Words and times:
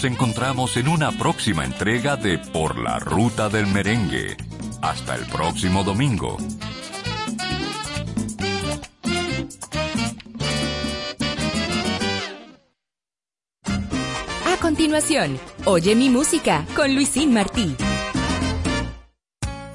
Nos 0.00 0.10
encontramos 0.10 0.78
en 0.78 0.88
una 0.88 1.12
próxima 1.12 1.62
entrega 1.62 2.16
de 2.16 2.38
Por 2.38 2.78
la 2.78 2.98
Ruta 2.98 3.50
del 3.50 3.66
Merengue. 3.66 4.34
Hasta 4.80 5.14
el 5.14 5.26
próximo 5.26 5.84
domingo. 5.84 6.38
A 14.46 14.56
continuación, 14.62 15.38
Oye 15.66 15.94
mi 15.94 16.08
música 16.08 16.64
con 16.74 16.94
Luisín 16.94 17.34
Martí. 17.34 17.76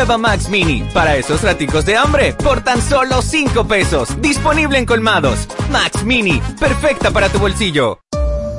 Nueva 0.00 0.16
Max 0.16 0.48
Mini, 0.48 0.82
para 0.94 1.16
esos 1.16 1.42
raticos 1.42 1.84
de 1.84 1.94
hambre, 1.94 2.32
por 2.32 2.64
tan 2.64 2.80
solo 2.80 3.20
5 3.20 3.68
pesos. 3.68 4.08
Disponible 4.22 4.78
en 4.78 4.86
colmados. 4.86 5.46
Max 5.70 6.04
Mini, 6.04 6.40
perfecta 6.58 7.10
para 7.10 7.28
tu 7.28 7.38
bolsillo. 7.38 8.00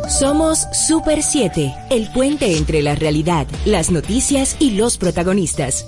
Somos 0.07 0.67
Super 0.71 1.23
7, 1.23 1.73
el 1.89 2.11
puente 2.11 2.57
entre 2.57 2.83
la 2.83 2.93
realidad, 2.93 3.47
las 3.65 3.89
noticias 3.89 4.55
y 4.59 4.75
los 4.75 4.99
protagonistas. 4.99 5.87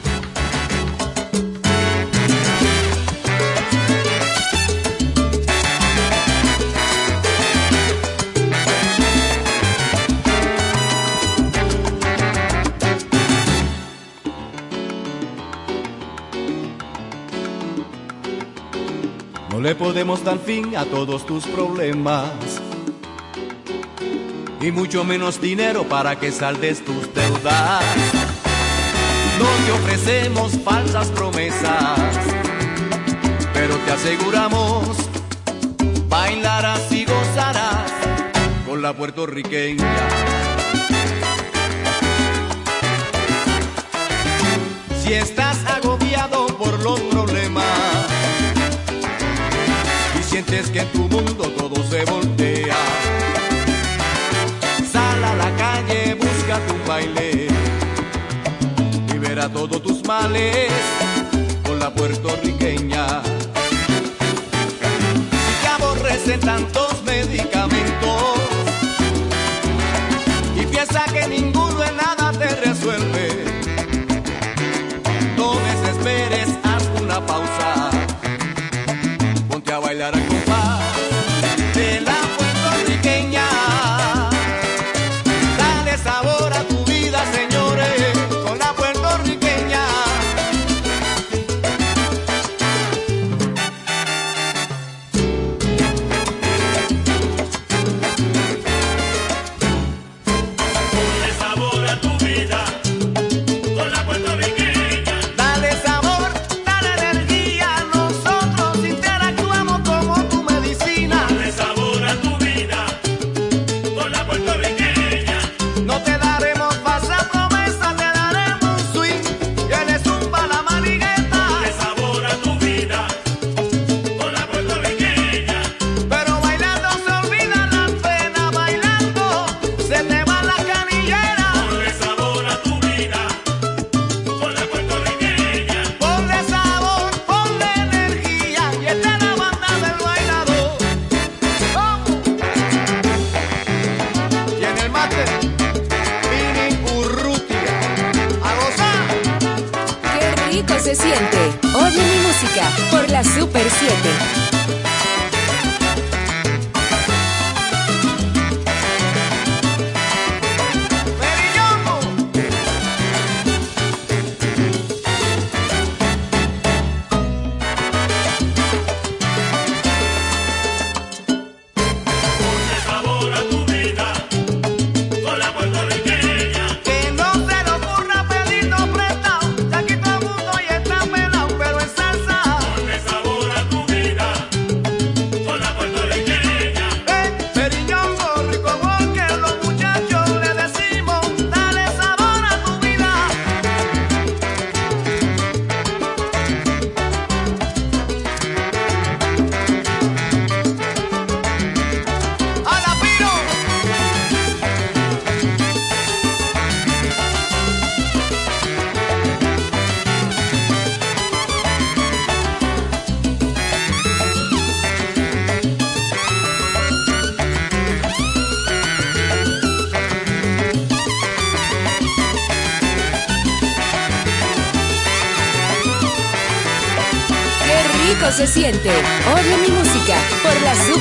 No 19.61 19.67
le 19.67 19.75
podemos 19.75 20.23
dar 20.23 20.39
fin 20.39 20.75
a 20.75 20.85
todos 20.85 21.23
tus 21.27 21.45
problemas. 21.45 22.31
Y 24.59 24.71
mucho 24.71 25.03
menos 25.03 25.39
dinero 25.39 25.83
para 25.83 26.19
que 26.19 26.31
saldes 26.31 26.83
tus 26.83 27.13
deudas. 27.13 27.83
No 29.37 29.45
te 29.67 29.71
ofrecemos 29.71 30.53
falsas 30.65 31.09
promesas, 31.09 31.99
pero 33.53 33.75
te 33.85 33.91
aseguramos, 33.91 34.97
bailarás 36.09 36.91
y 36.91 37.05
gozarás 37.05 37.91
con 38.65 38.81
la 38.81 38.93
puertorriqueña. 38.93 39.95
Si 45.03 45.13
estás 45.13 45.63
sientes 50.31 50.69
que 50.69 50.79
en 50.79 50.87
tu 50.93 51.09
mundo 51.09 51.43
todo 51.57 51.83
se 51.89 52.05
voltea, 52.05 52.77
sal 54.89 55.23
a 55.25 55.35
la 55.35 55.55
calle, 55.57 56.15
busca 56.15 56.57
tu 56.67 56.89
baile 56.89 57.49
verá 59.21 59.47
todos 59.47 59.81
tus 59.81 60.03
males 60.05 60.71
con 61.63 61.79
la 61.79 61.93
puertorriqueña. 61.93 63.21
Si 65.45 65.53
te 65.61 65.67
aborrecen 65.67 66.39
tantos 66.39 66.90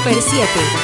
Super 0.02 0.19
7. 0.23 0.80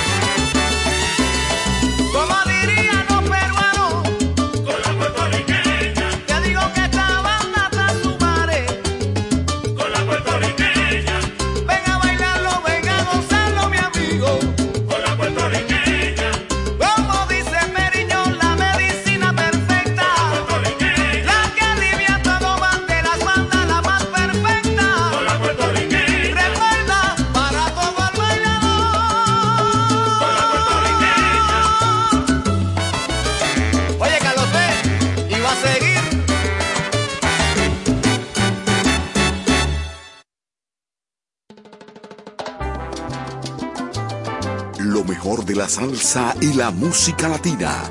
Salsa 45.77 46.35
y 46.41 46.55
la 46.55 46.71
música 46.71 47.29
latina. 47.29 47.85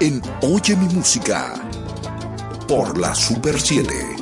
En 0.00 0.22
Oye 0.40 0.74
mi 0.74 0.86
música. 0.94 1.52
Por 2.66 2.96
la 2.96 3.14
Super 3.14 3.60
7. 3.60 4.13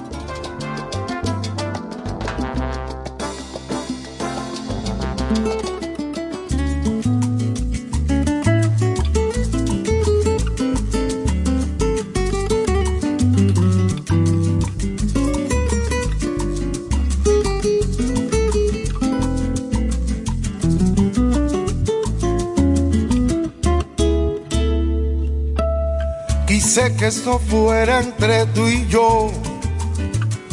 Que 27.03 27.09
esto 27.09 27.41
fuera 27.41 28.01
entre 28.01 28.47
tú 28.55 28.69
y 28.69 28.87
yo, 28.87 29.33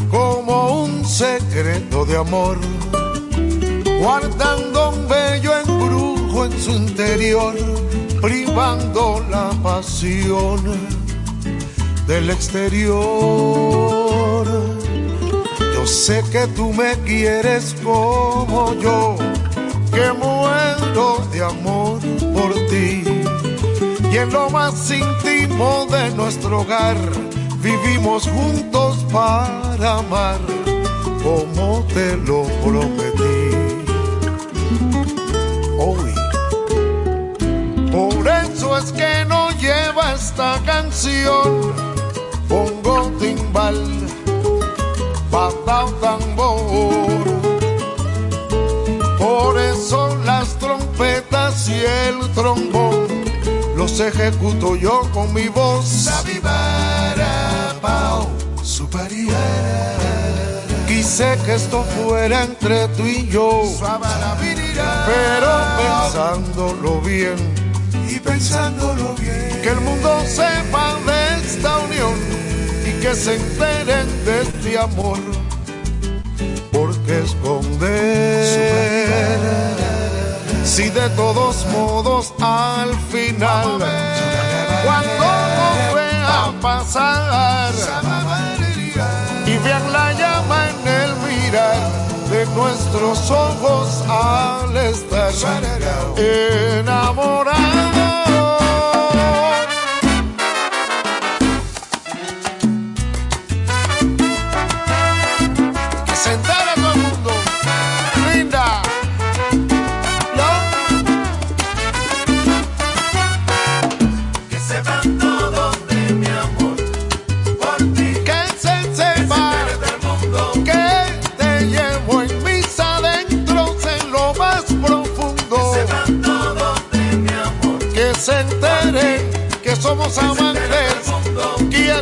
como 0.09 0.81
un 0.81 1.05
secreto 1.05 2.05
de 2.05 2.17
amor, 2.17 2.57
guardando 4.01 4.89
un 4.89 5.07
bello 5.07 5.51
embrujo 5.59 6.45
en 6.45 6.59
su 6.59 6.71
interior, 6.71 7.53
privando 8.19 9.23
la 9.29 9.51
pasión 9.61 10.59
del 12.07 12.31
exterior. 12.31 12.97
Yo 15.75 15.85
sé 15.85 16.23
que 16.31 16.47
tú 16.47 16.73
me 16.73 16.93
quieres 17.05 17.75
como 17.83 18.73
yo, 18.81 19.17
que 19.93 20.11
muero 20.13 21.27
de 21.31 21.43
amor 21.43 21.68
en 24.21 24.33
lo 24.33 24.49
más 24.49 24.91
íntimo 24.91 25.87
de 25.89 26.09
nuestro 26.11 26.61
hogar 26.61 26.97
vivimos 27.61 28.27
juntos 28.27 28.97
para 29.11 29.97
amar 29.97 30.39
como 31.23 31.85
te 31.93 32.17
lo 32.17 32.43
prometí. 32.63 33.55
Hoy, 35.77 36.13
por 37.91 38.27
eso 38.27 38.77
es 38.77 38.91
que 38.91 39.25
no 39.27 39.51
lleva 39.51 40.13
esta 40.13 40.59
canción. 40.65 41.73
Pongo 42.47 43.11
timbal, 43.19 43.77
los 53.99 54.15
ejecuto 54.15 54.75
yo 54.75 55.01
con 55.13 55.33
mi 55.33 55.47
voz. 55.49 56.07
Quise 60.87 61.37
que 61.45 61.55
esto 61.55 61.83
fuera 61.83 62.43
entre 62.43 62.87
tú 62.89 63.05
y 63.05 63.27
yo, 63.27 63.63
pero 65.05 65.51
pensándolo 65.77 67.01
bien 67.01 67.35
y 68.09 68.19
pensándolo 68.19 69.15
bien, 69.15 69.61
que 69.61 69.69
el 69.69 69.81
mundo 69.81 70.23
sepa 70.25 70.95
de 71.05 71.45
esta 71.45 71.77
unión 71.79 72.15
y 72.85 72.91
que 73.01 73.15
se 73.15 73.35
enteren 73.35 74.25
de 74.25 74.41
este 74.41 74.79
amor, 74.79 75.19
porque 76.71 77.19
esconder 77.19 78.49
si 80.63 80.89
de 80.89 81.09
todos 81.11 81.65
modos 81.67 82.33
al 82.41 82.68
final. 83.11 83.79
Cuando 84.85 85.29
nos 85.57 85.93
vea 85.95 86.53
pasar. 86.61 87.73
Y 89.45 89.57
vean 89.57 89.91
la 89.91 90.13
llama 90.13 90.69
en 90.69 90.87
el 90.87 91.15
mirar 91.27 91.77
de 92.29 92.45
nuestros 92.55 93.31
ojos 93.31 94.03
al 94.07 94.77
estar 94.77 95.31
enamorados 96.15 97.88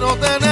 quiero 0.08 0.16
tenerte 0.16 0.47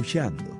escuchando 0.00 0.57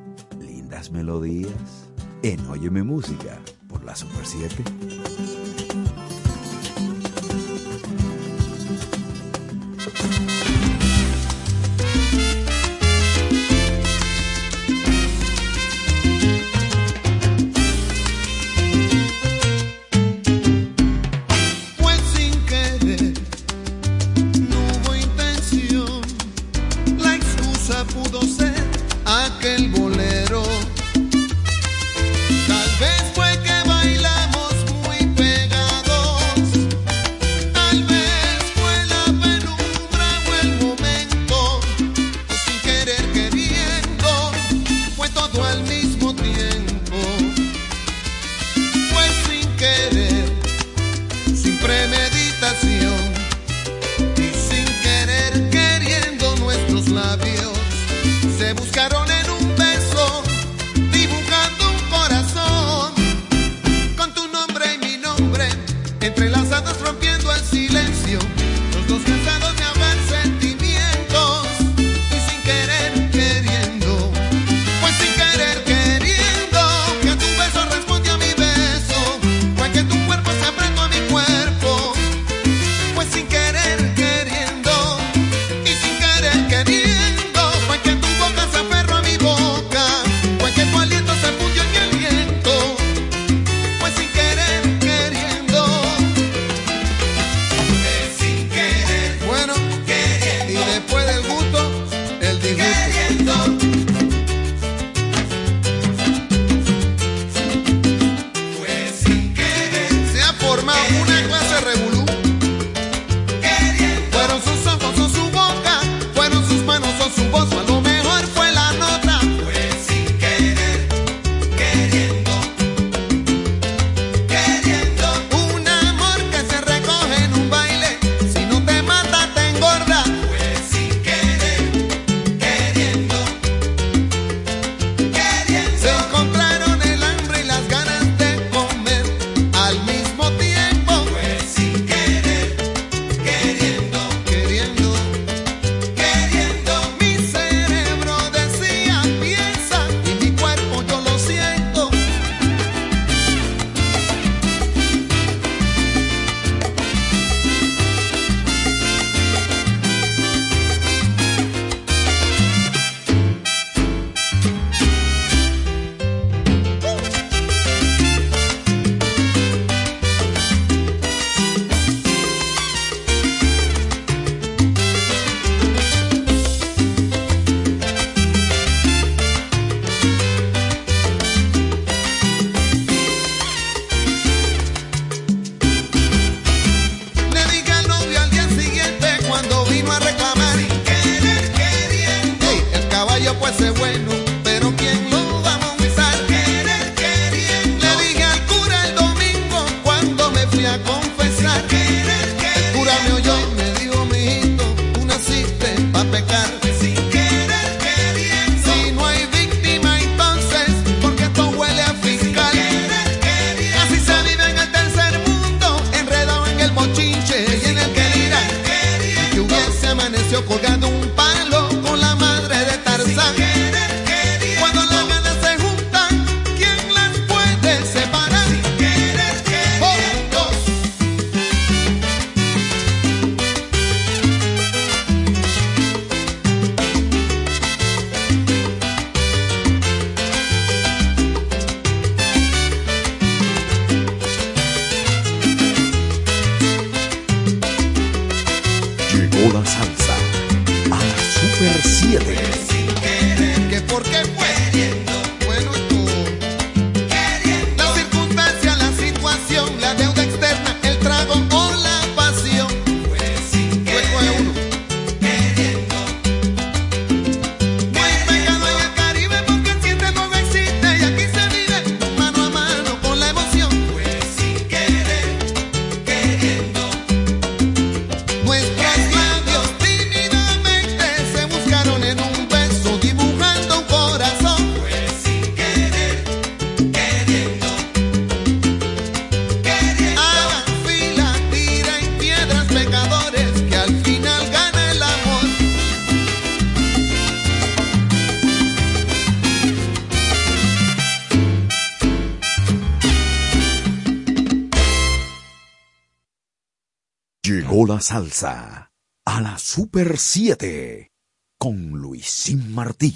salsa 308.18 308.90
a 309.24 309.40
la 309.40 309.57
Super 309.59 310.18
7 310.18 311.12
con 311.57 311.90
Luisín 311.90 312.74
Martí. 312.74 313.14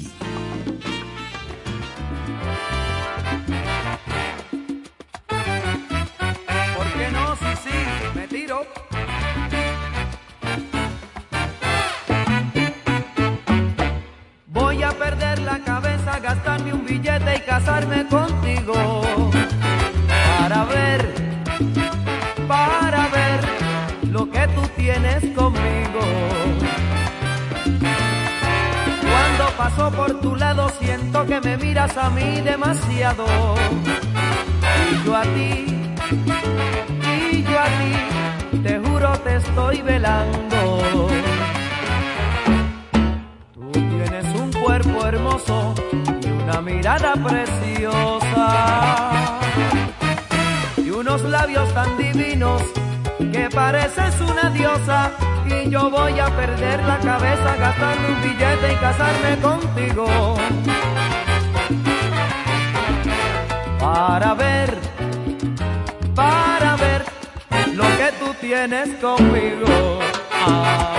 A 32.03 32.11
mí 32.11 32.41
demasiado. 32.41 33.25
Y 34.91 35.07
yo 35.07 35.17
a 35.17 35.23
ti, 35.23 35.67
y 37.33 37.43
yo 37.45 37.59
a 37.59 37.69
ti, 37.79 37.93
te 38.63 38.79
juro 38.81 39.13
te 39.19 39.37
estoy 39.37 39.83
velando. 39.83 41.09
Tú 43.55 43.71
tienes 43.73 44.25
un 44.41 44.53
cuerpo 44.53 45.07
hermoso 45.07 45.75
y 46.23 46.29
una 46.29 46.61
mirada 46.61 47.13
preciosa. 47.15 48.47
Y 50.77 50.91
unos 50.91 51.23
labios 51.23 51.73
tan 51.73 51.97
divinos 51.97 52.63
que 53.33 53.49
pareces 53.49 54.21
una 54.21 54.51
diosa. 54.51 55.11
Y 55.47 55.71
yo 55.71 55.91
voy 55.91 56.19
a 56.19 56.27
perder 56.37 56.83
la 56.85 56.99
cabeza 56.99 57.57
gastando 57.57 58.09
un 58.09 58.23
billete 58.23 58.73
y 58.73 58.77
casarme 58.77 59.37
contigo. 59.41 60.37
Para 63.93 64.33
ver, 64.33 64.75
para 66.15 66.77
ver 66.77 67.05
lo 67.75 67.83
que 67.83 68.11
tú 68.19 68.35
tienes 68.41 68.89
conmigo. 69.03 69.99
Ah. 70.33 70.97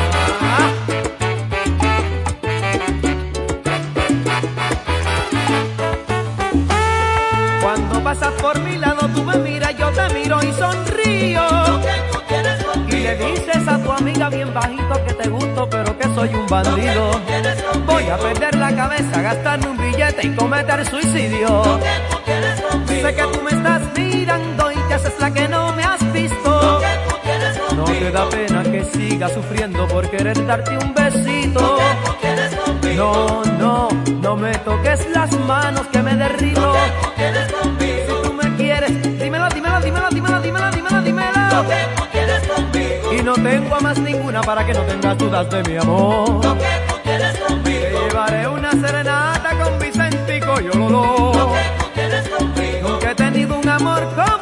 Cuando 7.63 8.03
pasas 8.03 8.31
por 8.33 8.59
mi 8.59 8.77
lado, 8.77 9.09
tú 9.09 9.23
me 9.23 9.37
miras, 9.37 9.75
yo 9.75 9.89
te 9.89 10.13
miro 10.13 10.43
y 10.43 10.53
sonrío. 10.53 11.41
Y 12.89 12.91
le 12.91 13.15
dices 13.15 13.67
a 13.67 13.79
tu 13.79 13.91
amiga 13.91 14.29
bien 14.29 14.53
bajito 14.53 15.03
que 15.07 15.13
te 15.15 15.29
gusto, 15.29 15.67
pero 15.67 15.97
que 15.97 16.03
soy 16.13 16.29
un 16.35 16.45
bandido. 16.45 17.09
Voy 17.87 18.07
a 18.07 18.17
perder 18.17 18.53
la 18.53 18.75
cabeza, 18.75 19.19
gastarme 19.19 19.67
un 19.69 19.77
billete 19.77 20.27
y 20.27 20.35
cometer 20.35 20.85
suicidio. 20.85 21.79
Sé 23.03 23.13
que 23.13 23.23
tú 23.23 23.41
me 23.41 23.51
estás 23.51 23.81
mirando 23.97 24.71
y 24.71 24.75
te 24.87 24.93
haces 24.93 25.13
la 25.19 25.29
que 25.29 25.45
no 25.49 25.73
me 25.73 25.83
has 25.83 26.13
visto. 26.13 26.79
No 27.75 27.83
te 27.83 28.11
da 28.11 28.29
pena 28.29 28.63
que 28.63 28.85
siga 28.85 29.27
sufriendo 29.27 29.85
por 29.89 30.09
querer 30.09 30.45
darte 30.45 30.77
un 30.77 30.93
besito. 30.93 31.79
No, 32.95 33.43
no, 33.59 33.89
no 34.21 34.37
me 34.37 34.57
toques 34.59 35.05
las 35.13 35.37
manos 35.41 35.85
que 35.87 36.01
me 36.01 36.15
derrito. 36.15 36.75
Si 37.77 38.23
tú 38.23 38.33
me 38.35 38.55
quieres, 38.55 39.19
dímelo, 39.19 39.49
dímelo, 39.49 39.81
dímelo, 39.81 40.09
dímelo, 40.09 40.41
dímelo, 40.41 40.71
dímelo, 40.71 41.01
dímelo. 41.01 41.65
Y 43.11 43.21
no 43.21 43.33
tengo 43.33 43.75
a 43.75 43.79
más 43.81 43.99
ninguna 43.99 44.39
para 44.43 44.65
que 44.65 44.73
no 44.73 44.81
tengas 44.83 45.17
dudas 45.17 45.49
de 45.49 45.61
mi 45.63 45.75
amor. 45.75 46.39
Te 47.03 47.91
llevaré 47.91 48.47
una 48.47 48.71
serenata 48.71 49.49
con 49.61 49.77
Vicentico 49.77 50.61
y 50.61 50.69
Ololó. 50.69 51.32
Amor 53.83 54.07
como 54.15 54.32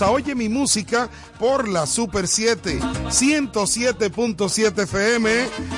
Oye 0.00 0.34
mi 0.34 0.48
música 0.48 1.10
por 1.38 1.68
la 1.68 1.86
Super 1.86 2.26
7, 2.26 2.80
107.7 2.80 4.84
FM, 4.84 5.30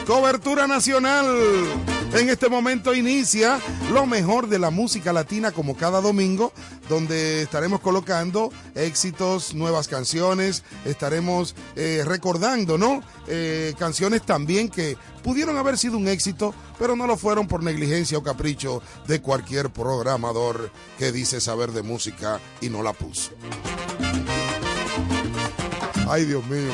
cobertura 0.07 0.69
nacional. 0.69 1.27
En 2.13 2.29
este 2.29 2.49
momento 2.49 2.95
inicia 2.95 3.59
lo 3.93 4.07
mejor 4.07 4.49
de 4.49 4.61
la 4.61 4.71
música 4.71 5.13
latina 5.13 5.51
como 5.51 5.77
cada 5.77 6.01
domingo, 6.01 6.53
donde 6.89 7.43
estaremos 7.43 7.81
colocando 7.81 8.53
éxitos, 8.77 9.53
nuevas 9.53 9.89
canciones, 9.89 10.63
estaremos 10.85 11.57
eh, 11.75 12.05
recordando, 12.07 12.79
¿no? 12.79 13.03
Eh, 13.27 13.75
canciones 13.81 14.23
también 14.23 14.69
que 14.69 14.97
pudieron 15.25 15.57
haber 15.57 15.77
sido 15.77 15.97
un 15.97 16.07
éxito, 16.07 16.55
pero 16.79 16.95
no 16.95 17.09
lo 17.09 17.17
fueron 17.17 17.49
por 17.49 17.65
negligencia 17.65 18.17
o 18.17 18.23
capricho 18.23 18.81
de 19.09 19.21
cualquier 19.21 19.71
programador 19.71 20.71
que 20.99 21.11
dice 21.11 21.41
saber 21.41 21.73
de 21.73 21.83
música 21.83 22.39
y 22.61 22.69
no 22.69 22.85
la 22.85 22.93
puso. 22.93 23.33
Ay, 26.09 26.25
Dios 26.25 26.45
mío. 26.47 26.71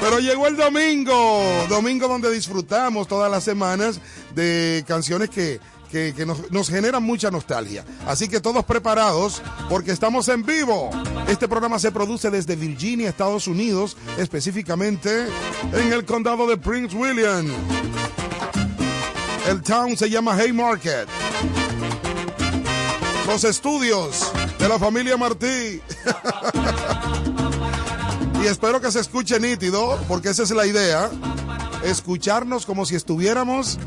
Pero 0.00 0.18
llegó 0.20 0.46
el 0.46 0.56
domingo, 0.56 1.42
domingo 1.68 2.08
donde 2.08 2.30
disfrutamos 2.30 3.08
todas 3.08 3.30
las 3.30 3.42
semanas 3.42 4.00
de 4.34 4.84
canciones 4.86 5.30
que, 5.30 5.60
que- 5.90 6.12
que 6.14 6.26
nos, 6.26 6.50
nos 6.52 6.68
generan 6.68 7.02
mucha 7.02 7.30
nostalgia. 7.30 7.84
Así 8.06 8.28
que 8.28 8.40
todos 8.40 8.64
preparados 8.64 9.40
porque 9.70 9.92
estamos 9.92 10.28
en 10.28 10.44
vivo. 10.44 10.90
Este 11.26 11.48
programa 11.48 11.78
se 11.78 11.90
produce 11.90 12.30
desde 12.30 12.54
Virginia, 12.54 13.08
Estados 13.08 13.46
Unidos, 13.46 13.96
específicamente 14.18 15.26
en 15.72 15.92
el 15.92 16.04
condado 16.04 16.46
de 16.46 16.58
Prince 16.58 16.94
William. 16.94 17.46
El 19.48 19.62
town 19.62 19.96
se 19.96 20.10
llama 20.10 20.34
Haymarket. 20.36 21.08
Los 23.26 23.44
estudios 23.44 24.30
de 24.64 24.70
la 24.70 24.78
familia 24.78 25.18
Martí. 25.18 25.82
y 28.42 28.46
espero 28.46 28.80
que 28.80 28.90
se 28.90 29.00
escuche 29.00 29.38
nítido, 29.38 30.00
porque 30.08 30.30
esa 30.30 30.42
es 30.42 30.50
la 30.52 30.66
idea. 30.66 31.10
Escucharnos 31.82 32.64
como 32.64 32.86
si 32.86 32.94
estuviéramos 32.94 33.78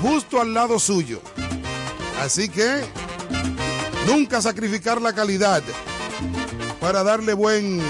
justo 0.00 0.40
al 0.40 0.54
lado 0.54 0.78
suyo. 0.78 1.20
Así 2.20 2.48
que 2.48 2.84
nunca 4.06 4.40
sacrificar 4.40 5.02
la 5.02 5.12
calidad 5.12 5.64
para 6.80 7.02
darle 7.02 7.34
buen 7.34 7.82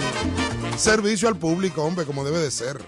servicio 0.79 1.29
al 1.29 1.37
público, 1.37 1.85
hombre, 1.85 2.07
como 2.07 2.25
debe 2.25 2.39
de 2.39 2.51
ser. 2.51 2.79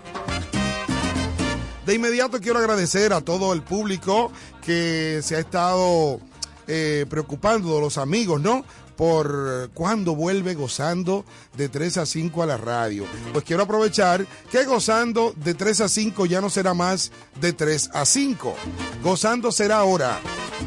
De 1.84 1.94
inmediato 1.94 2.40
quiero 2.40 2.60
agradecer 2.60 3.12
a 3.12 3.20
todo 3.20 3.52
el 3.52 3.60
público 3.60 4.32
que 4.62 5.20
se 5.22 5.36
ha 5.36 5.40
estado 5.40 6.18
eh, 6.66 7.04
preocupando, 7.10 7.78
los 7.78 7.98
amigos, 7.98 8.40
¿no? 8.40 8.64
Por 8.98 9.70
cuándo 9.74 10.14
vuelve 10.16 10.54
gozando 10.54 11.24
de 11.56 11.68
3 11.68 11.98
a 11.98 12.06
5 12.06 12.42
a 12.42 12.46
la 12.46 12.56
radio. 12.56 13.04
Pues 13.32 13.44
quiero 13.44 13.62
aprovechar 13.62 14.26
que 14.50 14.64
gozando 14.64 15.32
de 15.36 15.54
3 15.54 15.82
a 15.82 15.88
5 15.88 16.26
ya 16.26 16.40
no 16.40 16.50
será 16.50 16.74
más 16.74 17.12
de 17.40 17.52
3 17.52 17.90
a 17.94 18.04
5. 18.04 18.56
Gozando 19.02 19.52
será 19.52 19.78
ahora 19.78 20.18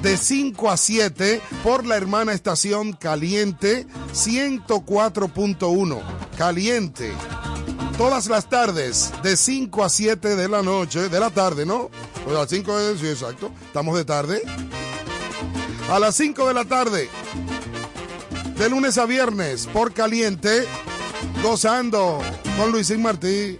de 0.01 0.15
5 0.15 0.69
a 0.71 0.77
7 0.77 1.41
por 1.61 1.85
la 1.85 1.97
hermana 1.97 2.31
estación 2.31 2.93
Caliente 2.93 3.85
104.1. 4.13 6.01
Caliente 6.37 7.11
todas 8.01 8.27
las 8.27 8.49
tardes 8.49 9.11
de 9.21 9.37
5 9.37 9.83
a 9.83 9.89
7 9.89 10.35
de 10.35 10.49
la 10.49 10.63
noche, 10.63 11.07
de 11.07 11.19
la 11.19 11.29
tarde, 11.29 11.67
¿no? 11.67 11.91
Pues 12.23 12.35
a 12.35 12.39
las 12.39 12.49
5 12.49 12.77
de, 12.77 12.97
sí, 12.97 13.07
exacto, 13.07 13.51
estamos 13.65 13.95
de 13.95 14.05
tarde. 14.05 14.41
A 15.87 15.99
las 15.99 16.15
5 16.15 16.47
de 16.47 16.53
la 16.55 16.65
tarde, 16.65 17.09
de 18.61 18.69
lunes 18.69 18.99
a 18.99 19.07
viernes, 19.07 19.65
por 19.65 19.91
caliente, 19.91 20.67
gozando 21.41 22.21
con 22.55 22.71
Luisín 22.71 23.01
Martí. 23.01 23.57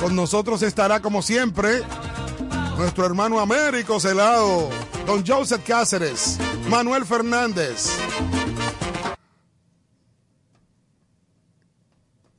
Con 0.00 0.16
nosotros 0.16 0.62
estará, 0.62 1.00
como 1.00 1.22
siempre, 1.22 1.82
nuestro 2.76 3.06
hermano 3.06 3.38
Américo 3.38 4.00
Celado, 4.00 4.68
don 5.06 5.24
Joseph 5.24 5.62
Cáceres, 5.64 6.38
Manuel 6.68 7.06
Fernández. 7.06 7.90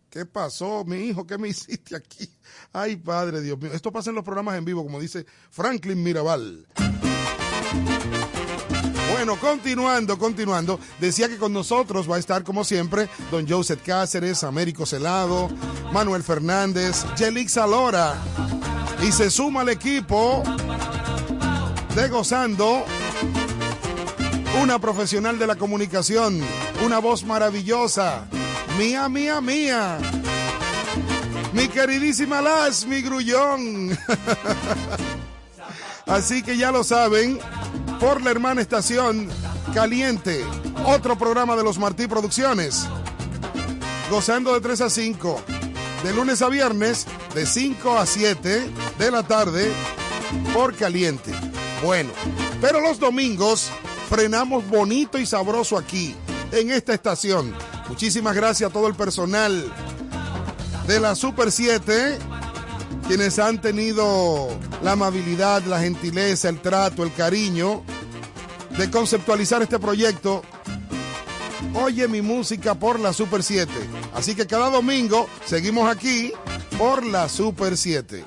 ¿Qué 0.09 0.25
pasó, 0.25 0.83
mi 0.83 0.97
hijo? 0.97 1.25
¿Qué 1.25 1.37
me 1.37 1.47
hiciste 1.47 1.95
aquí? 1.95 2.29
Ay, 2.73 2.97
padre, 2.97 3.39
Dios 3.39 3.57
mío. 3.57 3.71
Esto 3.73 3.93
pasa 3.93 4.09
en 4.09 4.17
los 4.17 4.25
programas 4.25 4.57
en 4.57 4.65
vivo, 4.65 4.83
como 4.83 4.99
dice 4.99 5.25
Franklin 5.51 6.03
Mirabal. 6.03 6.67
Bueno, 9.11 9.35
continuando, 9.39 10.17
continuando. 10.17 10.79
Decía 10.99 11.29
que 11.29 11.37
con 11.37 11.53
nosotros 11.53 12.09
va 12.09 12.15
a 12.15 12.19
estar, 12.19 12.43
como 12.43 12.63
siempre, 12.63 13.07
don 13.29 13.47
Joseph 13.47 13.81
Cáceres, 13.85 14.43
Américo 14.43 14.85
Celado, 14.85 15.49
Manuel 15.93 16.23
Fernández, 16.23 17.05
Yelix 17.17 17.57
Alora. 17.57 18.15
Y 19.03 19.11
se 19.11 19.29
suma 19.29 19.61
al 19.61 19.69
equipo 19.69 20.43
de 21.95 22.09
Gozando 22.09 22.85
una 24.59 24.79
profesional 24.79 25.39
de 25.39 25.47
la 25.47 25.55
comunicación, 25.55 26.41
una 26.85 26.99
voz 26.99 27.23
maravillosa, 27.23 28.27
mía, 28.77 29.07
mía, 29.07 29.39
mía. 29.41 29.97
Mi 31.53 31.67
queridísima 31.67 32.41
Las, 32.41 32.85
mi 32.85 33.01
grullón. 33.01 33.97
Así 36.05 36.43
que 36.43 36.57
ya 36.57 36.71
lo 36.71 36.83
saben, 36.83 37.39
por 37.99 38.21
la 38.21 38.31
hermana 38.31 38.61
estación 38.61 39.29
Caliente, 39.73 40.43
otro 40.85 41.17
programa 41.17 41.55
de 41.55 41.63
los 41.63 41.77
Martí 41.77 42.07
Producciones. 42.07 42.87
Gozando 44.09 44.53
de 44.53 44.59
3 44.59 44.81
a 44.81 44.89
5, 44.89 45.41
de 46.03 46.13
lunes 46.13 46.41
a 46.41 46.49
viernes, 46.49 47.07
de 47.33 47.45
5 47.45 47.97
a 47.97 48.05
7 48.05 48.69
de 48.99 49.11
la 49.11 49.23
tarde, 49.23 49.71
por 50.53 50.75
Caliente. 50.75 51.31
Bueno, 51.83 52.11
pero 52.59 52.81
los 52.81 52.99
domingos 52.99 53.69
frenamos 54.09 54.67
bonito 54.67 55.17
y 55.17 55.25
sabroso 55.25 55.77
aquí, 55.77 56.15
en 56.51 56.71
esta 56.71 56.93
estación. 56.93 57.55
Muchísimas 57.87 58.35
gracias 58.35 58.69
a 58.69 58.73
todo 58.73 58.87
el 58.87 58.95
personal 58.95 59.71
de 60.87 60.99
la 60.99 61.15
Super 61.15 61.51
7, 61.51 62.17
quienes 63.11 63.39
han 63.39 63.59
tenido 63.59 64.47
la 64.81 64.93
amabilidad, 64.93 65.61
la 65.63 65.81
gentileza, 65.81 66.47
el 66.47 66.61
trato, 66.61 67.03
el 67.03 67.13
cariño 67.13 67.83
de 68.77 68.89
conceptualizar 68.89 69.61
este 69.61 69.79
proyecto. 69.79 70.43
Oye 71.73 72.07
mi 72.07 72.21
música 72.21 72.73
por 72.73 73.01
la 73.01 73.11
Super 73.11 73.43
7. 73.43 73.69
Así 74.13 74.33
que 74.33 74.47
cada 74.47 74.69
domingo 74.69 75.27
seguimos 75.45 75.91
aquí 75.91 76.31
por 76.77 77.05
la 77.05 77.27
Super 77.27 77.75
7. 77.75 78.23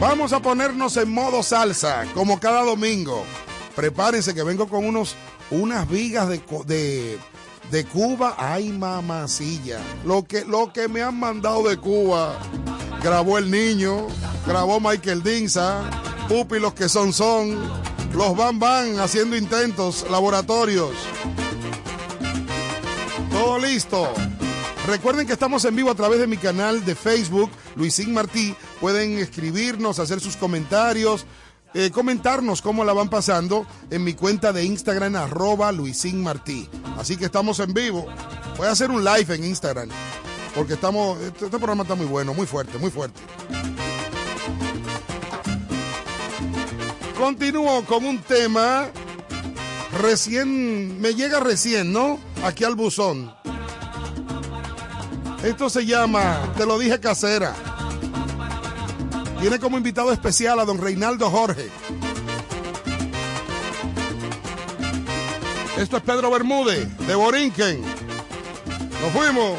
Vamos 0.00 0.32
a 0.32 0.40
ponernos 0.40 0.96
en 0.96 1.14
modo 1.14 1.44
salsa, 1.44 2.04
como 2.14 2.40
cada 2.40 2.64
domingo. 2.64 3.24
Prepárense 3.74 4.34
que 4.34 4.42
vengo 4.42 4.68
con 4.68 4.84
unos, 4.84 5.14
unas 5.50 5.88
vigas 5.88 6.28
de, 6.28 6.40
de, 6.66 7.18
de 7.70 7.84
Cuba. 7.86 8.34
Ay, 8.38 8.70
mamacilla. 8.70 9.80
Lo 10.04 10.24
que, 10.24 10.44
lo 10.44 10.72
que 10.72 10.88
me 10.88 11.02
han 11.02 11.18
mandado 11.18 11.68
de 11.68 11.76
Cuba. 11.76 12.38
Grabó 13.02 13.38
el 13.38 13.50
niño, 13.50 14.06
grabó 14.46 14.78
Michael 14.78 15.22
Dinza, 15.22 15.82
Pupi 16.28 16.60
los 16.60 16.72
que 16.72 16.88
son 16.88 17.12
son, 17.12 17.58
los 18.14 18.36
Van 18.36 18.60
Van 18.60 19.00
haciendo 19.00 19.36
intentos, 19.36 20.06
laboratorios. 20.08 20.92
Todo 23.32 23.58
listo. 23.58 24.12
Recuerden 24.86 25.26
que 25.26 25.32
estamos 25.32 25.64
en 25.64 25.74
vivo 25.74 25.90
a 25.90 25.94
través 25.94 26.20
de 26.20 26.26
mi 26.26 26.36
canal 26.36 26.84
de 26.84 26.94
Facebook, 26.94 27.50
Luisín 27.76 28.12
Martí. 28.12 28.54
Pueden 28.80 29.18
escribirnos, 29.18 29.98
hacer 29.98 30.20
sus 30.20 30.36
comentarios, 30.36 31.24
eh, 31.74 31.90
comentarnos 31.90 32.62
cómo 32.62 32.84
la 32.84 32.92
van 32.92 33.08
pasando 33.08 33.66
en 33.90 34.04
mi 34.04 34.14
cuenta 34.14 34.52
de 34.52 34.64
Instagram, 34.64 35.16
arroba 35.16 35.72
Luisín 35.72 36.22
Martí. 36.22 36.68
Así 36.98 37.16
que 37.16 37.26
estamos 37.26 37.60
en 37.60 37.72
vivo. 37.72 38.06
Voy 38.56 38.66
a 38.66 38.70
hacer 38.70 38.90
un 38.90 39.02
live 39.04 39.34
en 39.34 39.44
Instagram, 39.44 39.88
porque 40.54 40.74
estamos, 40.74 41.20
este, 41.20 41.46
este 41.46 41.56
programa 41.58 41.82
está 41.82 41.94
muy 41.94 42.06
bueno, 42.06 42.34
muy 42.34 42.46
fuerte, 42.46 42.78
muy 42.78 42.90
fuerte. 42.90 43.20
Continúo 47.16 47.84
con 47.84 48.04
un 48.04 48.18
tema 48.18 48.88
recién, 50.00 51.00
me 51.00 51.14
llega 51.14 51.40
recién, 51.40 51.92
¿no? 51.92 52.18
Aquí 52.44 52.64
al 52.64 52.74
buzón. 52.74 53.32
Esto 55.44 55.70
se 55.70 55.86
llama, 55.86 56.52
te 56.56 56.66
lo 56.66 56.78
dije 56.78 57.00
casera. 57.00 57.71
Tiene 59.42 59.58
como 59.58 59.76
invitado 59.76 60.12
especial 60.12 60.60
a 60.60 60.64
don 60.64 60.80
Reinaldo 60.80 61.28
Jorge. 61.28 61.68
Esto 65.76 65.96
es 65.96 66.02
Pedro 66.04 66.30
Bermúdez, 66.30 66.96
de 67.08 67.14
Borinquen. 67.16 67.82
Nos 67.82 69.12
fuimos. 69.12 69.58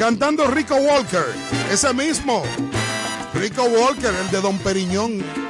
Cantando 0.00 0.48
Rico 0.48 0.74
Walker, 0.74 1.26
ese 1.70 1.94
mismo. 1.94 2.42
Rico 3.32 3.62
Walker, 3.62 4.12
el 4.12 4.30
de 4.32 4.40
Don 4.40 4.58
Periñón. 4.58 5.49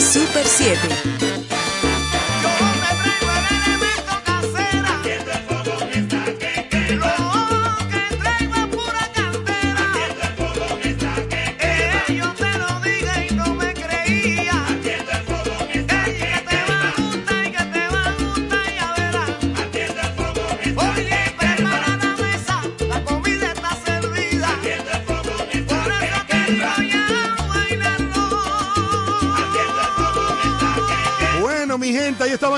Super 0.00 0.44
7. 0.46 0.99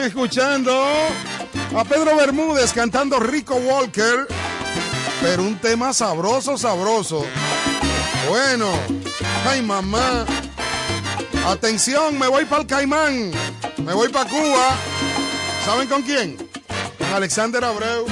Escuchando 0.02 0.72
a 1.76 1.84
Pedro 1.84 2.16
Bermúdez 2.16 2.72
cantando 2.72 3.20
Rico 3.20 3.54
Walker, 3.54 4.26
pero 5.20 5.42
un 5.42 5.56
tema 5.58 5.92
sabroso, 5.92 6.58
sabroso. 6.58 7.24
Bueno, 8.28 8.72
ay 9.48 9.62
mamá, 9.62 10.26
atención, 11.46 12.18
me 12.18 12.26
voy 12.26 12.44
para 12.44 12.62
el 12.62 12.66
Caimán, 12.66 13.30
me 13.78 13.94
voy 13.94 14.08
para 14.08 14.28
Cuba. 14.28 14.76
¿Saben 15.64 15.88
con 15.88 16.02
quién? 16.02 16.36
Con 16.98 17.08
Alexander 17.14 17.64
Abreu. 17.64 18.06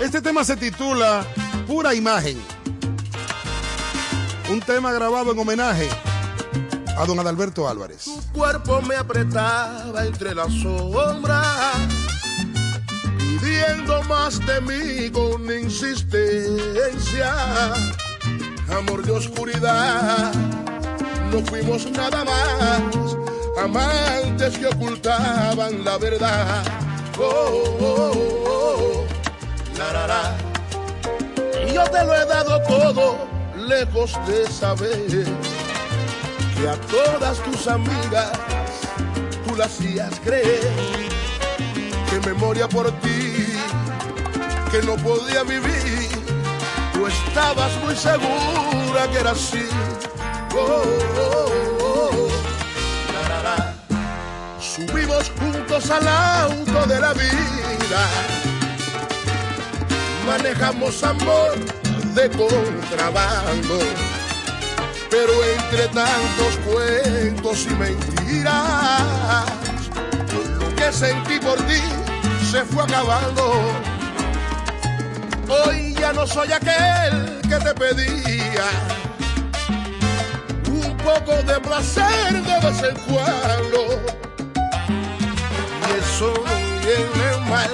Este 0.00 0.20
tema 0.22 0.44
se 0.44 0.56
titula 0.56 1.26
Pura 1.74 1.92
Imagen. 1.92 2.40
Un 4.48 4.60
tema 4.60 4.92
grabado 4.92 5.32
en 5.32 5.38
homenaje 5.40 5.88
a 6.96 7.04
don 7.04 7.18
Adalberto 7.18 7.66
Álvarez. 7.66 8.04
Tu 8.04 8.22
cuerpo 8.32 8.80
me 8.80 8.94
apretaba 8.94 10.06
entre 10.06 10.36
las 10.36 10.52
sombras, 10.52 11.88
pidiendo 13.18 14.04
más 14.04 14.38
de 14.46 14.60
mí 14.60 15.10
con 15.10 15.52
insistencia. 15.52 17.34
Amor 18.68 19.04
de 19.04 19.10
oscuridad, 19.10 20.32
no 21.32 21.44
fuimos 21.44 21.90
nada 21.90 22.24
más, 22.24 23.16
amantes 23.60 24.56
que 24.56 24.66
ocultaban 24.68 25.84
la 25.84 25.98
verdad. 25.98 26.62
Oh, 27.18 27.76
oh, 27.80 28.12
oh, 28.14 28.33
te 31.94 32.04
lo 32.04 32.14
he 32.14 32.26
dado 32.26 32.60
todo, 32.62 33.18
lejos 33.56 34.18
de 34.26 34.50
saber 34.50 35.06
que 36.56 36.68
a 36.68 36.74
todas 36.90 37.38
tus 37.44 37.68
amigas 37.68 38.32
tú 39.46 39.54
las 39.54 39.68
hacías 39.68 40.10
creer 40.24 40.72
que 42.10 42.18
me 42.26 42.34
moría 42.34 42.68
por 42.68 42.90
ti, 43.00 43.46
que 44.72 44.82
no 44.82 44.96
podía 44.96 45.44
vivir. 45.44 46.08
Tú 46.92 47.06
estabas 47.06 47.70
muy 47.84 47.94
segura 47.94 49.08
que 49.12 49.18
era 49.18 49.30
así. 49.30 49.68
Oh, 50.52 50.82
oh, 51.20 51.48
oh. 51.80 52.28
La. 53.44 53.74
Subimos 54.60 55.30
juntos 55.38 55.90
al 55.90 56.08
auto 56.08 56.86
de 56.86 57.00
la 57.00 57.12
vida. 57.12 58.02
Manejamos 60.26 61.02
amor 61.04 61.73
de 62.14 62.30
contrabando 62.30 63.78
pero 65.14 65.32
entre 65.44 65.86
tantos 65.88 66.56
cuentos 66.66 67.66
y 67.66 67.74
mentiras, 67.76 69.44
lo 70.58 70.74
que 70.74 70.92
sentí 70.92 71.38
por 71.38 71.56
ti 71.66 71.80
se 72.50 72.64
fue 72.64 72.82
acabando. 72.82 73.52
Hoy 75.48 75.94
ya 75.94 76.12
no 76.12 76.26
soy 76.26 76.50
aquel 76.50 77.40
que 77.42 77.56
te 77.64 77.74
pedía 77.74 78.64
un 80.66 80.96
poco 80.96 81.32
de 81.44 81.60
placer 81.60 82.32
de 82.32 82.66
vez 82.66 82.82
en 82.82 82.96
cuando. 83.04 84.02
Y 85.86 85.98
eso 86.00 86.34
no 86.44 86.56
viene 86.80 87.48
mal, 87.48 87.70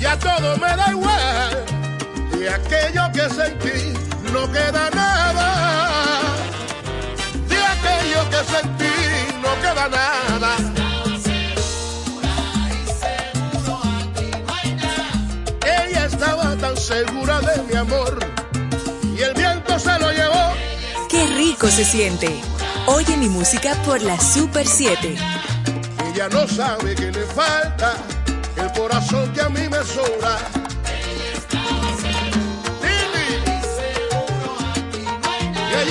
ya 0.00 0.18
todo 0.18 0.56
me 0.56 0.76
da 0.76 0.90
igual. 0.90 1.61
De 2.42 2.50
aquello 2.50 3.02
que 3.12 3.30
sentí 3.30 3.94
no 4.32 4.50
queda 4.50 4.90
nada. 4.90 6.20
De 7.48 7.56
aquello 7.56 8.30
que 8.30 8.40
sentí 8.52 8.94
no 9.40 9.54
queda 9.60 9.88
nada. 9.88 10.56
Ella 15.64 16.06
estaba 16.06 16.56
segura 16.74 17.38
de 17.42 17.62
mi 17.62 17.76
amor. 17.76 18.18
Y 19.16 19.22
el 19.22 19.34
viento 19.34 19.78
se 19.78 19.96
lo 20.00 20.10
llevó. 20.10 20.52
Qué 21.08 21.24
rico 21.36 21.68
se 21.68 21.84
siente. 21.84 22.42
Oye 22.86 23.16
mi 23.18 23.28
música 23.28 23.76
por 23.84 24.02
la 24.02 24.20
Super 24.20 24.66
7. 24.66 25.14
Ella 26.12 26.28
no 26.28 26.48
sabe 26.48 26.96
que 26.96 27.12
le 27.12 27.24
falta 27.24 27.94
el 28.56 28.72
corazón 28.72 29.32
que 29.32 29.42
a 29.42 29.48
mí 29.48 29.68
me 29.68 29.84
sobra. 29.84 30.61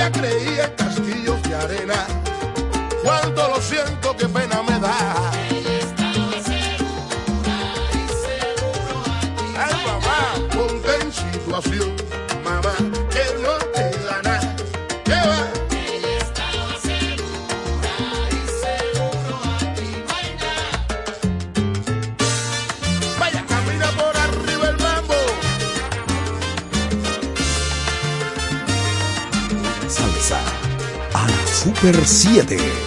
Ella 0.02 0.12
creía 0.12 0.66
en 0.66 0.72
castillos 0.72 1.43
de 1.43 1.56
arena. 1.56 2.08
Cuánto 3.04 3.47
lo 3.49 3.62
siento, 3.62 4.16
qué 4.18 4.28
pena 4.28 4.64
me 4.64 4.80
da. 4.80 5.51
Super 31.82 32.06
7 32.06 32.81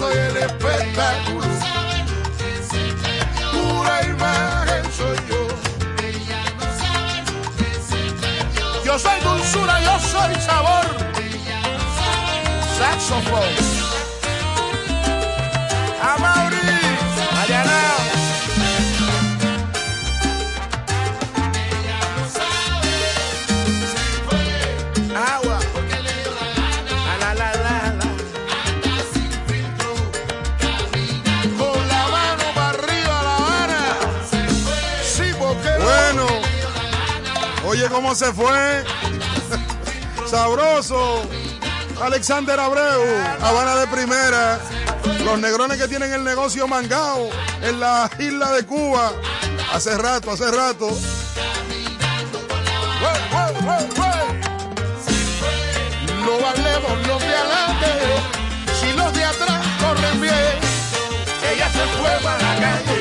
soy 0.00 0.16
el 0.16 0.36
espectáculo. 0.38 1.46
Pura 3.52 4.02
imagen 4.06 4.84
soy 4.96 5.18
yo. 5.28 5.46
Yo 8.82 8.98
soy 8.98 9.20
dulzura, 9.20 9.78
yo 9.82 9.98
soy 9.98 10.34
sabor. 10.40 10.86
Saxofón. 12.78 13.69
Cómo 38.00 38.14
se 38.14 38.32
fue. 38.32 38.82
Sabroso. 40.26 41.22
Alexander 42.00 42.58
Abreu, 42.58 43.02
Habana 43.42 43.76
de 43.76 43.86
primera. 43.88 44.58
Los 45.22 45.38
negrones 45.38 45.76
que 45.76 45.86
tienen 45.86 46.10
el 46.14 46.24
negocio 46.24 46.66
mangao 46.66 47.28
en 47.60 47.78
la 47.78 48.10
isla 48.18 48.52
de 48.52 48.64
Cuba. 48.64 49.12
Hace 49.74 49.98
rato, 49.98 50.30
hace 50.30 50.50
rato. 50.50 50.88
No 56.24 56.40
valemos 56.40 57.06
los 57.06 57.20
de 57.20 57.36
adelante 57.36 57.86
si 58.80 58.92
los 58.94 59.12
de 59.12 59.24
atrás 59.24 59.66
corren 59.78 60.20
bien. 60.22 60.58
Ella 61.52 61.68
se 61.70 61.84
fue 61.98 62.10
para 62.22 62.38
la 62.38 62.60
calle. 62.60 62.99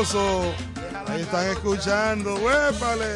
Ahí 0.00 1.20
están 1.20 1.46
escuchando. 1.50 2.34
¡Huépale! 2.36 3.06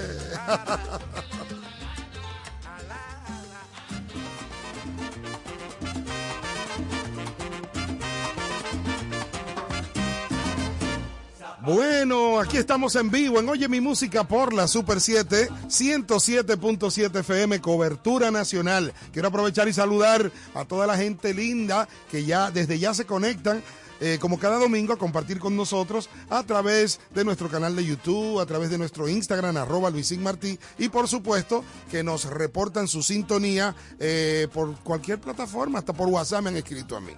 Bueno, 11.63 12.39
aquí 12.39 12.59
estamos 12.59 12.95
en 12.97 13.11
vivo 13.11 13.41
en 13.41 13.49
Oye 13.49 13.67
mi 13.67 13.81
música 13.81 14.25
por 14.25 14.53
la 14.53 14.69
Super 14.69 15.01
7, 15.01 15.49
107.7 15.67 17.21
FM, 17.21 17.63
cobertura 17.63 18.31
nacional. 18.31 18.93
Quiero 19.11 19.29
aprovechar 19.29 19.69
y 19.69 19.73
saludar 19.73 20.31
a 20.55 20.67
toda 20.67 20.87
la 20.87 20.99
gente 20.99 21.33
linda 21.33 21.89
que 22.11 22.27
ya 22.27 22.51
desde 22.51 22.79
ya 22.79 22.93
se 22.93 23.07
conectan 23.07 23.63
eh, 24.01 24.19
como 24.21 24.39
cada 24.39 24.59
domingo 24.59 24.93
a 24.93 24.99
compartir 24.99 25.39
con 25.39 25.57
nosotros 25.57 26.09
a 26.31 26.43
través 26.43 27.01
de 27.15 27.25
nuestro 27.25 27.49
canal 27.49 27.77
de 27.77 27.85
YouTube, 27.85 28.41
a 28.41 28.47
través 28.47 28.71
de 28.71 28.79
nuestro 28.79 29.09
Instagram, 29.09 29.57
arroba 29.57 29.91
Luisín 29.91 30.23
Martí, 30.23 30.59
y 30.79 30.89
por 30.89 31.09
supuesto 31.09 31.65
que 31.91 32.03
nos 32.03 32.25
reportan 32.25 32.89
su 32.89 33.03
sintonía 33.03 33.75
eh, 33.99 34.49
por 34.53 34.75
cualquier 34.81 35.21
plataforma, 35.21 35.79
hasta 35.79 35.93
por 35.93 36.09
WhatsApp 36.09 36.43
me 36.43 36.51
han 36.51 36.57
escrito 36.57 36.97
a 36.97 37.01
mí. 37.01 37.13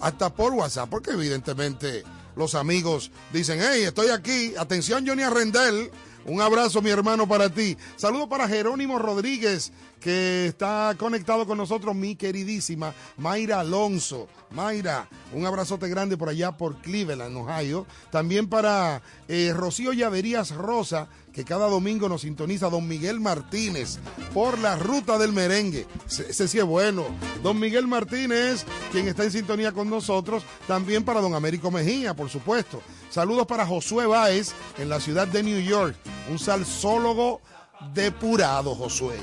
Hasta 0.00 0.34
por 0.34 0.52
WhatsApp, 0.52 0.90
porque 0.90 1.12
evidentemente 1.12 2.02
los 2.36 2.54
amigos 2.54 3.10
dicen, 3.32 3.60
hey, 3.62 3.84
estoy 3.84 4.10
aquí, 4.10 4.54
atención 4.58 5.06
Johnny 5.06 5.22
Arrendel, 5.22 5.90
un 6.26 6.40
abrazo 6.40 6.82
mi 6.82 6.90
hermano 6.90 7.28
para 7.28 7.48
ti. 7.48 7.76
Saludo 7.96 8.28
para 8.28 8.48
Jerónimo 8.48 8.98
Rodríguez, 8.98 9.72
que 10.00 10.46
está 10.46 10.94
conectado 10.98 11.46
con 11.46 11.58
nosotros, 11.58 11.94
mi 11.94 12.16
queridísima 12.16 12.94
Mayra 13.16 13.60
Alonso. 13.60 14.28
Mayra, 14.50 15.08
un 15.32 15.44
abrazote 15.44 15.88
grande 15.88 16.16
por 16.16 16.28
allá 16.28 16.56
por 16.56 16.76
Cleveland, 16.76 17.36
Ohio. 17.36 17.86
También 18.10 18.48
para 18.48 19.02
eh, 19.28 19.52
Rocío 19.54 19.92
Llaverías 19.92 20.54
Rosa, 20.54 21.08
que 21.32 21.44
cada 21.44 21.68
domingo 21.68 22.08
nos 22.08 22.22
sintoniza 22.22 22.70
Don 22.70 22.86
Miguel 22.86 23.20
Martínez 23.20 23.98
por 24.32 24.58
la 24.58 24.76
ruta 24.76 25.18
del 25.18 25.32
merengue. 25.32 25.86
Ese, 26.06 26.48
sí 26.48 26.58
es 26.58 26.64
bueno. 26.64 27.04
Don 27.42 27.58
Miguel 27.58 27.86
Martínez, 27.86 28.64
quien 28.92 29.08
está 29.08 29.24
en 29.24 29.32
sintonía 29.32 29.72
con 29.72 29.90
nosotros. 29.90 30.44
También 30.66 31.04
para 31.04 31.20
Don 31.20 31.34
Américo 31.34 31.70
Mejía, 31.70 32.14
por 32.14 32.30
supuesto. 32.30 32.80
Saludos 33.10 33.46
para 33.46 33.66
Josué 33.66 34.06
Báez 34.06 34.52
en 34.78 34.88
la 34.88 35.00
ciudad 35.00 35.26
de 35.26 35.42
New 35.42 35.60
York. 35.60 35.96
Un 36.30 36.38
salsólogo 36.38 37.40
depurado, 37.92 38.74
Josué. 38.74 39.16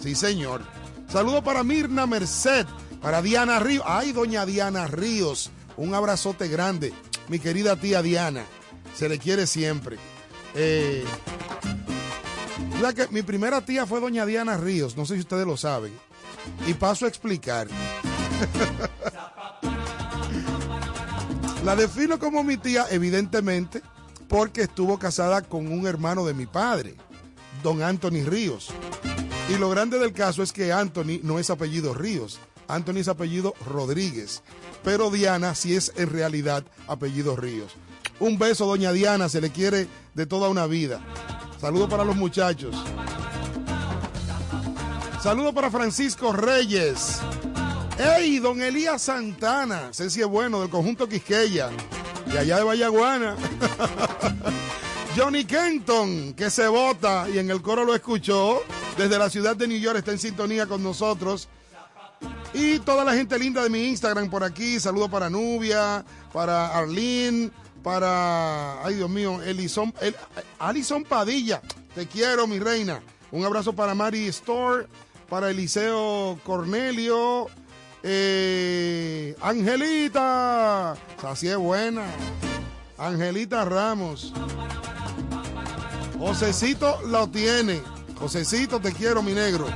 Sí, 0.00 0.14
señor. 0.14 0.62
Saludos 1.08 1.42
para 1.42 1.62
Mirna 1.64 2.06
Merced, 2.06 2.66
para 3.02 3.22
Diana 3.22 3.58
Ríos. 3.58 3.84
Ay, 3.86 4.12
doña 4.12 4.46
Diana 4.46 4.86
Ríos. 4.86 5.50
Un 5.76 5.94
abrazote 5.94 6.48
grande. 6.48 6.92
Mi 7.28 7.38
querida 7.38 7.76
tía 7.76 8.02
Diana. 8.02 8.44
Se 8.96 9.08
le 9.08 9.18
quiere 9.18 9.46
siempre. 9.46 9.98
Eh, 10.54 11.04
mi 13.10 13.22
primera 13.22 13.60
tía 13.60 13.86
fue 13.86 14.00
doña 14.00 14.26
Diana 14.26 14.56
Ríos, 14.56 14.96
no 14.96 15.04
sé 15.04 15.14
si 15.14 15.20
ustedes 15.20 15.46
lo 15.46 15.56
saben. 15.56 15.92
Y 16.66 16.74
paso 16.74 17.04
a 17.04 17.08
explicar. 17.08 17.68
La 21.64 21.76
defino 21.76 22.18
como 22.18 22.42
mi 22.42 22.56
tía, 22.56 22.86
evidentemente, 22.90 23.82
porque 24.28 24.62
estuvo 24.62 24.98
casada 24.98 25.42
con 25.42 25.70
un 25.70 25.86
hermano 25.86 26.24
de 26.24 26.32
mi 26.32 26.46
padre, 26.46 26.94
don 27.62 27.82
Anthony 27.82 28.24
Ríos. 28.24 28.70
Y 29.50 29.58
lo 29.58 29.68
grande 29.68 29.98
del 29.98 30.12
caso 30.12 30.44
es 30.44 30.52
que 30.52 30.72
Anthony 30.72 31.18
no 31.24 31.40
es 31.40 31.50
apellido 31.50 31.92
Ríos, 31.92 32.38
Anthony 32.68 32.98
es 32.98 33.08
apellido 33.08 33.52
Rodríguez, 33.66 34.44
pero 34.84 35.10
Diana 35.10 35.56
sí 35.56 35.74
es 35.74 35.92
en 35.96 36.08
realidad 36.08 36.64
apellido 36.86 37.34
Ríos. 37.34 37.72
Un 38.20 38.38
beso, 38.38 38.66
doña 38.66 38.92
Diana, 38.92 39.28
se 39.28 39.40
le 39.40 39.50
quiere 39.50 39.88
de 40.14 40.26
toda 40.26 40.48
una 40.48 40.66
vida. 40.66 41.00
Saludos 41.60 41.90
para 41.90 42.04
los 42.04 42.14
muchachos. 42.14 42.76
Saludos 45.20 45.52
para 45.52 45.68
Francisco 45.68 46.32
Reyes. 46.32 47.18
¡Ey, 47.98 48.38
don 48.38 48.62
Elías 48.62 49.02
Santana! 49.02 49.92
Sé 49.92 50.10
si 50.10 50.20
es 50.20 50.28
bueno, 50.28 50.60
del 50.60 50.70
conjunto 50.70 51.08
Quisqueya, 51.08 51.70
de 52.26 52.38
allá 52.38 52.58
de 52.58 52.62
Vallaguana. 52.62 53.36
Johnny 55.16 55.44
Kenton, 55.44 56.34
que 56.34 56.50
se 56.50 56.68
vota 56.68 57.26
y 57.28 57.38
en 57.38 57.50
el 57.50 57.60
coro 57.62 57.84
lo 57.84 57.94
escuchó. 57.94 58.62
Desde 58.96 59.18
la 59.18 59.28
ciudad 59.30 59.56
de 59.56 59.66
New 59.66 59.78
York 59.78 59.98
está 59.98 60.12
en 60.12 60.18
sintonía 60.18 60.66
con 60.66 60.82
nosotros. 60.82 61.48
Y 62.52 62.78
toda 62.80 63.04
la 63.04 63.14
gente 63.14 63.38
linda 63.38 63.62
de 63.62 63.70
mi 63.70 63.84
Instagram 63.88 64.28
por 64.30 64.44
aquí. 64.44 64.78
Saludo 64.78 65.08
para 65.08 65.30
Nubia, 65.30 66.04
para 66.32 66.76
Arlene, 66.76 67.50
para. 67.82 68.84
Ay, 68.84 68.96
Dios 68.96 69.10
mío, 69.10 69.42
Elison, 69.42 69.92
El- 70.00 70.16
Alison 70.58 71.02
Padilla. 71.04 71.60
Te 71.94 72.06
quiero, 72.06 72.46
mi 72.46 72.58
reina. 72.58 73.00
Un 73.32 73.44
abrazo 73.44 73.72
para 73.72 73.94
Mari 73.94 74.26
Store, 74.28 74.86
para 75.28 75.50
Eliseo 75.50 76.38
Cornelio. 76.44 77.48
eh, 78.02 79.34
Angelita. 79.42 80.92
Así 81.22 81.48
es 81.48 81.56
buena. 81.56 82.04
Angelita 82.98 83.64
Ramos. 83.64 84.32
Josecito 86.20 87.00
lo 87.06 87.30
tiene. 87.30 87.80
Josecito, 88.14 88.78
te 88.78 88.92
quiero, 88.92 89.22
mi 89.22 89.32
negro. 89.32 89.66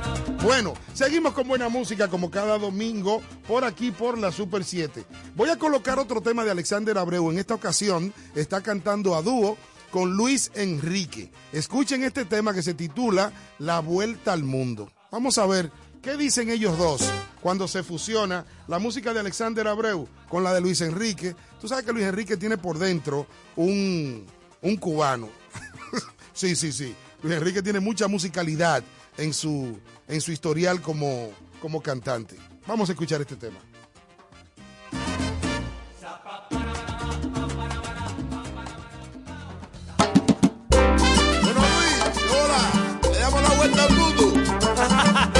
Bueno, 0.43 0.75
seguimos 0.93 1.33
con 1.33 1.47
buena 1.47 1.69
música 1.69 2.07
como 2.07 2.29
cada 2.29 2.59
domingo 2.59 3.23
por 3.47 3.65
aquí 3.65 3.89
por 3.89 4.15
la 4.19 4.31
Super 4.31 4.63
7. 4.63 5.03
Voy 5.33 5.49
a 5.49 5.57
colocar 5.57 5.97
otro 5.97 6.21
tema 6.21 6.45
de 6.45 6.51
Alexander 6.51 6.99
Abreu. 6.99 7.31
En 7.31 7.39
esta 7.39 7.55
ocasión 7.55 8.13
está 8.35 8.61
cantando 8.61 9.15
a 9.15 9.23
dúo 9.23 9.57
con 9.89 10.13
Luis 10.13 10.51
Enrique. 10.53 11.31
Escuchen 11.51 12.03
este 12.03 12.25
tema 12.25 12.53
que 12.53 12.61
se 12.61 12.75
titula 12.75 13.33
La 13.57 13.79
Vuelta 13.79 14.31
al 14.31 14.43
Mundo. 14.43 14.91
Vamos 15.11 15.39
a 15.39 15.47
ver 15.47 15.71
qué 16.03 16.15
dicen 16.15 16.51
ellos 16.51 16.77
dos 16.77 17.09
cuando 17.41 17.67
se 17.67 17.81
fusiona 17.81 18.45
la 18.67 18.77
música 18.77 19.15
de 19.15 19.21
Alexander 19.21 19.67
Abreu 19.67 20.07
con 20.29 20.43
la 20.43 20.53
de 20.53 20.61
Luis 20.61 20.81
Enrique. 20.81 21.35
Tú 21.59 21.67
sabes 21.67 21.85
que 21.85 21.91
Luis 21.91 22.05
Enrique 22.05 22.37
tiene 22.37 22.59
por 22.59 22.77
dentro 22.77 23.25
un, 23.55 24.27
un 24.61 24.75
cubano. 24.75 25.43
Sí, 26.35 26.55
sí, 26.55 26.71
sí. 26.73 26.93
Luis 27.23 27.35
Enrique 27.37 27.63
tiene 27.63 27.79
mucha 27.79 28.09
musicalidad 28.09 28.83
en 29.17 29.33
su, 29.33 29.79
en 30.07 30.19
su 30.19 30.33
historial 30.33 30.81
como, 30.81 31.31
como 31.61 31.81
cantante. 31.81 32.35
Vamos 32.67 32.89
a 32.89 32.91
escuchar 32.91 33.21
este 33.21 33.37
tema. 33.37 33.57
Hola, 42.31 43.09
le 43.11 43.19
damos 43.19 43.41
la 43.41 43.49
vuelta 43.55 43.85
al 43.85 43.95
mundo. 43.95 45.34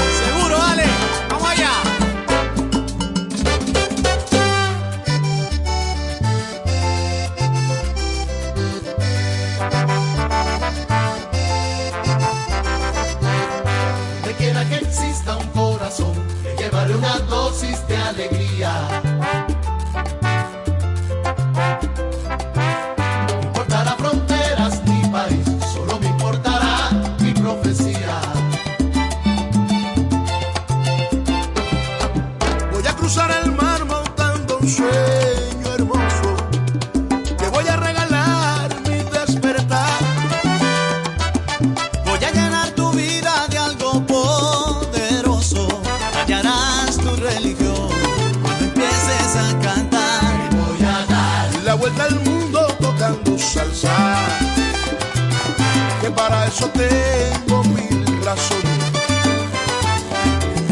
Que 56.02 56.10
para 56.10 56.46
eso 56.46 56.68
tengo 56.70 57.64
mil 57.64 58.04
razones. 58.24 58.66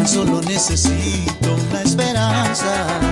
Solo 0.07 0.43
necesito 0.43 1.55
una 1.70 1.80
esperanza. 1.80 3.04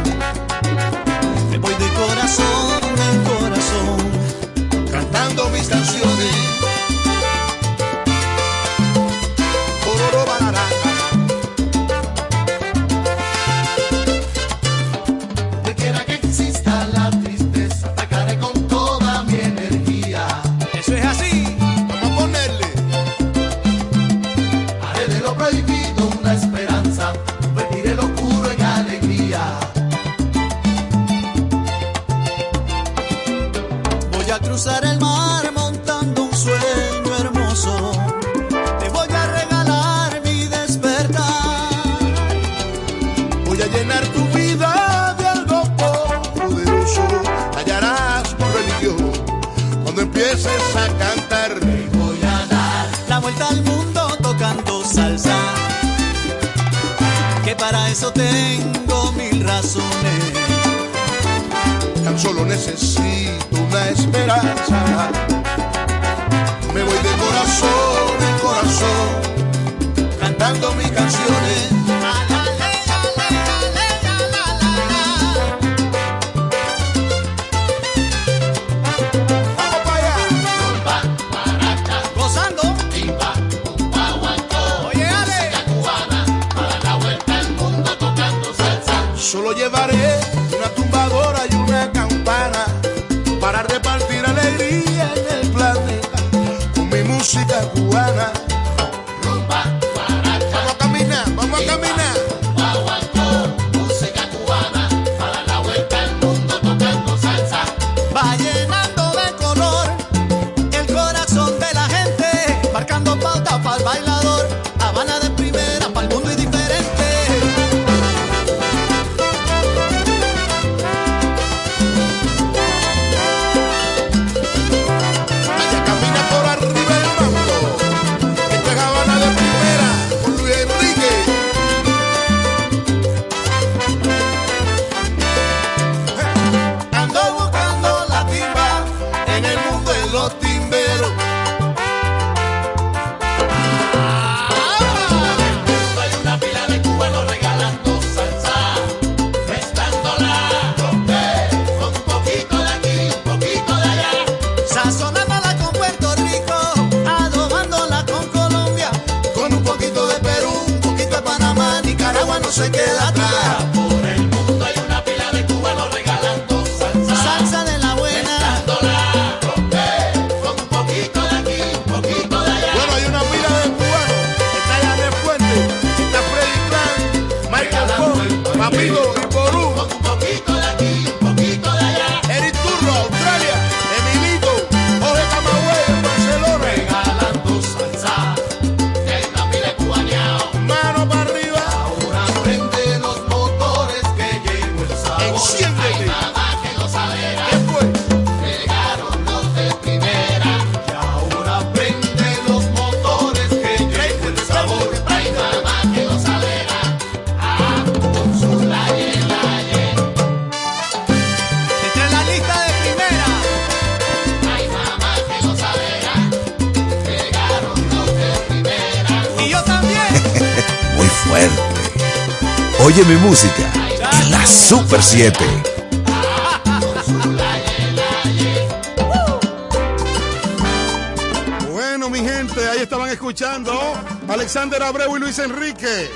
Alexander 234.63 234.89
Abreu 234.89 235.17
y 235.17 235.19
Luis 235.21 235.41
Enrique 235.41 236.09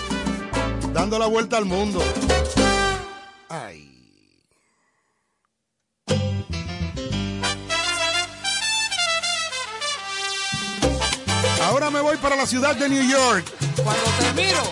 dando 0.92 1.18
la 1.18 1.26
vuelta 1.26 1.56
al 1.56 1.64
mundo. 1.64 2.00
Ay. 3.48 3.90
Ahora 11.60 11.90
me 11.90 12.00
voy 12.00 12.16
para 12.18 12.36
la 12.36 12.46
ciudad 12.46 12.76
de 12.76 12.88
New 12.88 13.10
York. 13.10 13.44
Cuando 13.82 14.04
te 14.20 14.32
miro, 14.34 14.62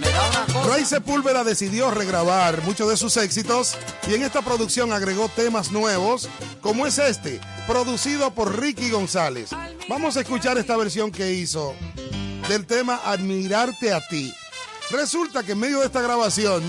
me 0.00 0.10
da 0.10 0.30
una 0.30 0.54
cosa. 0.54 0.68
Ray 0.70 0.84
Sepúlveda 0.86 1.44
decidió 1.44 1.90
regrabar 1.90 2.62
muchos 2.62 2.88
de 2.88 2.96
sus 2.96 3.18
éxitos 3.18 3.76
y 4.08 4.14
en 4.14 4.22
esta 4.22 4.40
producción 4.40 4.94
agregó 4.94 5.28
temas 5.28 5.70
nuevos, 5.70 6.30
como 6.62 6.86
es 6.86 6.96
este, 6.96 7.42
producido 7.66 8.30
por 8.30 8.58
Ricky 8.58 8.88
González. 8.88 9.50
Vamos 9.86 10.16
a 10.16 10.22
escuchar 10.22 10.56
esta 10.56 10.78
versión 10.78 11.12
que 11.12 11.34
hizo 11.34 11.74
del 12.48 12.66
tema 12.66 13.00
Admirarte 13.04 13.92
a 13.92 14.06
ti. 14.06 14.32
Resulta 14.90 15.42
que 15.42 15.52
en 15.52 15.58
medio 15.58 15.80
de 15.80 15.86
esta 15.86 16.00
grabación 16.00 16.62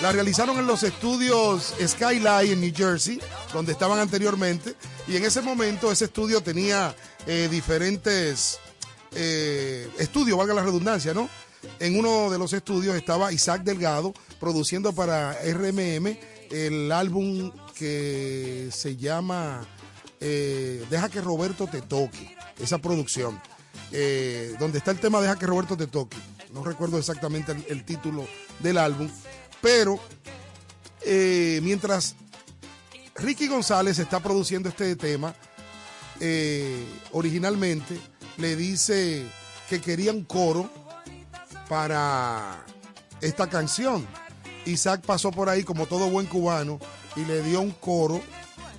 la 0.00 0.10
realizaron 0.10 0.58
en 0.58 0.66
los 0.66 0.82
estudios 0.82 1.74
Skyline 1.86 2.52
en 2.52 2.60
New 2.60 2.72
Jersey, 2.74 3.20
donde 3.52 3.72
estaban 3.72 3.98
anteriormente, 3.98 4.74
y 5.06 5.16
en 5.16 5.24
ese 5.24 5.42
momento 5.42 5.92
ese 5.92 6.06
estudio 6.06 6.40
tenía 6.40 6.94
eh, 7.26 7.48
diferentes 7.50 8.58
eh, 9.14 9.88
estudios, 9.98 10.38
valga 10.38 10.54
la 10.54 10.62
redundancia, 10.62 11.12
¿no? 11.12 11.28
En 11.78 11.98
uno 11.98 12.30
de 12.30 12.38
los 12.38 12.52
estudios 12.54 12.96
estaba 12.96 13.32
Isaac 13.32 13.62
Delgado 13.62 14.14
produciendo 14.40 14.92
para 14.92 15.34
RMM 15.44 16.16
el 16.50 16.90
álbum 16.90 17.52
que 17.74 18.68
se 18.72 18.96
llama 18.96 19.66
eh, 20.20 20.84
Deja 20.88 21.08
que 21.08 21.20
Roberto 21.20 21.66
te 21.66 21.82
toque, 21.82 22.36
esa 22.58 22.78
producción, 22.78 23.40
eh, 23.92 24.54
donde 24.58 24.78
está 24.78 24.90
el 24.90 25.00
tema 25.00 25.20
Deja 25.20 25.38
que 25.38 25.46
Roberto 25.46 25.76
te 25.76 25.86
toque. 25.86 26.16
No 26.52 26.64
recuerdo 26.64 26.98
exactamente 26.98 27.54
el, 27.68 27.84
título 27.84 28.26
del 28.58 28.78
álbum, 28.78 29.08
pero 29.60 29.98
eh, 31.02 31.60
mientras 31.62 32.14
Ricky 33.14 33.48
González 33.48 33.98
está 33.98 34.20
produciendo 34.20 34.68
este 34.68 34.96
tema, 34.96 35.34
eh, 36.20 36.84
originalmente 37.12 37.98
le 38.38 38.56
dice 38.56 39.26
que 39.68 39.80
quería 39.80 40.12
un 40.12 40.24
coro 40.24 40.70
para 41.68 42.64
esta 43.20 43.48
canción. 43.48 44.06
Isaac 44.66 45.02
pasó 45.04 45.30
por 45.30 45.48
ahí 45.48 45.64
como 45.64 45.86
todo 45.86 46.10
buen 46.10 46.26
cubano 46.26 46.78
y 47.16 47.24
le 47.24 47.42
dio 47.42 47.60
un 47.60 47.72
coro 47.72 48.20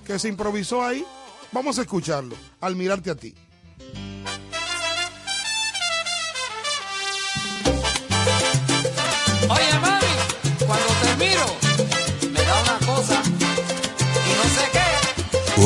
que 0.06 0.18
se 0.18 0.28
improvisó 0.28 0.84
ahí. 0.84 1.04
Vamos 1.52 1.78
a 1.78 1.82
escucharlo, 1.82 2.36
al 2.60 2.76
mirarte 2.76 3.10
a 3.10 3.14
ti. 3.14 3.34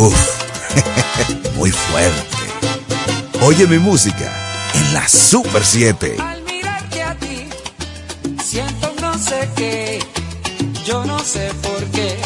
Uf, 0.00 0.14
muy 1.56 1.72
fuerte. 1.72 2.36
Oye 3.42 3.66
mi 3.66 3.78
música 3.80 4.30
en 4.72 4.94
la 4.94 5.08
Super 5.08 5.64
7. 5.64 6.16
Al 6.20 6.40
mirarte 6.44 7.02
a 7.02 7.16
ti, 7.16 7.48
siento 8.44 8.94
no 9.00 9.18
sé 9.18 9.48
qué, 9.56 9.98
yo 10.86 11.04
no 11.04 11.18
sé 11.18 11.50
por 11.62 11.84
qué. 11.86 12.16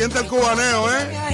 Siente 0.00 0.18
el 0.20 0.28
cubaneo, 0.28 0.90
¿eh? 0.94 1.29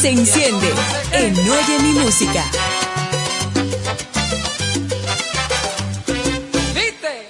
Se 0.00 0.08
enciende 0.08 0.72
en 1.12 1.34
Oye 1.38 1.78
mi 1.82 1.92
música. 1.98 2.42
¿Viste? 6.74 7.28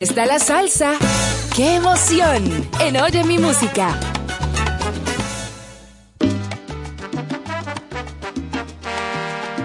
Está 0.00 0.24
la 0.24 0.38
salsa. 0.38 0.94
¡Qué 1.54 1.74
emoción! 1.74 2.66
En 2.80 2.96
Oye 2.96 3.24
mi 3.24 3.36
música. 3.36 4.00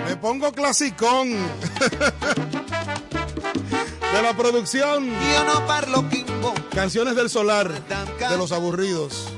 Me 0.05 0.17
pongo 0.17 0.51
clasicón. 0.51 1.31
De 4.13 4.21
la 4.21 4.35
producción. 4.35 5.07
Yo 5.07 5.43
no 5.45 5.65
parlo 5.65 6.03
Canciones 6.75 7.15
del 7.15 7.29
solar. 7.29 7.71
De 8.19 8.37
los 8.37 8.51
aburridos. 8.51 9.30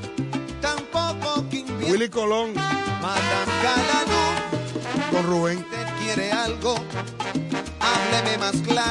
Willy 1.93 2.09
Colón 2.09 2.55
Madame 2.55 3.51
Calalú, 3.61 4.23
con 5.11 5.27
Rubén. 5.27 5.57
usted 5.59 5.87
quiere 6.01 6.31
algo, 6.31 6.73
hábleme 7.79 8.37
más 8.39 8.55
claro. 8.67 8.82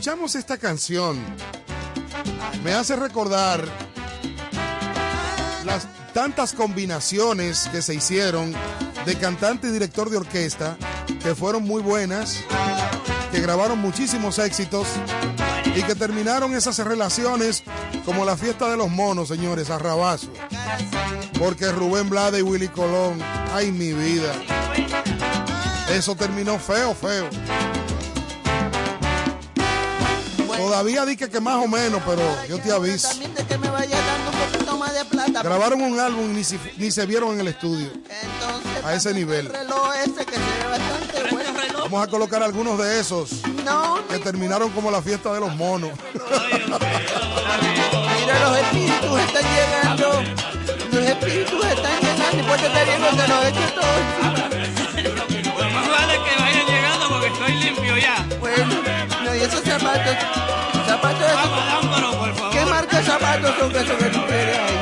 Escuchamos 0.00 0.34
esta 0.34 0.56
canción, 0.56 1.22
me 2.64 2.72
hace 2.72 2.96
recordar 2.96 3.62
las 5.66 5.86
tantas 6.14 6.54
combinaciones 6.54 7.68
que 7.70 7.82
se 7.82 7.96
hicieron 7.96 8.54
de 9.04 9.18
cantante 9.18 9.68
y 9.68 9.72
director 9.72 10.08
de 10.08 10.16
orquesta 10.16 10.78
que 11.22 11.34
fueron 11.34 11.64
muy 11.64 11.82
buenas, 11.82 12.42
que 13.30 13.42
grabaron 13.42 13.78
muchísimos 13.78 14.38
éxitos 14.38 14.88
y 15.76 15.82
que 15.82 15.94
terminaron 15.94 16.54
esas 16.54 16.78
relaciones 16.78 17.62
como 18.06 18.24
la 18.24 18.38
fiesta 18.38 18.70
de 18.70 18.78
los 18.78 18.88
monos, 18.88 19.28
señores, 19.28 19.68
a 19.68 19.78
rabazo. 19.78 20.32
Porque 21.38 21.70
Rubén 21.72 22.08
Blade 22.08 22.38
y 22.38 22.42
Willy 22.42 22.68
Colón, 22.68 23.20
ay 23.52 23.70
mi 23.70 23.92
vida, 23.92 24.32
eso 25.90 26.14
terminó 26.14 26.58
feo, 26.58 26.94
feo. 26.94 27.28
Todavía 30.80 31.04
dije 31.04 31.28
que 31.28 31.40
más 31.40 31.62
o 31.62 31.68
menos, 31.68 32.00
pero 32.06 32.22
yo 32.48 32.58
te 32.58 32.72
aviso. 32.72 33.08
También 33.08 33.34
de 33.34 33.44
que 33.44 33.58
me 33.58 33.68
vaya 33.68 33.98
dando 33.98 34.30
un 34.30 34.36
poquito 34.50 34.78
más 34.78 34.94
de 34.94 35.04
plata. 35.04 35.42
Grabaron 35.42 35.82
un 35.82 36.00
álbum 36.00 36.30
y 36.30 36.34
ni, 36.36 36.42
si, 36.42 36.58
ni 36.78 36.90
se 36.90 37.04
vieron 37.04 37.34
en 37.34 37.40
el 37.40 37.48
estudio. 37.48 37.88
Entonces, 37.88 38.82
a 38.82 38.94
ese 38.94 39.12
nivel. 39.12 39.52
Vamos 41.82 42.02
a 42.02 42.06
colocar 42.06 42.42
algunos 42.42 42.78
de 42.78 42.98
esos 42.98 43.28
que 44.08 44.18
terminaron 44.20 44.70
como 44.70 44.90
la 44.90 45.02
fiesta 45.02 45.30
de 45.34 45.40
los 45.40 45.54
monos. 45.54 45.90
Mira, 46.14 46.24
los 48.40 48.56
espíritus 48.56 49.20
están 49.20 49.44
llegando. 49.54 50.22
Los 50.92 51.04
espíritus 51.04 51.62
están 51.62 52.00
llegando. 52.00 52.38
Y 52.38 52.42
puede 52.42 52.66
estar 52.66 52.86
llegando, 52.86 53.22
se 53.22 53.28
los 53.28 53.44
eche 53.44 53.66
todo 53.74 53.98
encima. 54.00 54.32
Más 55.74 55.88
vale 55.90 56.14
que 56.14 56.40
vayan 56.40 56.66
llegando 56.66 57.06
porque 57.10 57.26
estoy 57.26 57.52
limpio 57.52 57.98
ya. 57.98 58.26
Bueno, 58.40 58.80
no, 59.24 59.34
y 59.34 59.40
eso 59.40 59.60
se 59.60 59.78
mata 59.84 60.59
nunca 63.60 63.84
se 63.84 63.94
recupera. 63.94 64.79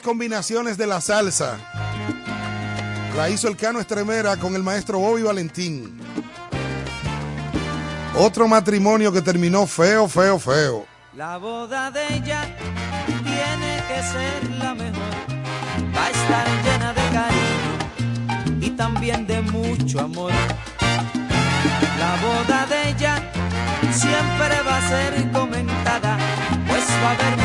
combinaciones 0.00 0.78
de 0.78 0.86
la 0.86 1.00
salsa. 1.00 1.58
La 3.16 3.28
hizo 3.28 3.48
el 3.48 3.56
Cano 3.56 3.80
Estremera 3.80 4.36
con 4.36 4.54
el 4.56 4.62
maestro 4.62 4.98
Bobby 4.98 5.22
Valentín. 5.22 6.00
Otro 8.16 8.48
matrimonio 8.48 9.12
que 9.12 9.22
terminó 9.22 9.66
feo, 9.66 10.08
feo, 10.08 10.38
feo. 10.38 10.86
La 11.14 11.36
boda 11.36 11.90
de 11.90 12.14
ella 12.14 12.42
tiene 13.06 13.82
que 13.88 14.02
ser 14.02 14.50
la 14.58 14.74
mejor. 14.74 15.02
Va 15.94 16.06
a 16.06 16.10
estar 16.10 16.46
llena 16.64 16.92
de 16.92 17.02
cariño 17.10 18.66
y 18.66 18.70
también 18.70 19.26
de 19.26 19.42
mucho 19.42 20.00
amor. 20.00 20.32
La 21.98 22.16
boda 22.16 22.66
de 22.66 22.90
ella 22.90 23.30
siempre 23.92 24.62
va 24.66 24.78
a 24.78 24.88
ser 24.88 25.32
comentada, 25.32 26.18
pues 26.66 26.84
va 27.04 27.10
a 27.10 27.14
haber 27.14 27.41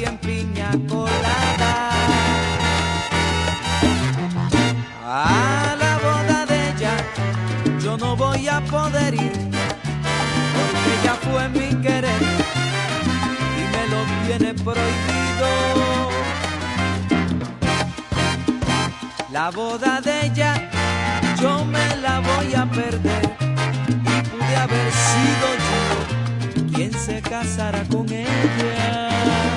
bien 0.00 0.16
piña 0.18 0.70
colada. 0.88 1.72
A 5.04 5.76
la 5.82 5.92
boda 6.06 6.46
de 6.46 6.58
ella 6.70 6.94
yo 7.84 7.98
no 7.98 8.16
voy 8.16 8.48
a 8.48 8.60
poder 8.62 9.12
ir, 9.12 9.32
porque 10.56 10.88
ella 10.96 11.14
fue 11.26 11.42
mi 11.50 11.68
querer 11.84 12.22
y 13.60 13.62
me 13.74 13.84
lo 13.92 14.00
tiene 14.24 14.54
prohibido. 14.66 15.50
La 19.30 19.50
boda 19.50 20.00
de 20.00 20.26
ella 20.26 20.52
yo 21.42 21.64
me 21.64 21.88
la 22.04 22.20
voy 22.20 22.54
a 22.54 22.64
perder 22.80 23.24
y 24.12 24.16
pude 24.30 24.56
haber 24.64 24.88
sido 25.08 25.46
yo 25.66 25.80
quien 26.74 26.92
se 26.94 27.20
casará 27.20 27.82
con 27.92 28.06
ella. 28.10 29.49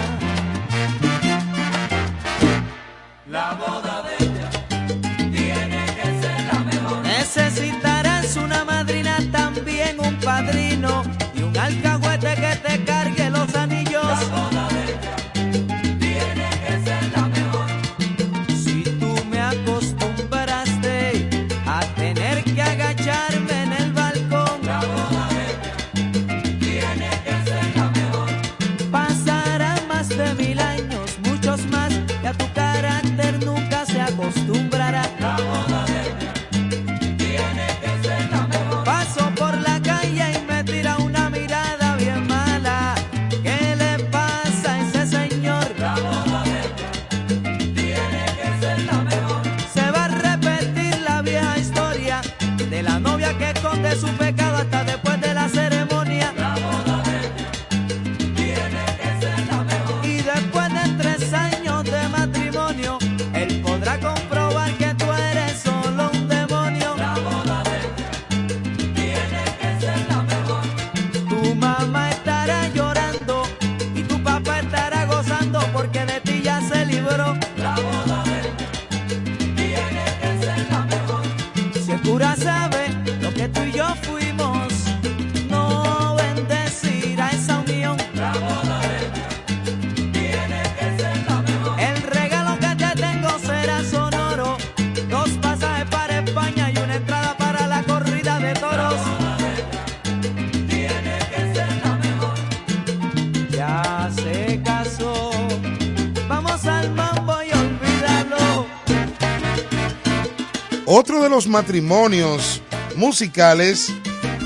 matrimonios 111.54 112.64
musicales 112.96 113.94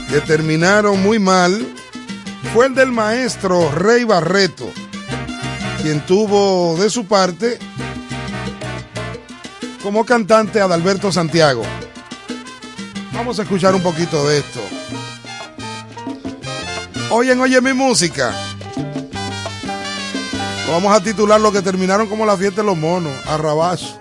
que 0.10 0.20
terminaron 0.20 1.02
muy 1.02 1.20
mal 1.20 1.66
fue 2.54 2.66
el 2.66 2.76
del 2.76 2.92
maestro 2.92 3.72
Rey 3.72 4.04
Barreto, 4.04 4.70
quien 5.82 6.06
tuvo 6.06 6.76
de 6.76 6.90
su 6.90 7.06
parte 7.06 7.60
como 9.82 10.06
cantante 10.06 10.60
Adalberto 10.60 11.10
Santiago. 11.10 11.64
Vamos 13.14 13.40
a 13.40 13.44
escuchar 13.44 13.74
un 13.74 13.82
poquito 13.82 14.28
de 14.28 14.40
esto. 14.40 14.60
Oyen, 17.10 17.40
oye 17.40 17.62
mi 17.62 17.72
música. 17.72 18.36
Vamos 20.70 20.94
a 20.94 21.02
titular 21.02 21.40
lo 21.40 21.54
que 21.54 21.62
terminaron 21.62 22.08
como 22.08 22.26
la 22.26 22.36
fiesta 22.36 22.64
de 22.64 22.68
los 22.68 22.78
monos, 22.78 23.14
arrabazo. 23.28 23.97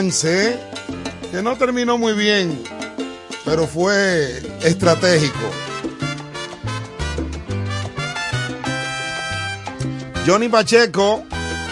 Que 0.00 1.42
no 1.42 1.56
terminó 1.58 1.98
muy 1.98 2.14
bien, 2.14 2.62
pero 3.44 3.66
fue 3.66 4.42
estratégico. 4.62 5.38
Johnny 10.26 10.48
Pacheco 10.48 11.22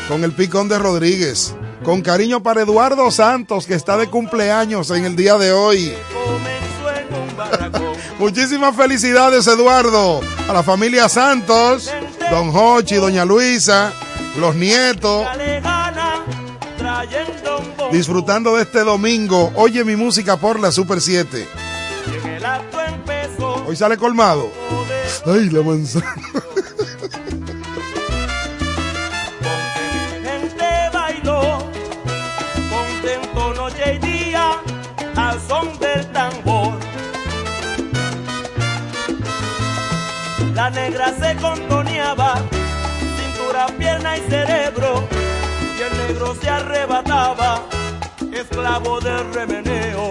con 0.09 0.25
el 0.25 0.33
picón 0.33 0.69
de 0.69 0.79
Rodríguez. 0.79 1.55
Con 1.83 2.03
cariño 2.03 2.43
para 2.43 2.63
Eduardo 2.63 3.11
Santos, 3.11 3.67
que 3.67 3.75
está 3.75 3.97
de 3.97 4.09
cumpleaños 4.09 4.91
en 4.91 5.07
el 5.07 5.17
día 5.17 5.39
de 5.39 5.53
hoy. 5.53 5.95
Muchísimas 8.19 8.77
felicidades, 8.77 9.47
Eduardo. 9.47 10.21
A 10.51 10.53
la 10.53 10.63
familia 10.63 11.09
Santos, 11.09 11.91
Don 12.31 12.51
Hochi, 12.55 12.97
Doña 12.97 13.25
Luisa, 13.25 13.91
los 14.39 14.55
nietos. 14.55 15.27
Disfrutando 17.93 18.57
de 18.57 18.63
este 18.63 18.81
domingo. 18.81 19.51
Oye 19.55 19.85
mi 19.85 19.97
música 19.97 20.37
por 20.37 20.61
la 20.61 20.71
Super 20.71 21.01
7. 21.01 21.49
Hoy 23.67 23.77
sale 23.77 23.97
colmado. 23.97 24.51
Ay, 25.27 25.51
la 25.51 25.63
manzana. 25.63 26.15
gente 30.23 30.91
bailó, 30.93 31.59
contento 32.71 33.55
noche 33.55 33.95
y 33.95 33.99
día, 33.99 34.53
al 35.17 35.41
son 35.49 35.79
del 35.79 36.07
tambor. 36.13 36.79
La 40.55 40.71
negra 40.71 41.15
se 41.21 41.37
contoneaba, 41.37 42.37
cintura, 43.19 43.67
pierna 43.79 44.17
y 44.17 44.21
cerebro, 44.31 45.05
y 45.79 45.83
el 45.83 45.99
negro 46.09 46.35
se 46.41 46.49
arrebataba, 46.49 47.68
esclavo 48.59 49.01
del 49.01 49.33
remeneo. 49.33 50.11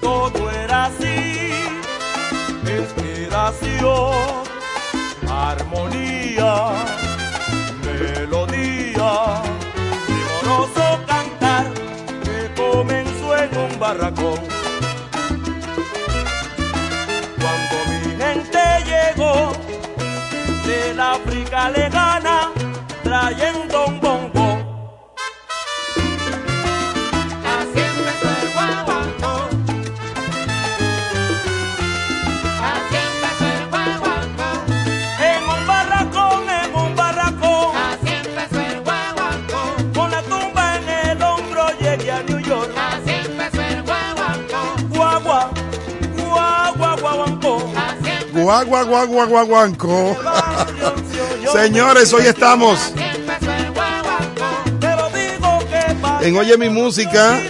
Todo 0.00 0.50
era 0.50 0.86
así, 0.86 1.50
inspiración, 2.62 4.14
armonía 5.28 6.72
melodía, 7.84 9.42
primoroso 10.06 11.00
cantar 11.06 11.66
que 12.22 12.54
comenzó 12.54 13.36
en 13.36 13.58
un 13.58 13.78
barracón. 13.80 14.40
Cuando 17.40 17.76
mi 17.88 18.00
gente 18.22 18.62
llegó 18.90 19.52
del 20.66 21.00
África 21.00 21.70
lejana, 21.70 22.52
trayendo 23.02 23.69
Guagua. 48.50 49.70
Señores, 51.52 52.12
hoy 52.12 52.26
estamos 52.26 52.92
en 56.20 56.36
Oye 56.36 56.58
mi 56.58 56.68
música. 56.68 57.40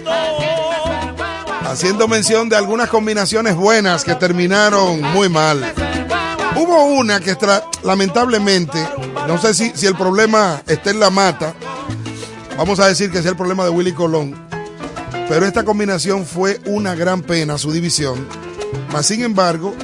Haciendo 1.65 2.07
mención 2.09 2.49
de 2.49 2.57
algunas 2.57 2.91
combinaciones 2.91 3.55
buenas 3.55 4.05
que 4.05 4.15
terminaron 4.17 5.01
muy 5.01 5.29
mal. 5.29 5.73
Hubo 6.57 6.85
una 6.85 7.21
que 7.21 7.37
lamentablemente, 7.83 8.87
no 9.27 9.41
sé 9.41 9.55
si, 9.55 9.73
si 9.75 9.87
el 9.87 9.95
problema 9.95 10.61
está 10.67 10.91
en 10.91 11.01
la 11.01 11.11
mata, 11.11 11.55
vamos 12.59 12.79
a 12.81 12.89
decir 12.89 13.11
que 13.11 13.21
es 13.21 13.27
el 13.27 13.37
problema 13.37 13.65
de 13.65 13.71
Willy 13.71 13.93
Colón, 13.93 14.35
pero 15.29 15.47
esta 15.47 15.65
combinación 15.65 16.27
fue 16.27 16.61
una 16.67 16.95
gran 16.95 17.23
pena, 17.23 17.57
su 17.57 17.73
división. 17.73 18.27
Mas 18.93 19.07
sin 19.07 19.23
embargo, 19.23 19.75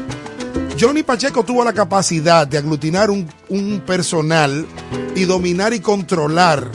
Johnny 0.78 1.02
Pacheco 1.02 1.42
tuvo 1.42 1.64
la 1.64 1.72
capacidad 1.72 2.46
de 2.46 2.58
aglutinar 2.58 3.10
un, 3.10 3.26
un 3.48 3.80
personal 3.80 4.66
y 5.14 5.24
dominar 5.24 5.72
y 5.72 5.80
controlar 5.80 6.70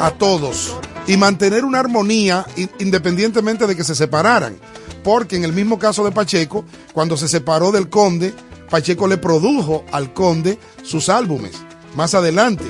a 0.00 0.10
todos 0.10 0.76
y 1.06 1.16
mantener 1.16 1.64
una 1.64 1.80
armonía 1.80 2.46
independientemente 2.78 3.66
de 3.66 3.74
que 3.74 3.84
se 3.84 3.94
separaran. 3.94 4.58
Porque 5.02 5.36
en 5.36 5.44
el 5.44 5.54
mismo 5.54 5.78
caso 5.78 6.04
de 6.04 6.12
Pacheco, 6.12 6.64
cuando 6.92 7.16
se 7.16 7.28
separó 7.28 7.72
del 7.72 7.88
conde, 7.88 8.34
Pacheco 8.68 9.08
le 9.08 9.16
produjo 9.16 9.84
al 9.92 10.12
conde 10.12 10.58
sus 10.82 11.08
álbumes. 11.08 11.52
Más 11.96 12.14
adelante. 12.14 12.64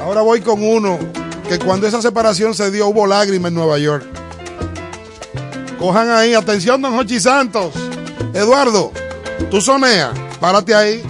Ahora 0.00 0.22
voy 0.22 0.40
con 0.40 0.62
uno 0.62 0.98
que 1.48 1.58
cuando 1.58 1.86
esa 1.86 2.00
separación 2.00 2.54
se 2.54 2.70
dio 2.70 2.88
hubo 2.88 3.06
lágrimas 3.06 3.50
en 3.50 3.54
Nueva 3.56 3.78
York. 3.78 4.06
Cojan 5.78 6.08
ahí, 6.10 6.32
atención, 6.32 6.80
don 6.80 6.96
Jochi 6.96 7.20
Santos. 7.20 7.74
Eduardo, 8.34 8.92
tú 9.50 9.60
sonea, 9.60 10.12
párate 10.40 10.74
ahí. 10.74 11.02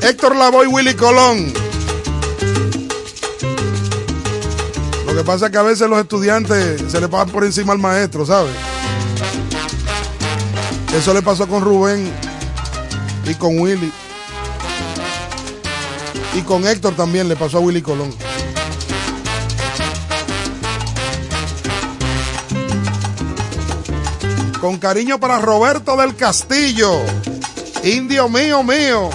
Héctor 0.00 0.36
Lavoy, 0.36 0.66
Willy 0.66 0.94
Colón. 0.94 1.52
Lo 5.06 5.14
que 5.14 5.24
pasa 5.24 5.46
es 5.46 5.52
que 5.52 5.58
a 5.58 5.62
veces 5.62 5.88
los 5.88 5.98
estudiantes 5.98 6.90
se 6.90 7.00
le 7.00 7.08
pasan 7.08 7.30
por 7.30 7.44
encima 7.44 7.72
al 7.72 7.78
maestro, 7.78 8.24
¿sabes? 8.24 8.54
Eso 10.96 11.14
le 11.14 11.22
pasó 11.22 11.46
con 11.46 11.62
Rubén 11.62 12.10
y 13.24 13.34
con 13.34 13.58
Willy. 13.58 13.92
Y 16.34 16.42
con 16.42 16.66
Héctor 16.66 16.94
también 16.94 17.28
le 17.28 17.36
pasó 17.36 17.58
a 17.58 17.60
Willy 17.60 17.82
Colón. 17.82 18.14
Con 24.62 24.78
cariño 24.78 25.18
para 25.18 25.40
Roberto 25.40 25.96
del 25.96 26.14
Castillo. 26.14 26.88
Indio 27.82 28.28
mío, 28.28 28.62
mío. 28.62 29.10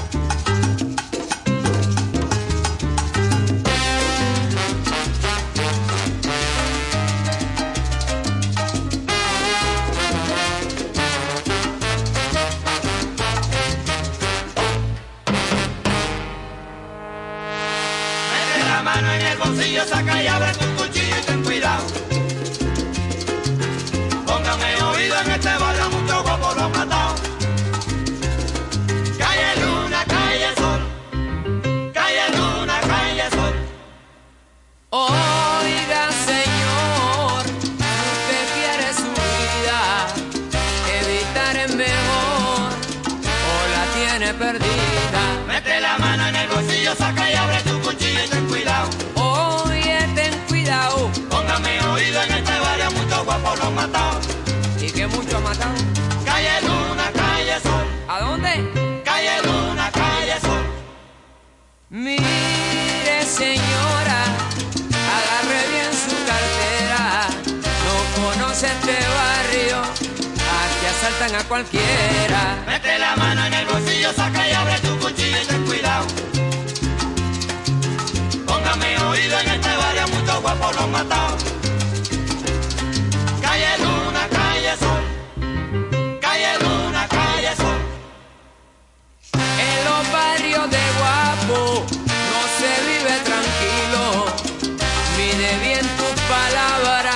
vale 95.48 95.60
bien 95.66 95.82
tu 95.82 96.04
palabra 96.28 97.14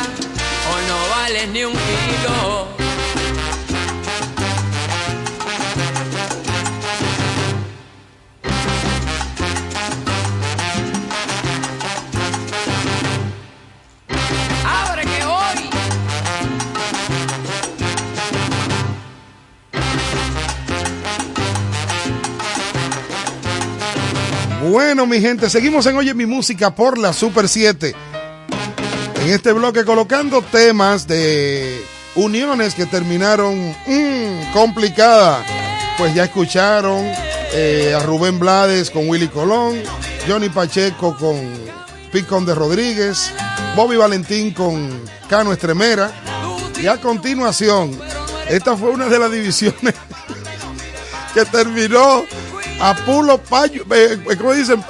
o 0.71 0.75
no 0.87 1.09
vales 1.09 1.49
ni 1.49 1.63
un 1.63 1.73
kilo. 1.73 2.67
Que 15.01 15.23
hoy 15.25 15.69
Bueno, 24.69 25.07
mi 25.07 25.19
gente, 25.19 25.49
seguimos 25.49 25.87
en 25.87 25.95
Oye 25.97 26.13
mi 26.13 26.27
música 26.27 26.75
por 26.75 26.99
la 26.99 27.13
Super 27.13 27.49
7. 27.49 27.95
En 29.21 29.29
este 29.29 29.51
bloque 29.53 29.85
colocando 29.85 30.41
temas 30.41 31.05
de 31.05 31.85
uniones 32.15 32.73
que 32.73 32.87
terminaron 32.87 33.69
mm, 33.85 34.51
complicadas. 34.51 35.45
Pues 35.99 36.15
ya 36.15 36.23
escucharon 36.23 37.05
eh, 37.53 37.93
a 37.95 38.01
Rubén 38.01 38.39
Blades 38.39 38.89
con 38.89 39.07
Willy 39.07 39.27
Colón, 39.27 39.83
Johnny 40.27 40.49
Pacheco 40.49 41.15
con 41.15 41.37
Picón 42.11 42.47
de 42.47 42.55
Rodríguez, 42.55 43.31
Bobby 43.75 43.95
Valentín 43.95 44.55
con 44.55 44.89
Cano 45.29 45.53
Estremera. 45.53 46.11
Y 46.81 46.87
a 46.87 46.99
continuación, 46.99 48.01
esta 48.49 48.75
fue 48.75 48.89
una 48.89 49.07
de 49.07 49.19
las 49.19 49.31
divisiones 49.31 49.93
que 51.35 51.45
terminó 51.45 52.25
a 52.81 52.95
pulo 53.05 53.37
payo, 53.37 53.83
eh, 53.91 54.17
eh, 54.27 54.35
¿cómo 54.35 54.53
dicen? 54.53 54.83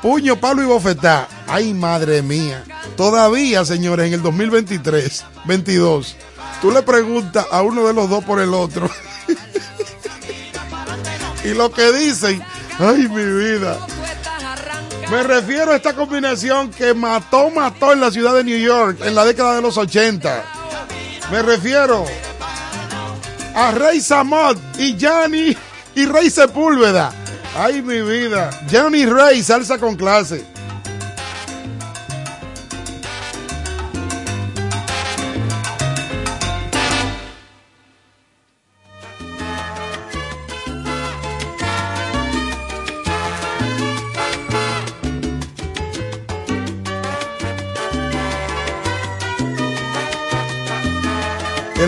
Puño, 0.00 0.40
palo 0.40 0.62
y 0.62 0.64
bofetá. 0.64 1.28
Ay, 1.48 1.72
madre 1.72 2.22
mía. 2.22 2.64
Todavía, 2.96 3.64
señores, 3.64 4.06
en 4.06 4.14
el 4.14 4.22
2023, 4.22 5.24
22, 5.46 6.16
tú 6.60 6.70
le 6.70 6.82
preguntas 6.82 7.46
a 7.50 7.62
uno 7.62 7.86
de 7.86 7.94
los 7.94 8.10
dos 8.10 8.22
por 8.24 8.40
el 8.40 8.52
otro. 8.52 8.90
y 11.44 11.54
lo 11.54 11.70
que 11.70 11.92
dicen, 11.92 12.42
ay, 12.78 13.08
mi 13.08 13.24
vida. 13.24 13.78
Me 15.10 15.22
refiero 15.22 15.72
a 15.72 15.76
esta 15.76 15.94
combinación 15.94 16.70
que 16.70 16.92
mató, 16.92 17.50
mató 17.50 17.94
en 17.94 18.00
la 18.00 18.10
ciudad 18.10 18.34
de 18.34 18.44
New 18.44 18.58
York 18.58 18.98
en 19.02 19.14
la 19.14 19.24
década 19.24 19.56
de 19.56 19.62
los 19.62 19.78
80. 19.78 20.44
Me 21.32 21.40
refiero 21.40 22.04
a 23.54 23.70
Rey 23.70 24.02
Samot 24.02 24.58
y 24.78 24.96
Yanni 24.96 25.56
y 25.94 26.04
Rey 26.04 26.28
Sepúlveda. 26.28 27.10
Ay, 27.56 27.80
mi 27.80 28.02
vida. 28.02 28.50
Johnny 28.70 29.06
Rey, 29.06 29.42
salsa 29.42 29.78
con 29.78 29.96
clase. 29.96 30.44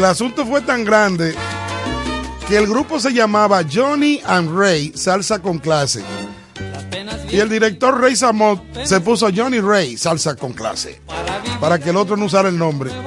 El 0.01 0.06
asunto 0.06 0.47
fue 0.47 0.62
tan 0.62 0.82
grande 0.82 1.35
que 2.48 2.56
el 2.56 2.66
grupo 2.66 2.98
se 2.98 3.12
llamaba 3.12 3.60
Johnny 3.70 4.18
and 4.24 4.59
Ray 4.59 4.93
Salsa 4.94 5.40
con 5.40 5.59
clase. 5.59 6.02
Y 7.31 7.36
el 7.36 7.51
director 7.51 8.01
Ray 8.01 8.16
Samot 8.16 8.62
se 8.82 8.98
puso 9.02 9.28
Johnny 9.31 9.60
Ray 9.60 9.98
Salsa 9.98 10.36
con 10.36 10.55
clase. 10.55 11.02
Para 11.60 11.78
que 11.78 11.90
el 11.90 11.98
otro 11.98 12.16
no 12.16 12.24
usara 12.24 12.48
el 12.48 12.56
nombre. 12.56 12.90
Con 12.90 13.02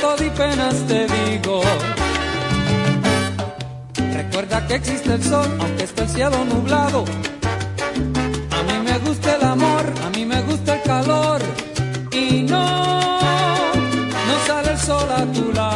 todo 0.00 0.24
y 0.24 0.30
penas 0.30 0.76
te 0.86 1.08
digo. 1.08 1.62
Recuerda 4.12 4.64
que 4.68 4.74
existe 4.76 5.14
el 5.14 5.24
sol, 5.24 5.48
aunque 5.58 5.82
esté 5.82 6.02
el 6.02 6.08
cielo 6.10 6.44
nublado. 6.44 7.04
No 14.86 14.98
sale 14.98 15.02
el 15.02 15.08
sol 15.08 15.10
a 15.10 15.32
tu 15.32 15.52
lado. 15.52 15.73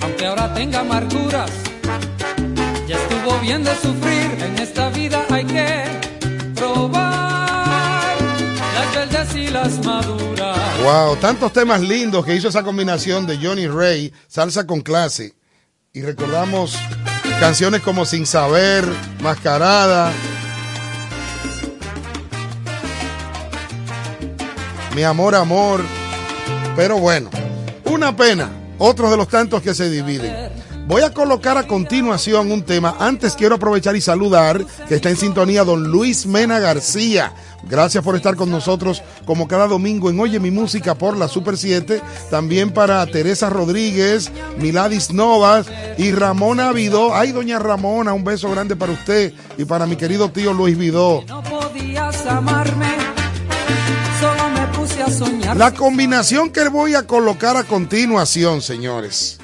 Aunque 0.00 0.26
ahora 0.26 0.54
tenga 0.54 0.80
amarguras. 0.80 1.50
Ya 2.88 2.96
estuvo 2.96 3.38
bien 3.40 3.62
de 3.62 3.74
sufrir, 3.76 4.30
en 4.42 4.58
esta 4.58 4.88
vida 4.88 5.26
hay 5.28 5.44
que 5.44 5.84
probar 6.54 8.16
las 9.12 9.36
y 9.36 9.48
las 9.48 9.84
maduras. 9.84 10.58
Wow, 10.82 11.16
tantos 11.16 11.52
temas 11.52 11.82
lindos 11.82 12.24
que 12.24 12.34
hizo 12.34 12.48
esa 12.48 12.62
combinación 12.62 13.26
de 13.26 13.36
Johnny 13.36 13.66
Ray, 13.66 14.10
salsa 14.26 14.66
con 14.66 14.80
clase. 14.80 15.34
Y 15.92 16.00
recordamos 16.00 16.74
canciones 17.38 17.82
como 17.82 18.06
Sin 18.06 18.24
Saber, 18.24 18.84
Mascarada. 19.20 20.12
Mi 24.94 25.02
amor, 25.02 25.34
amor. 25.34 25.82
Pero 26.74 26.98
bueno, 26.98 27.28
una 27.84 28.16
pena. 28.16 28.59
Otros 28.82 29.10
de 29.10 29.18
los 29.18 29.28
tantos 29.28 29.60
que 29.60 29.74
se 29.74 29.90
dividen. 29.90 30.50
Voy 30.86 31.02
a 31.02 31.12
colocar 31.12 31.58
a 31.58 31.66
continuación 31.66 32.50
un 32.50 32.62
tema. 32.62 32.96
Antes 32.98 33.34
quiero 33.34 33.56
aprovechar 33.56 33.94
y 33.94 34.00
saludar 34.00 34.64
que 34.88 34.94
está 34.94 35.10
en 35.10 35.18
sintonía 35.18 35.64
don 35.64 35.88
Luis 35.88 36.26
Mena 36.26 36.58
García. 36.60 37.34
Gracias 37.62 38.02
por 38.02 38.16
estar 38.16 38.36
con 38.36 38.50
nosotros 38.50 39.02
como 39.26 39.46
cada 39.46 39.66
domingo 39.68 40.08
en 40.08 40.18
Oye 40.18 40.40
mi 40.40 40.50
música 40.50 40.94
por 40.94 41.14
la 41.18 41.28
Super 41.28 41.58
7. 41.58 42.00
También 42.30 42.72
para 42.72 43.06
Teresa 43.06 43.50
Rodríguez, 43.50 44.32
Miladis 44.58 45.12
Novas 45.12 45.66
y 45.98 46.10
Ramona 46.12 46.72
Vidó. 46.72 47.14
Ay, 47.14 47.32
doña 47.32 47.58
Ramona, 47.58 48.14
un 48.14 48.24
beso 48.24 48.50
grande 48.50 48.76
para 48.76 48.92
usted 48.92 49.34
y 49.58 49.66
para 49.66 49.86
mi 49.86 49.96
querido 49.96 50.30
tío 50.30 50.54
Luis 50.54 50.78
Vidó. 50.78 51.22
No 51.28 51.42
podías 51.42 52.24
amarme, 52.24 52.96
La 55.56 55.72
combinación 55.74 56.50
que 56.50 56.68
voy 56.68 56.94
a 56.94 57.06
colocar 57.06 57.56
a 57.56 57.64
continuación, 57.64 58.62
señores. 58.62 59.38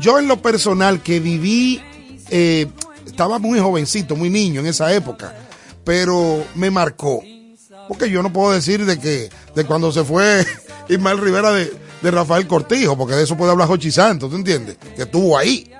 Yo 0.00 0.18
en 0.18 0.28
lo 0.28 0.42
personal 0.42 1.02
que 1.02 1.20
viví, 1.20 1.82
eh, 2.30 2.66
estaba 3.06 3.38
muy 3.38 3.58
jovencito, 3.58 4.14
muy 4.16 4.28
niño 4.28 4.60
en 4.60 4.66
esa 4.66 4.92
época, 4.92 5.34
pero 5.84 6.44
me 6.54 6.70
marcó. 6.70 7.22
Porque 7.88 8.10
yo 8.10 8.22
no 8.22 8.32
puedo 8.32 8.52
decir 8.52 8.84
de 8.84 8.98
que 8.98 9.30
de 9.54 9.64
cuando 9.64 9.92
se 9.92 10.04
fue 10.04 10.44
Ismael 10.88 11.18
Rivera 11.18 11.52
de, 11.52 11.72
de 12.02 12.10
Rafael 12.10 12.46
Cortijo, 12.46 12.96
porque 12.96 13.14
de 13.14 13.24
eso 13.24 13.36
puede 13.36 13.52
hablar 13.52 13.68
Jochi 13.68 13.90
Santos, 13.90 14.30
¿tú 14.30 14.36
entiendes? 14.36 14.76
Que 14.96 15.02
estuvo 15.02 15.38
ahí. 15.38 15.70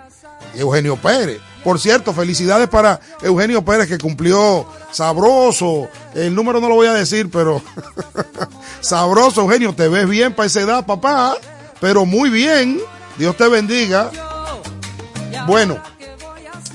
Y 0.55 0.61
Eugenio 0.61 0.97
Pérez. 0.97 1.41
Por 1.67 1.81
cierto, 1.81 2.15
felicidades 2.15 2.69
para 2.69 3.01
Eugenio 3.21 3.65
Pérez 3.65 3.89
que 3.89 3.99
cumplió 3.99 4.65
sabroso. 4.93 5.89
El 6.15 6.33
número 6.33 6.61
no 6.61 6.69
lo 6.69 6.77
voy 6.77 6.87
a 6.87 6.93
decir, 6.93 7.29
pero 7.29 7.61
sabroso, 8.81 9.41
Eugenio. 9.41 9.75
Te 9.75 9.89
ves 9.89 10.09
bien 10.09 10.33
para 10.33 10.47
esa 10.47 10.61
edad, 10.61 10.87
papá. 10.87 11.37
Pero 11.81 12.07
muy 12.07 12.31
bien. 12.31 12.81
Dios 13.19 13.37
te 13.37 13.49
bendiga. 13.49 14.13
Bueno, 15.49 15.83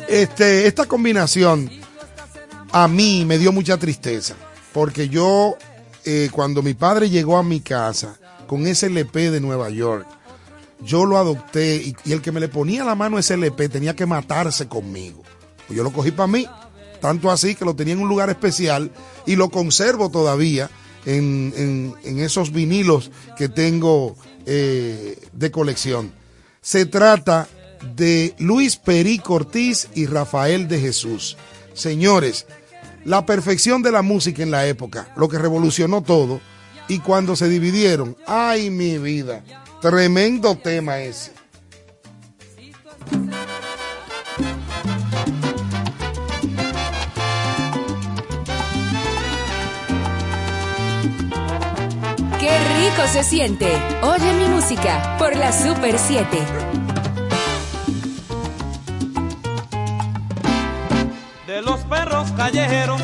este, 0.09 0.67
esta 0.67 0.85
combinación 0.85 1.71
a 2.73 2.89
mí 2.89 3.23
me 3.23 3.37
dio 3.37 3.53
mucha 3.53 3.77
tristeza. 3.77 4.35
Porque 4.73 5.07
yo, 5.07 5.55
eh, 6.03 6.27
cuando 6.33 6.61
mi 6.61 6.73
padre 6.73 7.09
llegó 7.09 7.37
a 7.37 7.43
mi 7.43 7.61
casa 7.61 8.19
con 8.45 8.67
ese 8.67 8.87
LP 8.87 9.31
de 9.31 9.39
Nueva 9.39 9.69
York, 9.69 10.05
yo 10.83 11.05
lo 11.05 11.17
adopté 11.17 11.75
y, 12.05 12.11
el 12.11 12.21
que 12.21 12.31
me 12.31 12.39
le 12.39 12.47
ponía 12.47 12.83
la 12.83 12.95
mano 12.95 13.17
a 13.17 13.19
ese 13.19 13.35
LP 13.35 13.69
tenía 13.69 13.95
que 13.95 14.05
matarse 14.05 14.67
conmigo. 14.67 15.23
Pues 15.67 15.77
yo 15.77 15.83
lo 15.83 15.91
cogí 15.91 16.11
para 16.11 16.27
mí, 16.27 16.47
tanto 16.99 17.31
así 17.31 17.55
que 17.55 17.65
lo 17.65 17.75
tenía 17.75 17.93
en 17.93 18.01
un 18.01 18.09
lugar 18.09 18.29
especial 18.29 18.91
y 19.25 19.35
lo 19.35 19.49
conservo 19.49 20.09
todavía 20.09 20.69
en, 21.05 21.93
en, 22.03 22.19
esos 22.19 22.51
vinilos 22.51 23.11
que 23.37 23.49
tengo 23.49 24.15
eh, 24.45 25.19
de 25.33 25.51
colección. 25.51 26.11
Se 26.61 26.85
trata 26.85 27.47
de 27.95 28.35
Luis 28.37 28.77
Perico 28.77 29.35
Ortiz 29.35 29.87
y 29.95 30.05
Rafael 30.05 30.67
de 30.67 30.79
Jesús. 30.79 31.37
Señores, 31.73 32.45
la 33.05 33.25
perfección 33.25 33.81
de 33.81 33.91
la 33.91 34.01
música 34.01 34.43
en 34.43 34.51
la 34.51 34.67
época, 34.67 35.11
lo 35.15 35.27
que 35.27 35.39
revolucionó 35.39 36.01
todo, 36.01 36.39
y 36.87 36.99
cuando 36.99 37.35
se 37.35 37.47
dividieron, 37.49 38.17
ay 38.27 38.69
mi 38.69 38.97
vida, 38.97 39.43
Tremendo 39.81 40.55
tema 40.55 40.99
ese. 40.99 41.33
Qué 52.39 52.59
rico 52.77 53.07
se 53.11 53.23
siente. 53.23 53.75
Oye 54.03 54.33
mi 54.33 54.45
música 54.49 55.17
por 55.17 55.35
la 55.35 55.51
Super 55.51 55.97
7. 55.97 56.37
De 61.47 61.61
los 61.63 61.79
perros 61.85 62.31
callejeros 62.33 63.01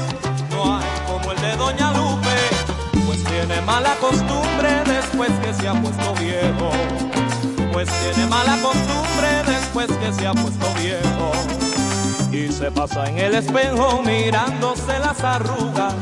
no 0.52 0.78
hay 0.78 0.86
como 1.08 1.32
el 1.32 1.42
de 1.42 1.56
Doña 1.56 1.92
Lupe 1.94 2.57
pues 3.08 3.24
tiene 3.24 3.62
mala 3.62 3.96
costumbre 4.02 4.84
después 4.86 5.32
que 5.40 5.54
se 5.54 5.66
ha 5.66 5.74
puesto 5.82 6.14
viejo, 6.16 6.70
pues 7.72 7.88
tiene 7.90 8.30
mala 8.30 8.58
costumbre 8.62 9.44
después 9.48 9.88
que 9.88 10.14
se 10.14 10.28
ha 10.28 10.34
puesto 10.34 10.68
viejo. 10.74 11.32
Y 12.34 12.52
se 12.52 12.70
pasa 12.70 13.06
en 13.10 13.18
el 13.18 13.36
espejo 13.36 14.02
mirándose 14.06 15.00
las 15.00 15.24
arrugas. 15.24 15.94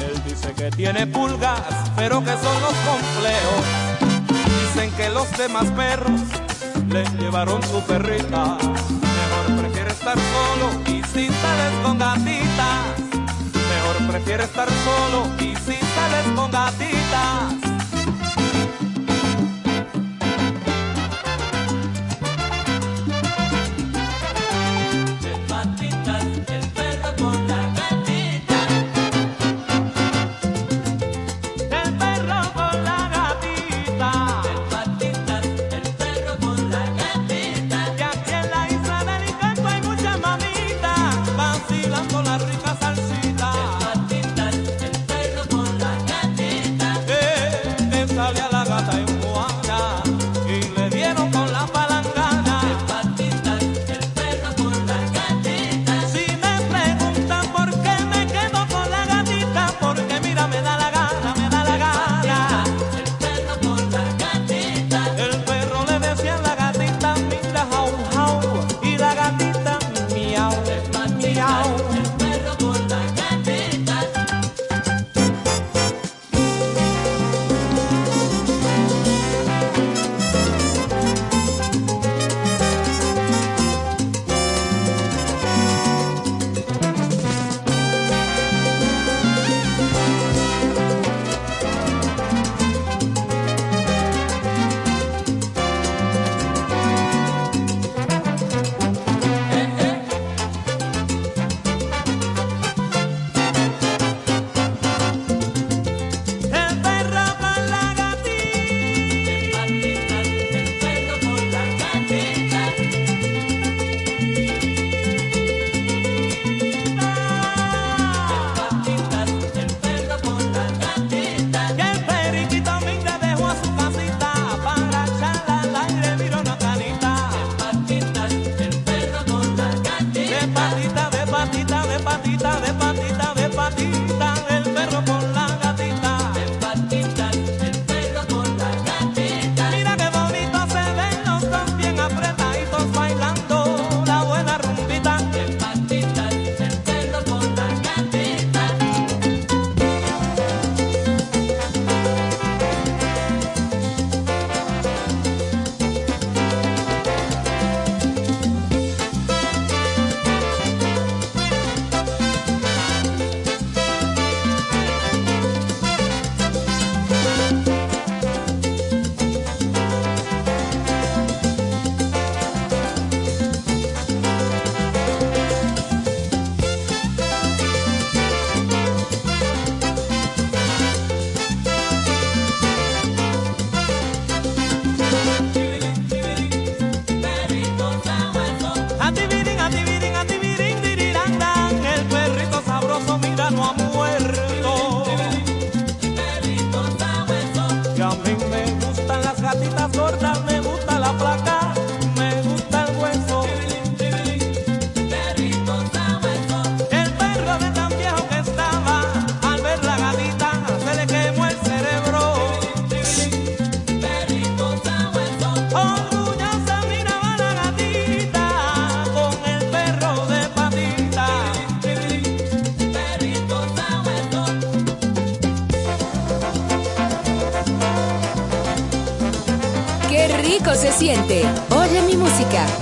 Él 0.00 0.20
dice 0.26 0.52
que 0.54 0.72
tiene 0.72 1.06
pulgas, 1.06 1.62
pero 1.96 2.18
que 2.24 2.32
son 2.32 2.62
los 2.62 2.74
complejos. 2.88 3.64
Dicen 4.60 4.90
que 4.96 5.08
los 5.10 5.30
demás 5.38 5.66
perros 5.76 6.20
le 6.88 7.04
llevaron 7.20 7.62
su 7.62 7.80
perrita. 7.82 8.58
Mejor 8.58 9.60
prefiere 9.60 9.90
estar 9.90 10.16
solo 10.16 10.82
y 10.86 11.00
sin 11.04 11.32
tales 11.32 11.72
con 11.84 11.96
gatitas 11.96 13.07
prefiere 14.08 14.44
estar 14.44 14.68
solo 14.68 15.26
y 15.38 15.54
si 15.56 15.76
sales 15.76 16.26
con 16.34 16.50
gatitas. 16.50 17.77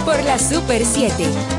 por 0.06 0.22
la 0.22 0.38
Super 0.38 0.84
7. 0.84 1.55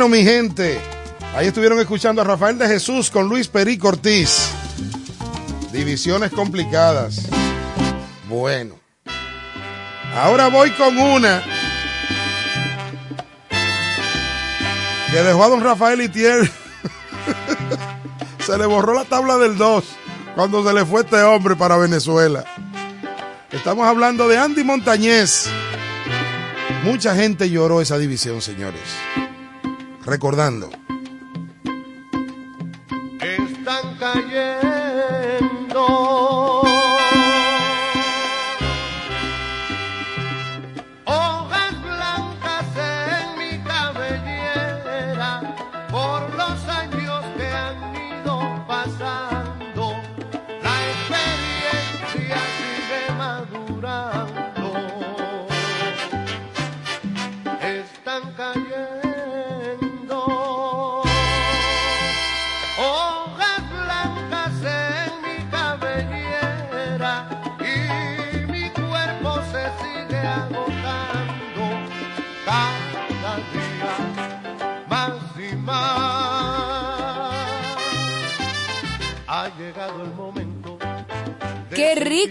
Bueno, 0.00 0.16
mi 0.16 0.24
gente, 0.24 0.80
ahí 1.36 1.48
estuvieron 1.48 1.78
escuchando 1.78 2.22
a 2.22 2.24
Rafael 2.24 2.56
de 2.56 2.66
Jesús 2.66 3.10
con 3.10 3.28
Luis 3.28 3.48
Perico 3.48 3.88
Ortiz. 3.88 4.48
Divisiones 5.72 6.30
complicadas. 6.32 7.28
Bueno. 8.26 8.76
Ahora 10.14 10.48
voy 10.48 10.70
con 10.70 10.96
una 10.96 11.42
que 15.10 15.22
dejó 15.22 15.44
a 15.44 15.48
don 15.48 15.60
Rafael 15.60 16.00
Itier. 16.00 16.50
se 18.46 18.56
le 18.56 18.64
borró 18.64 18.94
la 18.94 19.04
tabla 19.04 19.36
del 19.36 19.58
2 19.58 19.84
cuando 20.34 20.66
se 20.66 20.72
le 20.72 20.86
fue 20.86 21.02
este 21.02 21.22
hombre 21.22 21.56
para 21.56 21.76
Venezuela. 21.76 22.46
Estamos 23.52 23.86
hablando 23.86 24.28
de 24.28 24.38
Andy 24.38 24.64
Montañez. 24.64 25.50
Mucha 26.84 27.14
gente 27.14 27.50
lloró 27.50 27.82
esa 27.82 27.98
división, 27.98 28.40
señores. 28.40 28.80
Recordando. 30.10 30.68
están 33.20 33.96
cayendo. 34.00 34.49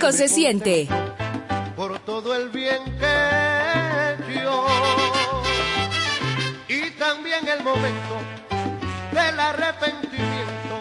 ¡Qué 0.10 0.14
rico 0.14 0.28
se 0.28 0.34
siente! 0.34 0.88
por 1.76 2.00
todo 2.00 2.36
el 2.36 2.50
bien 2.50 2.84
que 2.98 3.06
he 3.06 4.14
hecho 4.14 4.66
y 6.68 6.90
también 6.98 7.48
el 7.48 7.64
momento 7.64 8.16
del 9.12 9.40
arrepentimiento 9.40 10.76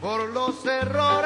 por 0.00 0.28
los 0.28 0.66
errores 0.66 1.17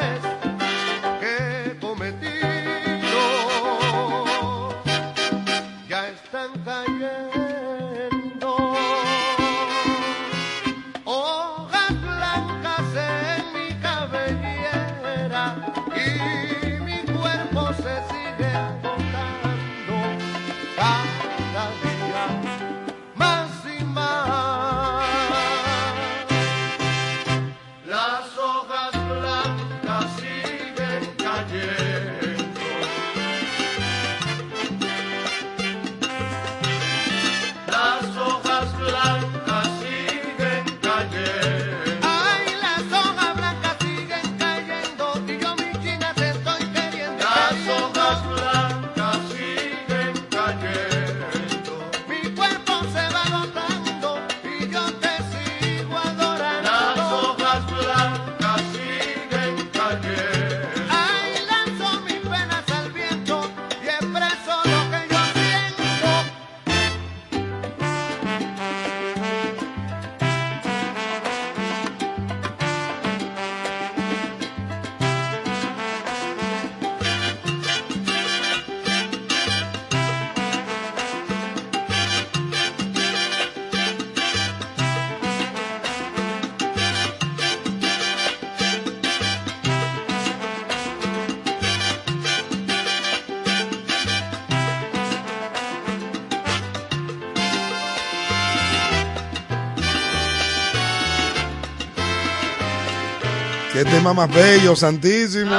más 104.02 104.34
bello, 104.34 104.74
santísimo. 104.74 105.54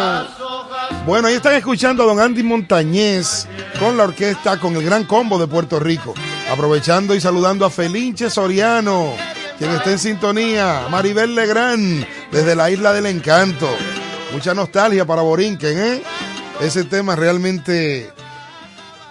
Bueno, 1.05 1.29
ahí 1.29 1.35
están 1.35 1.55
escuchando 1.55 2.03
a 2.03 2.05
don 2.05 2.19
Andy 2.19 2.43
Montañez 2.43 3.47
con 3.79 3.95
la 3.95 4.03
orquesta, 4.03 4.59
con 4.59 4.75
el 4.75 4.83
gran 4.83 5.05
combo 5.05 5.39
de 5.39 5.47
Puerto 5.47 5.79
Rico. 5.79 6.13
Aprovechando 6.51 7.15
y 7.15 7.21
saludando 7.21 7.65
a 7.65 7.69
Felinche 7.69 8.29
Soriano, 8.29 9.13
quien 9.57 9.71
está 9.71 9.91
en 9.91 9.99
sintonía. 9.99 10.87
Maribel 10.91 11.33
Legrand, 11.33 12.05
desde 12.31 12.55
la 12.55 12.69
Isla 12.69 12.91
del 12.91 13.05
Encanto. 13.05 13.69
Mucha 14.33 14.53
nostalgia 14.53 15.05
para 15.05 15.21
Borinquen, 15.21 15.77
¿eh? 15.77 16.03
Ese 16.59 16.83
tema 16.83 17.15
realmente 17.15 18.11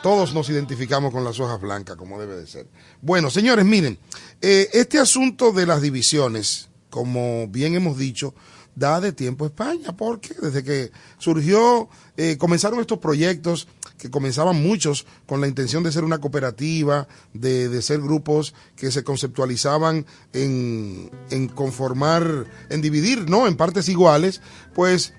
todos 0.02 0.34
nos 0.34 0.50
identificamos 0.50 1.10
con 1.10 1.24
las 1.24 1.40
hojas 1.40 1.60
blancas, 1.60 1.96
como 1.96 2.20
debe 2.20 2.36
de 2.36 2.46
ser. 2.46 2.66
Bueno, 3.00 3.30
señores, 3.30 3.64
miren, 3.64 3.98
eh, 4.42 4.68
este 4.72 4.98
asunto 4.98 5.52
de 5.52 5.64
las 5.64 5.80
divisiones, 5.80 6.68
como 6.90 7.46
bien 7.48 7.74
hemos 7.74 7.96
dicho, 7.96 8.34
da 8.74 9.00
de 9.00 9.12
tiempo 9.12 9.44
a 9.44 9.48
España, 9.48 9.96
porque 9.96 10.34
desde 10.40 10.64
que 10.64 10.90
surgió, 11.18 11.88
eh, 12.16 12.36
comenzaron 12.38 12.80
estos 12.80 12.98
proyectos 12.98 13.68
que 13.98 14.10
comenzaban 14.10 14.60
muchos 14.60 15.06
con 15.26 15.40
la 15.40 15.46
intención 15.46 15.82
de 15.82 15.92
ser 15.92 16.04
una 16.04 16.18
cooperativa, 16.18 17.06
de, 17.34 17.68
de 17.68 17.82
ser 17.82 18.00
grupos 18.00 18.54
que 18.74 18.90
se 18.90 19.04
conceptualizaban 19.04 20.06
en, 20.32 21.10
en 21.30 21.48
conformar, 21.48 22.46
en 22.68 22.80
dividir, 22.80 23.28
¿no? 23.30 23.46
En 23.46 23.56
partes 23.56 23.88
iguales, 23.88 24.40
pues 24.74 25.14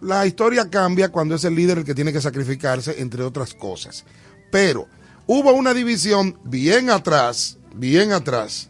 la 0.00 0.26
historia 0.26 0.68
cambia 0.68 1.10
cuando 1.10 1.34
es 1.34 1.44
el 1.44 1.54
líder 1.54 1.78
el 1.78 1.84
que 1.84 1.94
tiene 1.94 2.12
que 2.12 2.20
sacrificarse, 2.20 3.00
entre 3.00 3.22
otras 3.22 3.54
cosas. 3.54 4.04
Pero 4.50 4.88
hubo 5.26 5.52
una 5.52 5.74
división 5.74 6.38
bien 6.44 6.90
atrás, 6.90 7.58
bien 7.74 8.12
atrás, 8.12 8.68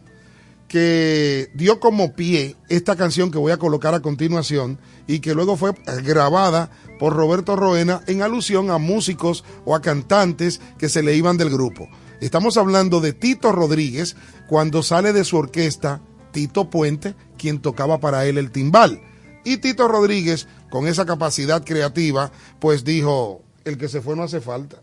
que 0.72 1.50
dio 1.52 1.80
como 1.80 2.14
pie 2.14 2.56
esta 2.70 2.96
canción 2.96 3.30
que 3.30 3.36
voy 3.36 3.52
a 3.52 3.58
colocar 3.58 3.92
a 3.92 4.00
continuación 4.00 4.78
y 5.06 5.20
que 5.20 5.34
luego 5.34 5.58
fue 5.58 5.74
grabada 6.02 6.70
por 6.98 7.12
Roberto 7.12 7.56
Roena 7.56 8.00
en 8.06 8.22
alusión 8.22 8.70
a 8.70 8.78
músicos 8.78 9.44
o 9.66 9.74
a 9.74 9.82
cantantes 9.82 10.62
que 10.78 10.88
se 10.88 11.02
le 11.02 11.14
iban 11.14 11.36
del 11.36 11.50
grupo. 11.50 11.90
Estamos 12.22 12.56
hablando 12.56 13.02
de 13.02 13.12
Tito 13.12 13.52
Rodríguez 13.52 14.16
cuando 14.48 14.82
sale 14.82 15.12
de 15.12 15.24
su 15.24 15.36
orquesta 15.36 16.00
Tito 16.30 16.70
Puente, 16.70 17.16
quien 17.36 17.60
tocaba 17.60 18.00
para 18.00 18.24
él 18.24 18.38
el 18.38 18.50
timbal. 18.50 19.02
Y 19.44 19.58
Tito 19.58 19.88
Rodríguez, 19.88 20.48
con 20.70 20.86
esa 20.86 21.04
capacidad 21.04 21.62
creativa, 21.66 22.32
pues 22.60 22.82
dijo, 22.82 23.42
el 23.66 23.76
que 23.76 23.90
se 23.90 24.00
fue 24.00 24.16
no 24.16 24.22
hace 24.22 24.40
falta. 24.40 24.80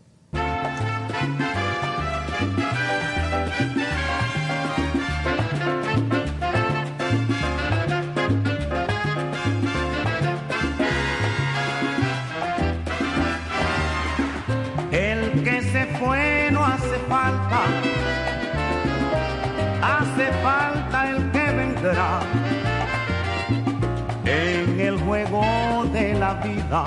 Vida, 26.34 26.84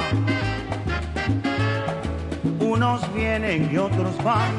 unos 2.60 3.14
vienen 3.14 3.70
y 3.72 3.78
otros 3.78 4.16
van. 4.24 4.52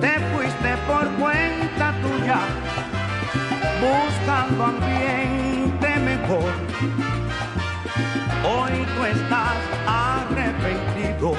Te 0.00 0.18
fuiste 0.32 0.76
por 0.86 1.08
cuenta 1.12 1.94
tuya, 2.02 2.40
buscando 3.80 4.64
ambiente 4.64 5.96
mejor. 6.00 6.52
Hoy 8.44 8.86
tú 8.96 9.04
estás 9.04 9.56
arrepentido, 9.86 11.34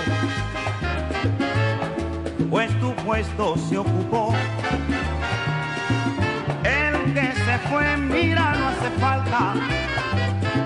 pues 2.49 2.79
tu 2.79 2.93
puesto 3.03 3.57
se 3.57 3.77
ocupó. 3.77 4.33
El 6.63 7.13
que 7.13 7.33
se 7.33 7.57
fue, 7.69 7.97
mira, 7.97 8.53
no 8.55 8.67
hace 8.69 8.89
falta. 8.99 9.53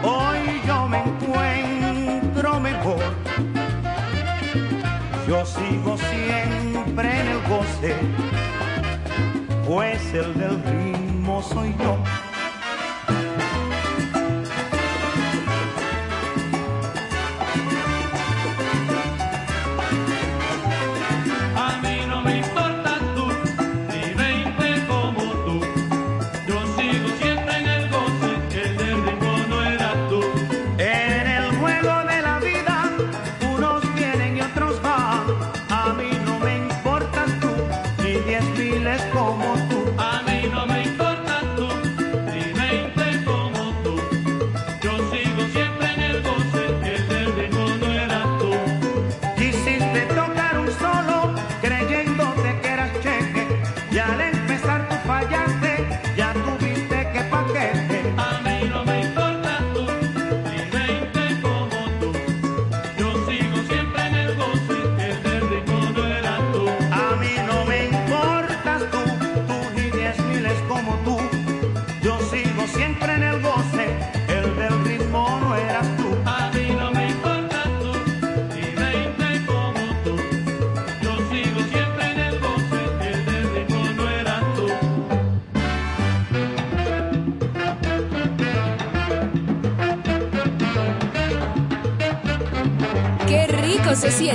Hoy 0.06 0.62
yo 0.68 0.88
me 0.90 1.02
encuentro 1.02 2.60
mejor. 2.60 3.00
Yo 5.26 5.46
sigo 5.46 5.98
siempre 5.98 7.22
en 7.22 7.28
el 7.30 7.42
goce, 7.48 7.96
pues 9.66 10.14
el 10.14 10.34
del 10.38 10.62
ritmo 10.64 11.42
soy 11.42 11.74
yo. 11.80 11.98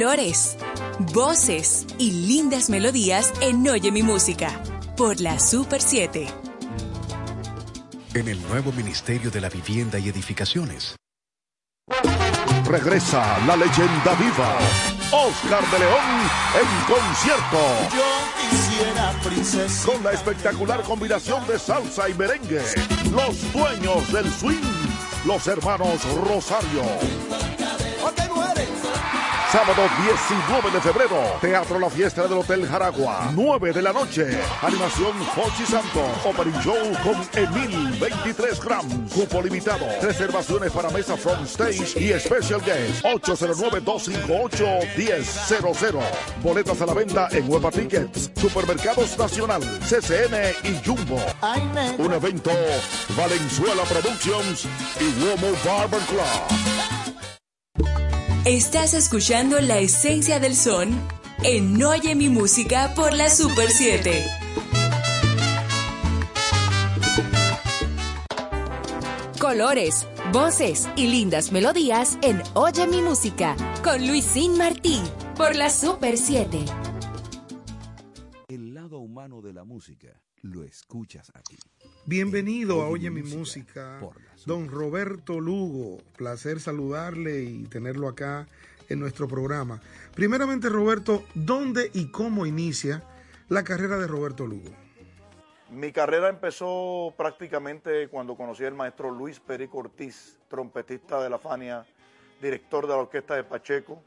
Colores, 0.00 0.56
voces 1.12 1.86
y 1.98 2.10
lindas 2.26 2.70
melodías 2.70 3.34
en 3.42 3.68
Oye 3.68 3.92
mi 3.92 4.02
música 4.02 4.58
por 4.96 5.20
la 5.20 5.38
Super 5.38 5.82
7. 5.82 6.26
En 8.14 8.28
el 8.28 8.40
nuevo 8.48 8.72
Ministerio 8.72 9.30
de 9.30 9.42
la 9.42 9.50
Vivienda 9.50 9.98
y 9.98 10.08
Edificaciones. 10.08 10.96
Regresa 12.64 13.40
la 13.46 13.58
leyenda 13.58 14.14
viva. 14.18 14.58
Oscar 15.12 15.70
de 15.70 15.78
León 15.80 16.00
en 16.54 16.94
concierto. 16.94 17.58
Yo 17.94 18.48
quisiera 18.48 19.12
princesa. 19.22 19.86
Con 19.86 20.02
la 20.02 20.12
espectacular 20.12 20.82
combinación 20.82 21.46
de 21.46 21.58
salsa 21.58 22.08
y 22.08 22.14
merengue. 22.14 22.62
Los 23.12 23.52
dueños 23.52 24.10
del 24.10 24.32
swing. 24.32 24.64
Los 25.26 25.46
hermanos 25.46 26.02
Rosario. 26.26 26.84
Sábado 29.50 29.82
19 30.04 30.70
de 30.70 30.80
febrero, 30.80 31.16
Teatro 31.40 31.80
La 31.80 31.90
Fiesta 31.90 32.22
del 32.22 32.34
Hotel 32.34 32.64
Jaragua, 32.68 33.32
9 33.34 33.72
de 33.72 33.82
la 33.82 33.92
noche. 33.92 34.38
Animación 34.62 35.12
Fochi 35.34 35.66
Santos, 35.66 36.08
Opening 36.24 36.56
Show 36.60 36.76
con 37.02 37.16
Emil, 37.34 37.90
23 37.98 38.60
grams, 38.60 39.12
cupo 39.12 39.42
limitado. 39.42 39.86
Reservaciones 40.02 40.70
para 40.70 40.88
mesa 40.90 41.16
front 41.16 41.48
stage 41.48 41.98
y 41.98 42.16
special 42.20 42.62
guest, 42.64 43.04
809-258-1000. 43.04 46.00
Boletas 46.44 46.80
a 46.80 46.86
la 46.86 46.94
venta 46.94 47.26
en 47.32 47.50
Hueva 47.50 47.72
Tickets, 47.72 48.30
Supermercados 48.40 49.18
Nacional, 49.18 49.62
CCN 49.80 50.54
y 50.62 50.80
Jumbo. 50.86 51.20
Un 51.98 52.12
evento 52.12 52.52
Valenzuela 53.16 53.82
Productions 53.82 54.68
y 55.00 55.12
Womo 55.20 55.50
Barber 55.64 55.98
Club. 56.02 56.59
Estás 58.50 58.94
escuchando 58.94 59.60
la 59.60 59.78
esencia 59.78 60.40
del 60.40 60.56
son 60.56 60.90
en 61.44 61.80
Oye 61.80 62.16
mi 62.16 62.28
música 62.28 62.92
por 62.96 63.14
la 63.14 63.30
Super 63.30 63.68
7. 63.68 64.24
Colores, 69.38 70.08
voces 70.32 70.88
y 70.96 71.06
lindas 71.06 71.52
melodías 71.52 72.18
en 72.22 72.42
Oye 72.54 72.88
mi 72.88 73.02
música 73.02 73.54
con 73.84 74.04
Luisín 74.04 74.58
Martí 74.58 75.00
por 75.36 75.54
la 75.54 75.70
Super 75.70 76.18
7. 76.18 76.58
El 78.48 78.74
lado 78.74 78.98
humano 78.98 79.40
de 79.42 79.52
la 79.52 79.62
música 79.62 80.08
lo 80.42 80.64
escuchas 80.64 81.30
aquí. 81.36 81.56
Bienvenido 82.04 82.82
a 82.82 82.88
Oye 82.88 83.10
mi 83.10 83.22
música, 83.22 84.00
don 84.46 84.68
Roberto 84.68 85.40
Lugo. 85.40 85.98
Placer 86.16 86.60
saludarle 86.60 87.42
y 87.42 87.64
tenerlo 87.64 88.08
acá 88.08 88.46
en 88.88 89.00
nuestro 89.00 89.28
programa. 89.28 89.80
Primeramente, 90.14 90.68
Roberto, 90.68 91.24
¿dónde 91.34 91.90
y 91.94 92.10
cómo 92.10 92.46
inicia 92.46 93.02
la 93.48 93.64
carrera 93.64 93.98
de 93.98 94.06
Roberto 94.06 94.46
Lugo? 94.46 94.70
Mi 95.70 95.92
carrera 95.92 96.28
empezó 96.28 97.14
prácticamente 97.16 98.08
cuando 98.08 98.36
conocí 98.36 98.64
al 98.64 98.74
maestro 98.74 99.10
Luis 99.10 99.38
Perico 99.38 99.78
Ortiz, 99.78 100.36
trompetista 100.48 101.22
de 101.22 101.30
la 101.30 101.38
Fania, 101.38 101.86
director 102.42 102.86
de 102.86 102.92
la 102.92 102.96
orquesta 102.96 103.36
de 103.36 103.44
Pacheco. 103.44 104.02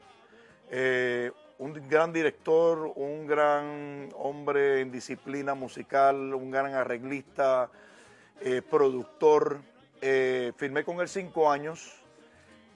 Eh, 0.70 1.30
un 1.58 1.72
gran 1.88 2.12
director, 2.12 2.92
un 2.96 3.26
gran 3.26 4.10
hombre 4.16 4.80
en 4.80 4.90
disciplina 4.90 5.54
musical, 5.54 6.34
un 6.34 6.50
gran 6.50 6.74
arreglista, 6.74 7.70
eh, 8.40 8.60
productor. 8.60 9.60
Eh, 10.06 10.52
firmé 10.58 10.84
con 10.84 11.00
él 11.00 11.08
cinco 11.08 11.50
años 11.50 11.90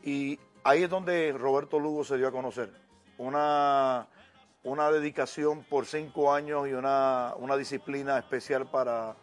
y 0.02 0.38
ahí 0.64 0.84
es 0.84 0.88
donde 0.88 1.30
Roberto 1.32 1.78
Lugo 1.78 2.02
se 2.02 2.16
dio 2.16 2.26
a 2.26 2.32
conocer. 2.32 2.72
Una, 3.18 4.09
una 4.62 4.90
dedicación 4.90 5.62
por 5.62 5.84
cinco 5.84 6.32
años 6.32 6.66
y 6.68 6.72
una, 6.72 7.34
una 7.36 7.59
disciplina 7.59 8.18
especial 8.18 8.70
para, 8.70 9.14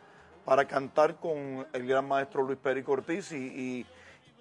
para 0.46 0.68
cantar 0.68 1.20
con 1.20 1.66
el 1.74 1.88
gran 1.88 2.08
maestro 2.08 2.44
Luis 2.44 2.60
Perico 2.60 2.92
Ortiz 2.92 3.32
y, 3.32 3.88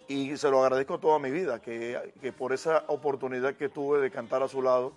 y, 0.09 0.15
y 0.15 0.37
se 0.37 0.51
lo 0.51 0.63
agradezco 0.63 1.01
toda 1.01 1.19
mi 1.19 1.31
vida, 1.31 1.63
que, 1.63 2.13
que 2.21 2.35
por 2.35 2.53
esa 2.53 2.85
oportunidad 2.89 3.55
que 3.55 3.71
tuve 3.71 3.99
de 3.99 4.11
cantar 4.11 4.43
a 4.43 4.49
su 4.49 4.61
lado 4.61 4.93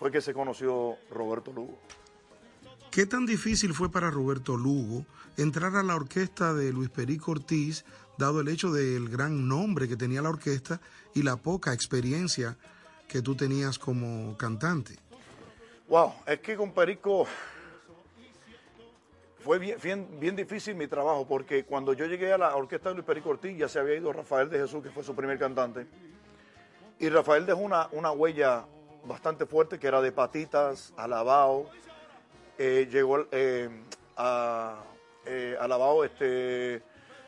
fue 0.00 0.10
que 0.10 0.20
se 0.20 0.34
conoció 0.34 0.96
Roberto 1.12 1.52
Lugo. 1.52 1.78
¿Qué 2.90 3.06
tan 3.06 3.24
difícil 3.24 3.72
fue 3.72 3.88
para 3.88 4.10
Roberto 4.10 4.56
Lugo 4.56 5.04
entrar 5.36 5.74
a 5.76 5.82
la 5.82 5.96
orquesta 5.96 6.54
de 6.54 6.72
Luis 6.72 6.90
Perico 6.90 7.32
Ortiz, 7.32 7.84
dado 8.18 8.40
el 8.40 8.48
hecho 8.48 8.72
del 8.72 9.08
gran 9.08 9.48
nombre 9.48 9.88
que 9.88 9.96
tenía 9.96 10.22
la 10.22 10.30
orquesta 10.30 10.80
y 11.14 11.22
la 11.22 11.36
poca 11.36 11.72
experiencia 11.72 12.56
que 13.08 13.22
tú 13.22 13.34
tenías 13.34 13.78
como 13.78 14.36
cantante? 14.36 14.96
Wow, 15.88 16.12
es 16.26 16.40
que 16.40 16.56
con 16.56 16.72
Perico 16.72 17.26
fue 19.40 19.58
bien, 19.58 20.08
bien, 20.18 20.34
difícil 20.34 20.74
mi 20.74 20.86
trabajo, 20.86 21.26
porque 21.26 21.64
cuando 21.64 21.92
yo 21.92 22.06
llegué 22.06 22.32
a 22.32 22.38
la 22.38 22.56
orquesta 22.56 22.88
de 22.88 22.94
Luis 22.94 23.06
Perico 23.06 23.30
Ortiz 23.30 23.56
ya 23.58 23.68
se 23.68 23.78
había 23.78 23.96
ido 23.96 24.12
Rafael 24.12 24.48
de 24.48 24.58
Jesús, 24.58 24.82
que 24.82 24.90
fue 24.90 25.04
su 25.04 25.14
primer 25.14 25.38
cantante, 25.38 25.86
y 26.98 27.08
Rafael 27.08 27.44
dejó 27.44 27.60
una, 27.60 27.88
una 27.92 28.10
huella 28.12 28.64
bastante 29.04 29.46
fuerte 29.46 29.78
que 29.78 29.86
era 29.86 30.00
de 30.00 30.12
patitas, 30.12 30.92
alabao. 30.96 31.68
Eh, 32.56 32.88
llegó 32.90 33.26
eh, 33.32 33.68
a 34.16 34.76
eh, 35.26 35.56
alabao, 35.60 36.04
este, 36.04 36.82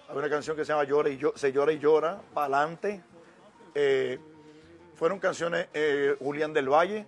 hay 0.08 0.16
una 0.16 0.28
canción 0.30 0.56
que 0.56 0.64
se 0.64 0.72
llama 0.72 0.84
Llora 0.84 1.08
y 1.08 1.20
Se 1.34 1.52
llora 1.52 1.72
y 1.72 1.78
llora, 1.78 2.20
Pa'lante. 2.34 3.02
Eh, 3.74 4.18
fueron 4.94 5.18
canciones 5.18 5.68
eh, 5.74 6.16
Julián 6.18 6.52
del 6.52 6.68
Valle, 6.68 7.04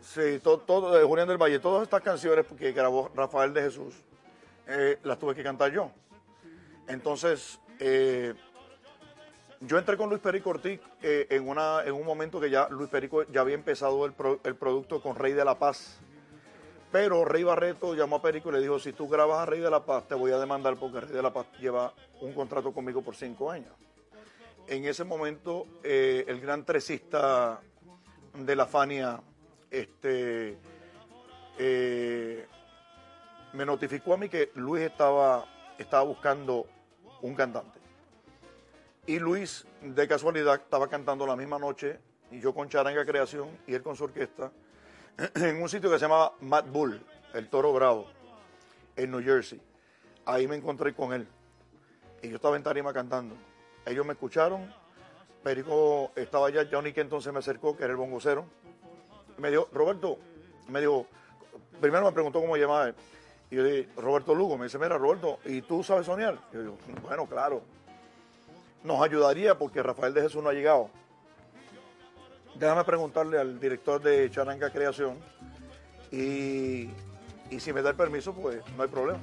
sí, 0.00 0.40
todo, 0.42 0.58
todo 0.58 0.96
de 0.96 1.04
Julián 1.04 1.28
del 1.28 1.36
Valle, 1.36 1.58
todas 1.58 1.82
estas 1.82 2.00
canciones 2.00 2.46
que 2.58 2.72
grabó 2.72 3.10
Rafael 3.14 3.52
de 3.52 3.62
Jesús, 3.62 3.94
eh, 4.66 4.98
las 5.02 5.18
tuve 5.18 5.34
que 5.34 5.42
cantar 5.42 5.70
yo. 5.70 5.90
Entonces, 6.88 7.60
eh, 7.78 8.32
yo 9.60 9.78
entré 9.78 9.96
con 9.96 10.08
Luis 10.08 10.20
Perico 10.22 10.50
Ortiz 10.50 10.80
eh, 11.02 11.26
en, 11.30 11.46
una, 11.48 11.82
en 11.84 11.92
un 11.92 12.04
momento 12.06 12.40
que 12.40 12.48
ya 12.48 12.68
Luis 12.70 12.88
Perico 12.88 13.24
ya 13.24 13.42
había 13.42 13.54
empezado 13.54 14.06
el, 14.06 14.12
pro- 14.12 14.40
el 14.44 14.54
producto 14.56 15.02
con 15.02 15.16
Rey 15.16 15.32
de 15.32 15.44
la 15.44 15.58
Paz. 15.58 15.98
Pero 16.94 17.24
Rey 17.24 17.42
Barreto 17.42 17.92
llamó 17.92 18.14
a 18.14 18.22
Perico 18.22 18.50
y 18.50 18.52
le 18.52 18.60
dijo, 18.60 18.78
si 18.78 18.92
tú 18.92 19.08
grabas 19.08 19.40
a 19.40 19.46
Rey 19.46 19.58
de 19.58 19.68
la 19.68 19.84
Paz, 19.84 20.06
te 20.06 20.14
voy 20.14 20.30
a 20.30 20.38
demandar 20.38 20.76
porque 20.76 21.00
Rey 21.00 21.10
de 21.10 21.22
la 21.22 21.32
Paz 21.32 21.48
lleva 21.58 21.92
un 22.20 22.32
contrato 22.32 22.72
conmigo 22.72 23.02
por 23.02 23.16
cinco 23.16 23.50
años. 23.50 23.72
En 24.68 24.84
ese 24.84 25.02
momento, 25.02 25.66
eh, 25.82 26.24
el 26.28 26.40
gran 26.40 26.64
tresista 26.64 27.60
de 28.32 28.54
la 28.54 28.66
Fania 28.66 29.20
este, 29.72 30.56
eh, 31.58 32.46
me 33.54 33.66
notificó 33.66 34.14
a 34.14 34.16
mí 34.16 34.28
que 34.28 34.52
Luis 34.54 34.84
estaba, 34.84 35.46
estaba 35.76 36.04
buscando 36.04 36.64
un 37.22 37.34
cantante. 37.34 37.80
Y 39.08 39.18
Luis, 39.18 39.66
de 39.82 40.06
casualidad, 40.06 40.60
estaba 40.62 40.86
cantando 40.86 41.26
la 41.26 41.34
misma 41.34 41.58
noche, 41.58 41.98
y 42.30 42.38
yo 42.38 42.54
con 42.54 42.68
Charanga 42.68 43.04
Creación 43.04 43.48
y 43.66 43.74
él 43.74 43.82
con 43.82 43.96
su 43.96 44.04
orquesta, 44.04 44.52
en 45.34 45.62
un 45.62 45.68
sitio 45.68 45.90
que 45.90 45.98
se 45.98 46.04
llamaba 46.06 46.32
Mad 46.40 46.64
Bull, 46.66 47.00
el 47.34 47.48
Toro 47.48 47.72
Bravo, 47.72 48.06
en 48.96 49.10
New 49.10 49.22
Jersey. 49.22 49.60
Ahí 50.26 50.48
me 50.48 50.56
encontré 50.56 50.94
con 50.94 51.12
él. 51.12 51.26
Y 52.22 52.30
yo 52.30 52.36
estaba 52.36 52.56
en 52.56 52.62
tarima 52.62 52.92
cantando. 52.92 53.36
Ellos 53.86 54.04
me 54.04 54.14
escucharon. 54.14 54.72
Perico 55.42 56.10
estaba 56.16 56.48
allá, 56.48 56.66
Johnny 56.70 56.92
que 56.92 57.02
entonces 57.02 57.32
me 57.32 57.38
acercó, 57.38 57.76
que 57.76 57.84
era 57.84 57.92
el 57.92 57.98
bongocero. 57.98 58.46
Me 59.36 59.50
dijo, 59.50 59.68
Roberto, 59.72 60.18
me 60.68 60.80
dijo, 60.80 61.06
primero 61.80 62.06
me 62.06 62.12
preguntó 62.12 62.40
cómo 62.40 62.56
llamaba. 62.56 62.92
Y 63.50 63.56
yo 63.56 63.62
dije, 63.62 63.88
Roberto 63.96 64.34
Lugo. 64.34 64.56
Me 64.56 64.64
dice, 64.64 64.78
mira, 64.78 64.96
Roberto, 64.96 65.38
¿y 65.44 65.60
tú 65.62 65.84
sabes 65.84 66.06
soñar? 66.06 66.38
Y 66.50 66.54
yo 66.54 66.62
digo, 66.62 66.78
bueno, 67.02 67.26
claro. 67.26 67.62
Nos 68.82 69.02
ayudaría 69.02 69.56
porque 69.56 69.82
Rafael 69.82 70.14
de 70.14 70.22
Jesús 70.22 70.42
no 70.42 70.48
ha 70.48 70.54
llegado. 70.54 70.90
Déjame 72.56 72.84
preguntarle 72.84 73.38
al 73.38 73.58
director 73.58 74.00
de 74.00 74.30
Charanga 74.30 74.70
Creación 74.70 75.18
y, 76.10 76.88
y 77.50 77.58
si 77.60 77.72
me 77.72 77.82
da 77.82 77.90
el 77.90 77.96
permiso, 77.96 78.32
pues 78.32 78.62
no 78.76 78.82
hay 78.82 78.88
problema. 78.88 79.18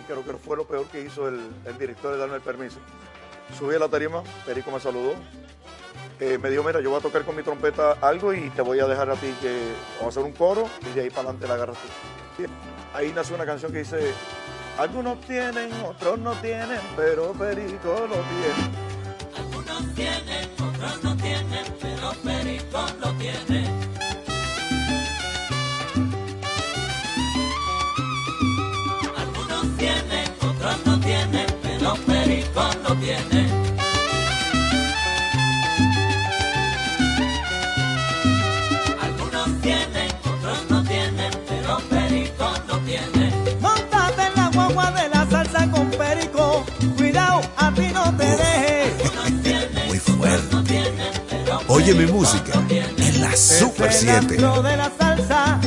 Y 0.00 0.04
creo 0.04 0.24
que 0.24 0.32
fue 0.34 0.56
lo 0.56 0.66
peor 0.66 0.86
que 0.86 1.00
hizo 1.00 1.28
el, 1.28 1.40
el 1.64 1.78
director 1.78 2.12
de 2.12 2.18
darme 2.18 2.36
el 2.36 2.42
permiso. 2.42 2.78
Subí 3.58 3.74
a 3.74 3.78
la 3.78 3.88
tarima, 3.88 4.22
Perico 4.44 4.70
me 4.70 4.80
saludó, 4.80 5.14
eh, 6.18 6.38
me 6.38 6.50
dijo, 6.50 6.62
mira, 6.62 6.80
yo 6.80 6.90
voy 6.90 6.98
a 6.98 7.02
tocar 7.02 7.24
con 7.24 7.36
mi 7.36 7.42
trompeta 7.42 7.92
algo 8.00 8.32
y 8.32 8.48
te 8.50 8.62
voy 8.62 8.80
a 8.80 8.86
dejar 8.86 9.10
a 9.10 9.14
ti 9.14 9.34
que 9.40 9.72
vamos 9.98 10.16
a 10.16 10.20
hacer 10.20 10.22
un 10.22 10.32
coro 10.32 10.68
y 10.88 10.94
de 10.94 11.02
ahí 11.02 11.10
para 11.10 11.22
adelante 11.30 11.46
la 11.46 11.54
agarras 11.54 11.76
tú. 11.78 12.44
Ahí 12.94 13.12
nació 13.14 13.34
una 13.34 13.44
canción 13.44 13.72
que 13.72 13.78
dice, 13.78 14.12
algunos 14.78 15.20
tienen, 15.22 15.70
otros 15.84 16.18
no 16.18 16.32
tienen, 16.40 16.80
pero 16.96 17.32
Perico 17.32 18.06
lo 18.08 18.16
tiene. 18.16 18.86
Algunos 19.36 19.94
tienen, 19.94 20.35
Tiene. 32.94 33.66
tienen, 39.60 40.08
otros 40.24 40.70
no 40.70 40.82
tienen, 40.84 41.30
pero 41.48 41.78
Perico 41.90 42.52
lo 42.68 42.78
tiene. 42.78 43.32
Montate 43.60 44.22
en 44.28 44.34
la 44.36 44.50
guagua 44.54 44.90
de 44.92 45.08
la 45.08 45.26
salsa 45.28 45.70
con 45.70 45.90
perico. 45.90 46.64
Cuidado, 46.96 47.40
a 47.56 47.72
ti 47.74 47.88
no 47.92 48.16
te 48.16 48.24
deje. 48.24 48.94
Muy 49.88 49.98
fuerte. 49.98 50.56
Oye 51.68 51.94
mi 51.94 52.06
música 52.06 52.52
en 52.70 53.20
la 53.20 53.36
Super 53.36 53.90
Es 53.90 54.02
el 54.02 54.20
7. 54.20 54.34
astro 54.34 54.62
de 54.62 54.76
la 54.76 54.92
salsa 54.98 55.60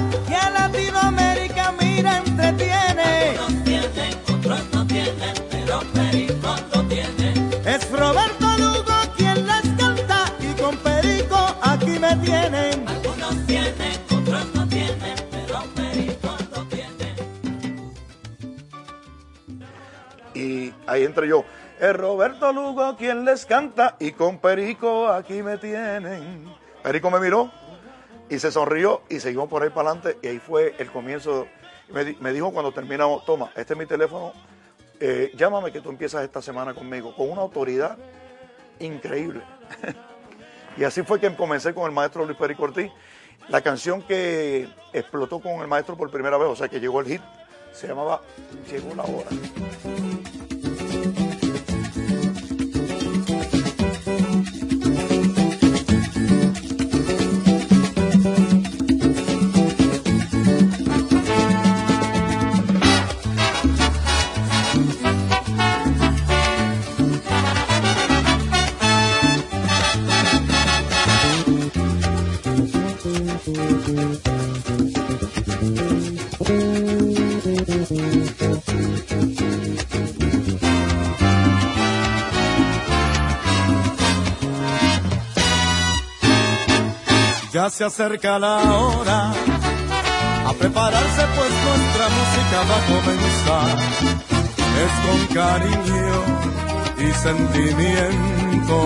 ahí 20.89 21.03
entre 21.03 21.27
yo. 21.27 21.43
Es 21.79 21.95
Roberto 21.95 22.51
Lugo 22.51 22.95
quien 22.97 23.25
les 23.25 23.45
canta 23.45 23.95
y 23.99 24.11
con 24.11 24.39
Perico 24.39 25.07
aquí 25.07 25.41
me 25.41 25.57
tienen. 25.57 26.53
Perico 26.83 27.09
me 27.09 27.19
miró 27.19 27.51
y 28.29 28.39
se 28.39 28.51
sonrió 28.51 29.01
y 29.09 29.19
seguimos 29.19 29.49
por 29.49 29.63
ahí 29.63 29.69
para 29.69 29.91
adelante 29.91 30.19
y 30.21 30.27
ahí 30.27 30.39
fue 30.39 30.75
el 30.77 30.91
comienzo. 30.91 31.47
Me 31.89 32.33
dijo 32.33 32.51
cuando 32.51 32.71
terminamos, 32.71 33.25
toma, 33.25 33.51
este 33.55 33.73
es 33.73 33.79
mi 33.79 33.85
teléfono, 33.85 34.33
eh, 34.99 35.31
llámame 35.35 35.71
que 35.71 35.79
tú 35.79 35.89
empiezas 35.89 36.23
esta 36.23 36.41
semana 36.41 36.73
conmigo, 36.73 37.15
con 37.15 37.29
una 37.29 37.41
autoridad 37.41 37.97
increíble. 38.79 39.41
y 40.77 40.83
así 40.83 41.03
fue 41.03 41.19
que 41.19 41.33
comencé 41.35 41.73
con 41.73 41.85
el 41.85 41.91
maestro 41.91 42.25
Luis 42.25 42.37
Perico 42.37 42.63
Ortiz. 42.63 42.91
La 43.47 43.61
canción 43.61 44.01
que 44.01 44.67
explotó 44.93 45.39
con 45.39 45.61
el 45.61 45.67
maestro 45.67 45.95
por 45.95 46.11
primera 46.11 46.37
vez, 46.37 46.49
o 46.49 46.55
sea 46.55 46.67
que 46.67 46.79
llegó 46.79 46.99
el 46.99 47.07
hit, 47.07 47.21
se 47.71 47.87
llamaba 47.87 48.21
Llegó 48.69 48.93
la 48.93 49.03
hora. 49.03 49.29
Ya 87.51 87.69
se 87.71 87.83
acerca 87.83 88.37
la 88.37 88.57
hora 88.57 89.31
a 89.31 90.53
prepararse 90.53 91.25
pues 91.35 91.51
nuestra 91.65 92.09
música 92.09 92.57
va 92.69 92.77
a 92.77 92.85
comenzar. 92.85 93.77
Es 94.83 94.93
con 95.05 95.19
cariño 95.33 96.17
y 96.99 97.07
sentimiento. 97.23 98.77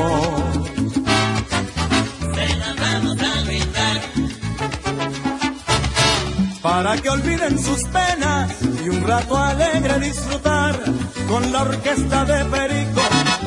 Para 6.63 6.95
que 6.95 7.09
olviden 7.09 7.59
sus 7.59 7.83
penas 7.89 8.49
y 8.85 8.87
un 8.87 9.05
rato 9.05 9.35
alegre 9.37 9.99
disfrutar 9.99 10.79
con 11.27 11.51
la 11.51 11.63
orquesta 11.63 12.23
de 12.23 12.45
Perico 12.45 13.01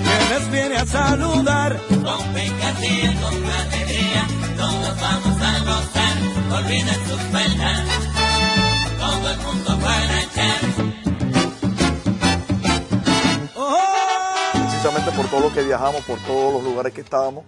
que 0.05 0.34
les 0.34 0.51
viene 0.51 0.76
a 0.76 0.84
saludar. 0.84 1.80
Con 1.88 2.34
picardía, 2.34 3.14
con 3.22 3.34
alegría, 3.43 4.26
todos 4.59 5.01
vamos 5.01 5.43
a 5.43 5.59
gozar. 5.60 6.62
Olviden 6.62 7.09
sus 7.09 7.22
penas, 7.32 7.80
todo 8.98 9.30
el 9.30 9.38
mundo 9.38 9.78
para 9.80 10.22
echar. 10.22 10.76
precisamente 14.52 15.10
por 15.12 15.26
todo 15.28 15.40
lo 15.40 15.55
que 15.55 15.62
viajamos, 15.62 16.02
por 16.02 16.18
todos 16.20 16.52
los 16.52 16.64
lugares 16.64 16.93
que 16.93 17.01
estábamos. 17.01 17.44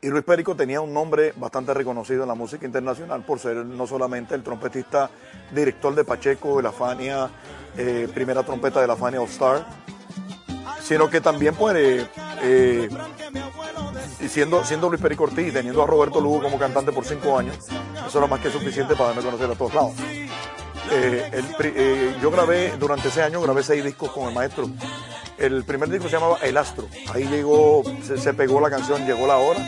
Y 0.00 0.08
Luis 0.08 0.24
Perico 0.24 0.54
tenía 0.54 0.80
un 0.80 0.92
nombre 0.92 1.32
bastante 1.36 1.72
reconocido 1.72 2.22
en 2.22 2.28
la 2.28 2.34
música 2.34 2.66
internacional 2.66 3.22
por 3.22 3.38
ser 3.38 3.56
no 3.56 3.86
solamente 3.86 4.34
el 4.34 4.42
trompetista 4.42 5.10
director 5.52 5.94
de 5.94 6.04
Pacheco, 6.04 6.58
de 6.58 6.62
la 6.62 6.72
Fania, 6.72 7.30
eh, 7.76 8.06
primera 8.12 8.42
trompeta 8.42 8.80
de 8.80 8.86
la 8.86 8.96
Fania 8.96 9.20
All 9.20 9.28
Star, 9.28 9.66
sino 10.82 11.08
que 11.08 11.22
también 11.22 11.54
pues, 11.54 11.76
eh, 11.76 12.06
eh, 12.42 12.88
siendo, 14.28 14.62
Luis 14.88 15.00
Perico 15.00 15.24
Ortiz 15.24 15.48
y 15.48 15.52
teniendo 15.52 15.82
a 15.82 15.86
Roberto 15.86 16.20
Lugo 16.20 16.42
como 16.42 16.58
cantante 16.58 16.92
por 16.92 17.06
cinco 17.06 17.38
años, 17.38 17.56
eso 18.06 18.18
era 18.18 18.26
más 18.26 18.40
que 18.40 18.50
suficiente 18.50 18.94
para 18.94 19.08
darme 19.08 19.22
conocer 19.22 19.50
a 19.50 19.54
todos 19.54 19.74
lados. 19.74 19.94
Yo 22.20 22.30
grabé, 22.30 22.76
durante 22.78 23.08
ese 23.08 23.22
año 23.22 23.40
grabé 23.40 23.62
seis 23.62 23.82
discos 23.82 24.10
con 24.10 24.28
el 24.28 24.34
maestro. 24.34 24.68
El 25.38 25.64
primer 25.64 25.90
disco 25.90 26.08
se 26.08 26.16
llamaba 26.16 26.38
El 26.42 26.56
Astro. 26.56 26.88
Ahí 27.12 27.24
llegó, 27.24 27.82
se, 28.06 28.16
se 28.16 28.32
pegó 28.32 28.60
la 28.60 28.70
canción, 28.70 29.06
llegó 29.06 29.26
la 29.26 29.36
hora. 29.36 29.60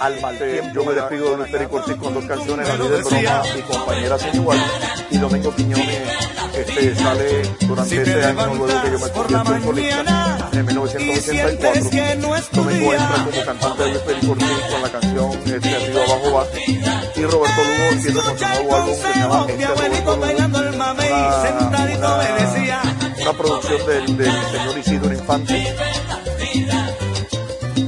Al 0.00 0.20
mal 0.20 0.38
tiempo, 0.38 0.70
yo 0.74 0.84
me 0.84 0.92
despido 0.92 1.30
de 1.32 1.36
Luis 1.38 1.50
Perico 1.50 1.76
Ortiz 1.76 1.96
con 1.96 2.14
dos 2.14 2.24
canciones, 2.24 2.68
La 2.68 2.76
de 2.76 3.02
broma 3.02 3.42
y 3.58 3.62
compañera 3.62 4.16
sin 4.16 4.34
igual. 4.36 4.58
Y 5.10 5.18
Domingo 5.18 5.52
Quiñones 5.56 6.28
este, 6.54 6.94
sale 6.94 7.42
durante 7.62 8.02
ese 8.02 8.24
año, 8.24 8.54
luego 8.54 8.82
que 8.82 8.90
yo 8.92 8.98
me 9.00 9.10
convierto 9.10 9.54
en 9.54 9.62
solista, 9.64 10.50
en 10.52 10.66
1984. 10.66 12.52
Domingo 12.52 12.92
entra 12.92 13.24
como 13.24 13.44
cantante 13.44 13.82
de 13.82 13.90
Luis 13.90 14.02
Perico 14.02 14.32
Ortiz 14.32 14.48
con 14.70 14.82
la 14.82 14.88
canción 14.88 15.30
este, 15.46 15.76
Arriba 15.76 16.02
Abajo 16.04 16.32
Va. 16.32 16.46
Y 17.16 17.22
Roberto 17.22 17.64
Lugo 17.64 17.90
empieza 17.90 18.22
con 18.22 18.38
su 18.38 18.46
nuevo 18.46 18.76
álbum 18.76 18.94
que 18.94 19.12
se 19.12 19.18
llama 19.18 19.46
Este 19.48 19.66
Roberto 19.66 20.16
Lugo. 20.16 20.26
Me 22.18 22.44
decía. 22.44 22.97
Una 23.28 23.36
producción 23.36 23.86
del, 23.86 24.16
del 24.16 24.32
señor 24.32 24.78
Isidro 24.78 25.12
Infante. 25.12 25.76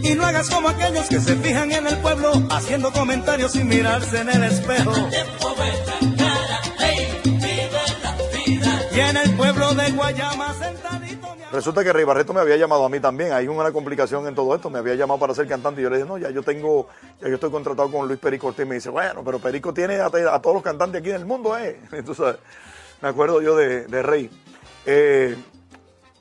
Y 0.03 0.15
no 0.15 0.27
hagas 0.27 0.51
como 0.51 0.69
aquellos 0.69 1.09
que 1.09 1.19
se 1.19 1.35
fijan 1.37 1.73
en 1.73 1.87
el 1.87 1.97
pueblo 1.97 2.31
haciendo 2.51 2.93
comentarios 2.93 3.53
sin 3.53 3.67
mirarse 3.67 4.21
en 4.21 4.29
el 4.29 4.45
espejo. 4.45 4.93
Y 8.93 9.01
en 9.01 9.17
el 9.17 9.35
pueblo 9.35 9.73
de 9.73 9.91
Guayama 9.93 10.53
sentadito. 10.53 11.35
Resulta 11.51 11.85
que 11.85 11.93
Rey 11.95 12.05
Barreto 12.05 12.35
me 12.35 12.41
había 12.41 12.59
llamado 12.59 12.85
a 12.85 12.91
mí 12.91 13.01
también. 13.01 13.33
Hay 13.33 13.49
una 13.49 13.73
complicación 13.73 14.29
en 14.29 14.35
todo 14.35 14.55
esto. 14.55 14.69
Me 14.69 14.81
había 14.81 14.95
llamado 14.95 15.21
para 15.21 15.35
ser 15.35 15.49
cantante 15.49 15.81
y 15.81 15.85
yo 15.85 15.89
le 15.89 15.97
dije, 15.97 16.09
no, 16.09 16.19
ya 16.19 16.29
yo 16.29 16.43
tengo, 16.43 16.89
ya 17.19 17.29
yo 17.29 17.37
estoy 17.37 17.51
contratado 17.51 17.91
con 17.91 18.07
Luis 18.07 18.21
Perico 18.21 18.49
Ortiz. 18.49 18.67
Me 18.67 18.75
dice, 18.75 18.91
bueno, 18.91 19.25
pero 19.25 19.39
Perico 19.39 19.73
tiene 19.73 20.01
a, 20.01 20.09
a 20.09 20.11
todos 20.43 20.53
los 20.53 20.63
cantantes 20.63 21.01
aquí 21.01 21.09
en 21.09 21.17
el 21.17 21.25
mundo, 21.25 21.57
¿eh? 21.57 21.81
Entonces, 21.93 22.37
me 23.01 23.09
acuerdo 23.09 23.41
yo 23.41 23.57
de, 23.57 23.87
de 23.87 24.03
Rey. 24.03 24.31
Eh, 24.87 25.37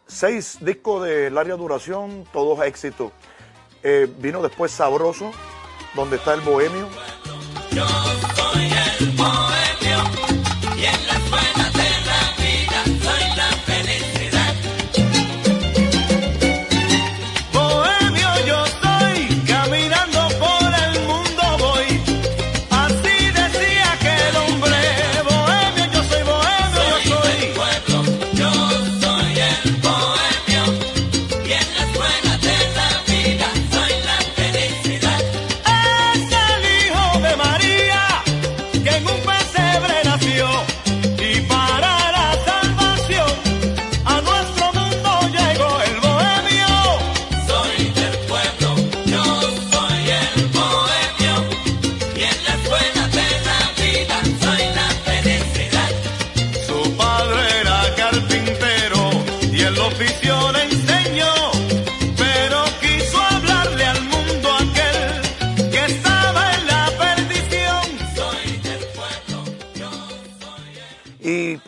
seis 0.08 0.58
discos 0.62 1.06
de 1.06 1.30
larga 1.30 1.56
duración, 1.56 2.26
todos 2.34 2.66
éxitos. 2.66 3.12
Eh, 3.84 4.08
vino 4.20 4.42
después 4.42 4.72
Sabroso, 4.72 5.32
donde 5.96 6.18
está 6.18 6.34
el 6.34 6.42
Bohemio. 6.42 6.90
Yo 7.72 7.86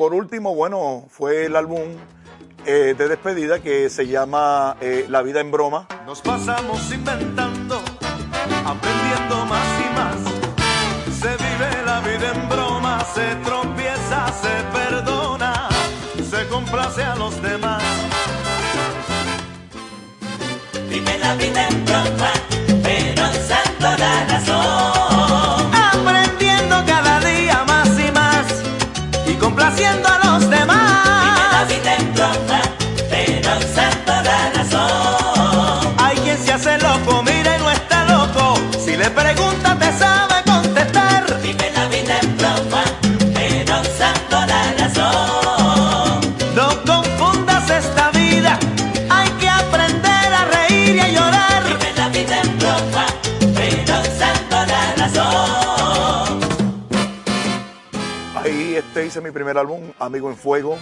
por 0.02 0.15
último, 0.15 0.56
bueno, 0.56 1.06
fue 1.11 1.45
el 1.45 1.56
álbum 1.56 1.84
eh, 2.65 2.95
de 2.98 3.07
despedida 3.07 3.60
que 3.60 3.88
se 3.88 4.07
llama 4.07 4.76
eh, 4.82 5.06
La 5.07 5.22
vida 5.22 5.41
en 5.41 5.52
broma. 5.52 5.88
Nos 6.07 6.22
pasamos 6.22 6.91
inventando, 6.91 7.80
aprendiendo 8.65 9.45
más 9.45 9.68
y 9.80 9.95
más. 9.95 10.15
Se 11.19 11.30
vive 11.30 11.86
la 11.86 11.99
vida 11.99 12.32
en 12.34 12.49
broma, 12.49 13.06
se 13.14 13.36
tropieza, 13.45 14.26
se 14.41 14.64
perdona, 14.76 15.69
se 16.28 16.48
complace 16.48 17.03
a 17.03 17.15
los 17.18 17.40
demás. 17.40 17.84
Vive 20.90 21.18
la 21.19 21.36
vida 21.36 21.68
en 21.68 21.86
broma, 21.86 22.32
pero 22.82 23.30
usando 23.30 23.98
la 23.99 24.26
razón. 24.26 25.10
Complaciendo 29.52 30.07
a 30.07 30.18
los 30.26 30.49
demás. 30.49 30.90
hice 59.06 59.22
mi 59.22 59.32
primer 59.32 59.57
álbum, 59.57 59.91
Amigo 59.99 60.30
en 60.30 60.38
Fuego. 60.38 60.78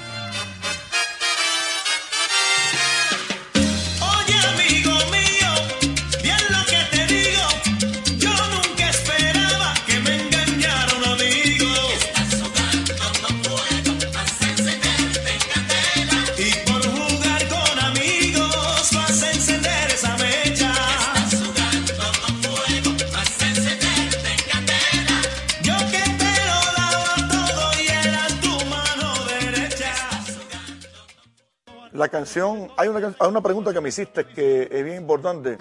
La 31.99 32.07
canción, 32.07 32.69
hay 32.77 32.87
una, 32.87 33.13
hay 33.19 33.27
una 33.27 33.41
pregunta 33.41 33.73
que 33.73 33.81
me 33.81 33.89
hiciste 33.89 34.25
que 34.25 34.69
es 34.71 34.85
bien 34.85 34.95
importante, 34.95 35.57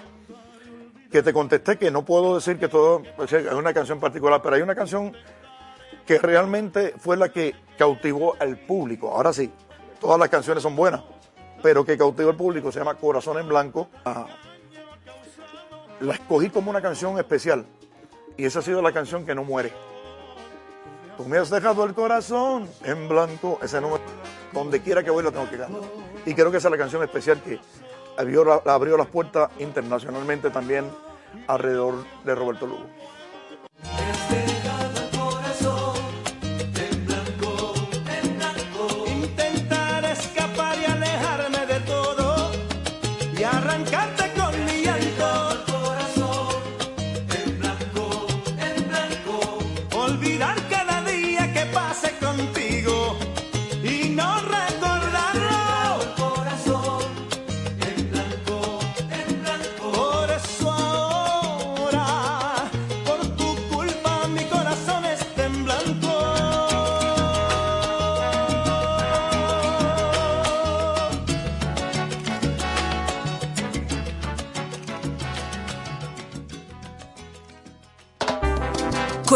que 1.10 1.20
te 1.20 1.32
contesté 1.32 1.76
que 1.76 1.90
no 1.90 2.04
puedo 2.04 2.36
decir 2.36 2.60
que 2.60 2.68
todo 2.68 3.02
o 3.16 3.26
sea, 3.26 3.40
es 3.40 3.52
una 3.52 3.74
canción 3.74 3.98
particular, 3.98 4.40
pero 4.40 4.54
hay 4.54 4.62
una 4.62 4.76
canción 4.76 5.12
que 6.06 6.20
realmente 6.20 6.94
fue 6.96 7.16
la 7.16 7.30
que 7.30 7.56
cautivó 7.76 8.36
al 8.38 8.56
público. 8.56 9.10
Ahora 9.10 9.32
sí, 9.32 9.50
todas 10.00 10.16
las 10.16 10.28
canciones 10.28 10.62
son 10.62 10.76
buenas, 10.76 11.02
pero 11.60 11.84
que 11.84 11.98
cautivó 11.98 12.30
al 12.30 12.36
público 12.36 12.70
se 12.70 12.78
llama 12.78 12.94
Corazón 12.94 13.38
en 13.38 13.48
Blanco. 13.48 13.88
Ah, 14.04 14.28
la 15.98 16.14
escogí 16.14 16.50
como 16.50 16.70
una 16.70 16.80
canción 16.80 17.18
especial 17.18 17.66
y 18.36 18.44
esa 18.44 18.60
ha 18.60 18.62
sido 18.62 18.80
la 18.80 18.92
canción 18.92 19.26
que 19.26 19.34
no 19.34 19.42
muere. 19.42 19.72
Tú 21.16 21.24
me 21.24 21.36
has 21.36 21.50
dejado 21.50 21.84
el 21.84 21.94
corazón 21.94 22.68
en 22.84 23.08
blanco. 23.08 23.58
Ese 23.60 23.80
número, 23.80 24.04
donde 24.52 24.80
quiera 24.80 25.02
que 25.02 25.10
voy, 25.10 25.24
lo 25.24 25.32
tengo 25.32 25.50
que 25.50 25.58
cantar. 25.58 25.80
Y 26.28 26.34
creo 26.34 26.50
que 26.50 26.58
esa 26.58 26.68
es 26.68 26.72
la 26.72 26.76
canción 26.78 27.02
especial 27.02 27.40
que 27.42 27.58
abrió, 28.18 28.44
la- 28.44 28.60
abrió 28.74 28.98
las 28.98 29.06
puertas 29.06 29.50
internacionalmente 29.60 30.50
también 30.50 30.84
alrededor 31.46 32.04
de 32.24 32.34
Roberto 32.34 32.66
Lugo. 32.66 32.84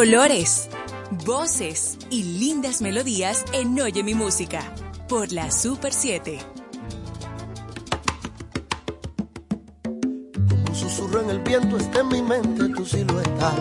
Colores, 0.03 0.69
voces 1.25 1.97
y 2.11 2.25
lindas 2.25 2.83
melodías 2.83 3.45
en 3.53 3.81
Oye 3.81 4.03
mi 4.03 4.15
música 4.15 4.75
por 5.09 5.31
la 5.31 5.49
Super 5.53 5.93
7. 5.93 6.41
Un 10.69 10.75
susurro 10.75 11.21
en 11.21 11.31
el 11.31 11.39
viento 11.39 11.77
está 11.77 12.01
en 12.01 12.09
mi 12.09 12.21
mente 12.21 12.69
tu 12.71 12.85
silueta. 12.85 13.53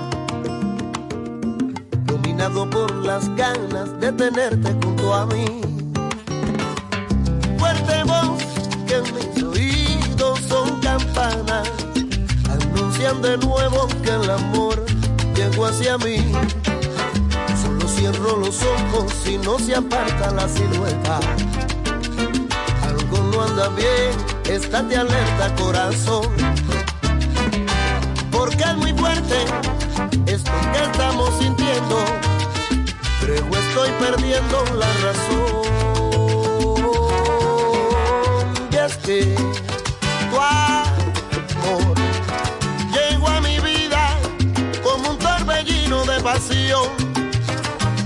Dominado 2.06 2.68
por 2.72 2.92
las 3.06 3.30
ganas 3.36 4.00
de 4.00 4.12
tenerte 4.12 4.72
junto 4.84 5.14
a 5.14 5.28
mí. 5.28 5.46
Fuerte 7.60 8.04
voz 8.06 8.44
que 8.88 8.96
en 8.96 9.14
mis 9.14 9.44
oídos 9.44 10.40
son 10.50 10.80
campanas. 10.80 11.70
Anuncian 12.50 13.22
de 13.22 13.38
nuevo 13.38 13.88
que 14.04 14.10
el 14.10 14.28
amor 14.28 14.61
hacia 15.66 15.98
mí. 15.98 16.18
Solo 17.62 17.88
cierro 17.88 18.38
los 18.38 18.62
ojos 18.64 19.14
y 19.28 19.38
no 19.38 19.60
se 19.60 19.76
aparta 19.76 20.32
la 20.32 20.48
silueta. 20.48 21.20
Algo 22.88 23.18
no 23.32 23.42
anda 23.44 23.70
bien, 23.70 24.12
estate 24.46 24.98
alerta 24.98 25.56
corazón 25.56 26.28
porque 28.42 28.64
es 28.64 28.76
muy 28.78 28.92
fuerte 28.94 29.36
esto 30.26 30.52
que 30.74 30.84
estamos 30.84 31.30
sintiendo. 31.40 32.06
Creo 33.22 33.46
estoy 33.46 33.90
perdiendo 34.00 34.66
la 34.80 34.88
razón. 35.06 35.62
Y 38.72 38.76
es 38.78 38.98
que 38.98 39.36
tu 40.32 40.40
pasión 46.24 46.90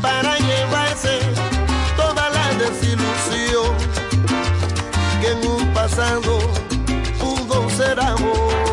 para 0.02 0.38
llevarse 0.38 1.20
toda 1.98 2.30
la 2.30 2.54
desilusión 2.54 3.76
que 5.22 5.32
en 5.32 5.52
un 5.52 5.74
pasado 5.74 6.40
pudo 7.20 7.70
ser 7.72 8.00
amor. 8.00 8.65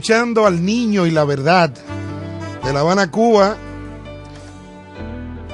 escuchando 0.00 0.46
al 0.46 0.64
niño 0.64 1.06
y 1.06 1.10
la 1.10 1.24
verdad 1.24 1.68
de 2.64 2.72
La 2.72 2.80
Habana, 2.80 3.10
Cuba. 3.10 3.58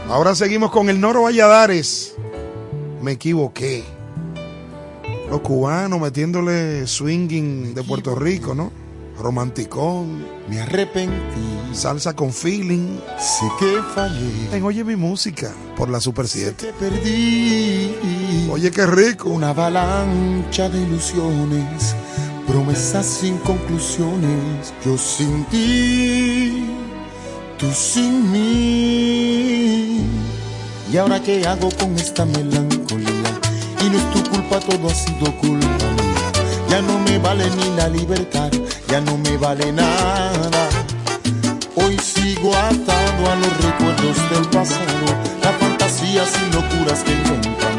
Ahora 0.09 0.37
seguimos 0.37 0.71
con 0.71 0.89
el 0.89 1.01
Noro 1.01 1.25
Valladares. 1.25 2.15
Me 3.03 3.13
equivoqué. 3.13 3.83
Los 5.29 5.41
cubanos 5.41 6.01
metiéndole 6.01 6.87
swinging 6.87 7.75
de 7.75 7.83
Puerto 7.83 8.15
Rico, 8.15 8.55
¿no? 8.55 8.71
Romanticón. 9.19 10.25
Me 10.49 10.61
arrepentí. 10.61 11.73
Salsa 11.73 12.15
con 12.15 12.33
feeling. 12.33 13.01
Sé 13.19 13.47
que 13.59 13.83
fallé. 13.97 14.57
En 14.57 14.63
Oye 14.63 14.85
mi 14.85 14.95
música 14.95 15.53
por 15.77 15.91
la 15.91 16.01
Super 16.01 16.29
7. 16.29 16.55
Sé 16.67 16.73
perdí. 16.79 17.97
Oye 18.49 18.71
qué 18.71 18.87
rico. 18.87 19.29
Una 19.29 19.49
avalancha 19.49 20.69
de 20.69 20.83
ilusiones 20.83 21.96
promesas 22.47 23.07
sin 23.07 23.39
conclusiones, 23.39 24.73
yo 24.85 24.97
sin 24.97 25.45
ti, 25.47 26.67
tú 27.59 27.67
sin 27.73 28.31
mí. 28.33 30.01
¿Y 30.91 30.97
ahora 30.97 31.21
qué 31.21 31.47
hago 31.47 31.69
con 31.79 31.97
esta 31.97 32.25
melancolía? 32.25 33.41
Y 33.85 33.89
no 33.91 33.99
es 33.99 34.11
tu 34.13 34.23
culpa, 34.31 34.61
todo 34.61 34.89
ha 34.89 34.95
sido 34.95 35.37
culpa 35.39 35.67
mía. 35.67 36.33
Ya 36.71 36.81
no 36.83 36.99
me 37.01 37.19
vale 37.19 37.51
ni 37.51 37.77
la 37.77 37.89
libertad, 37.89 38.51
ya 38.89 39.01
no 39.01 39.19
me 39.19 39.37
vale 39.37 39.73
nada. 39.73 40.69
Hoy 41.75 41.99
sigo 41.99 42.55
atado 42.55 43.31
a 43.31 43.37
los 43.37 43.65
recuerdos 43.65 44.17
del 44.31 44.49
pasado, 44.51 45.07
la 45.43 45.53
fantasía 45.53 46.25
sin 46.27 46.51
locuras 46.53 47.03
que 47.03 47.13
inventan 47.13 47.76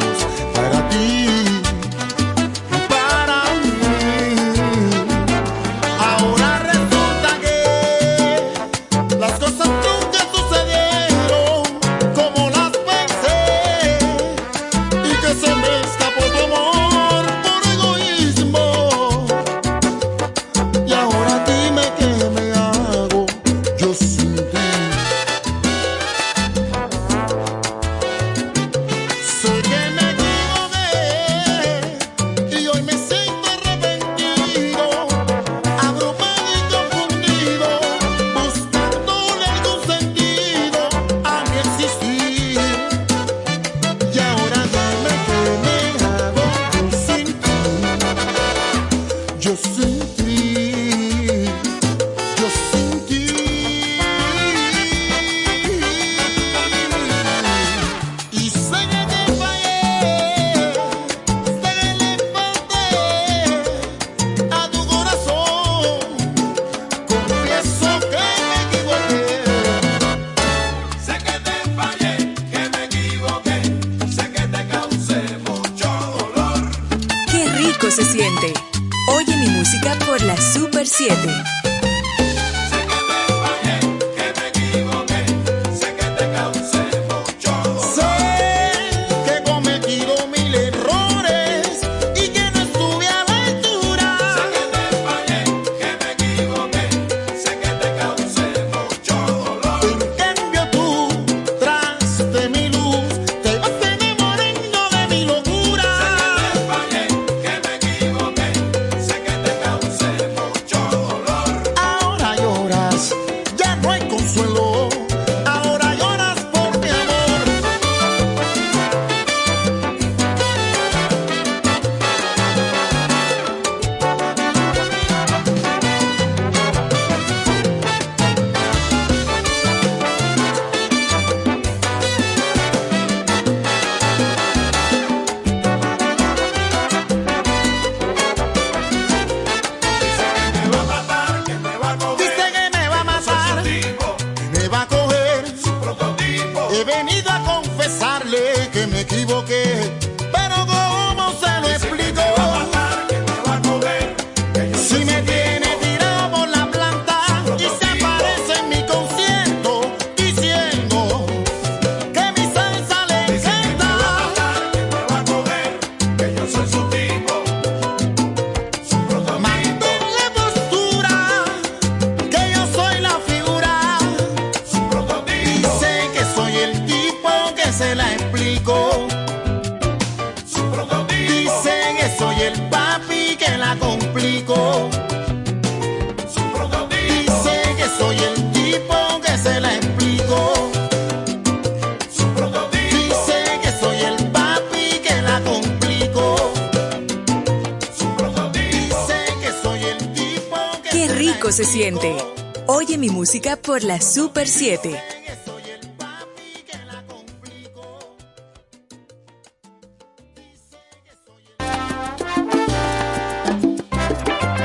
por 203.78 203.84
la 203.84 204.02
Super 204.02 204.48
7. 204.48 205.00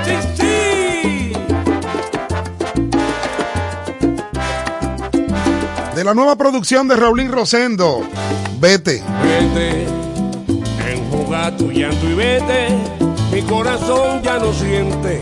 Sí, 0.02 0.14
sí. 0.34 1.32
De 5.94 6.04
la 6.04 6.14
nueva 6.14 6.36
producción 6.36 6.88
de 6.88 6.96
Raulín 6.96 7.30
Rosendo, 7.30 8.08
Vete. 8.60 9.02
Vete, 9.22 9.86
enjuga 10.90 11.54
tu 11.58 11.70
llanto 11.70 12.08
y 12.08 12.14
vete. 12.14 12.68
Mi 13.30 13.42
corazón 13.42 14.22
ya 14.22 14.38
no 14.38 14.54
siente 14.54 15.20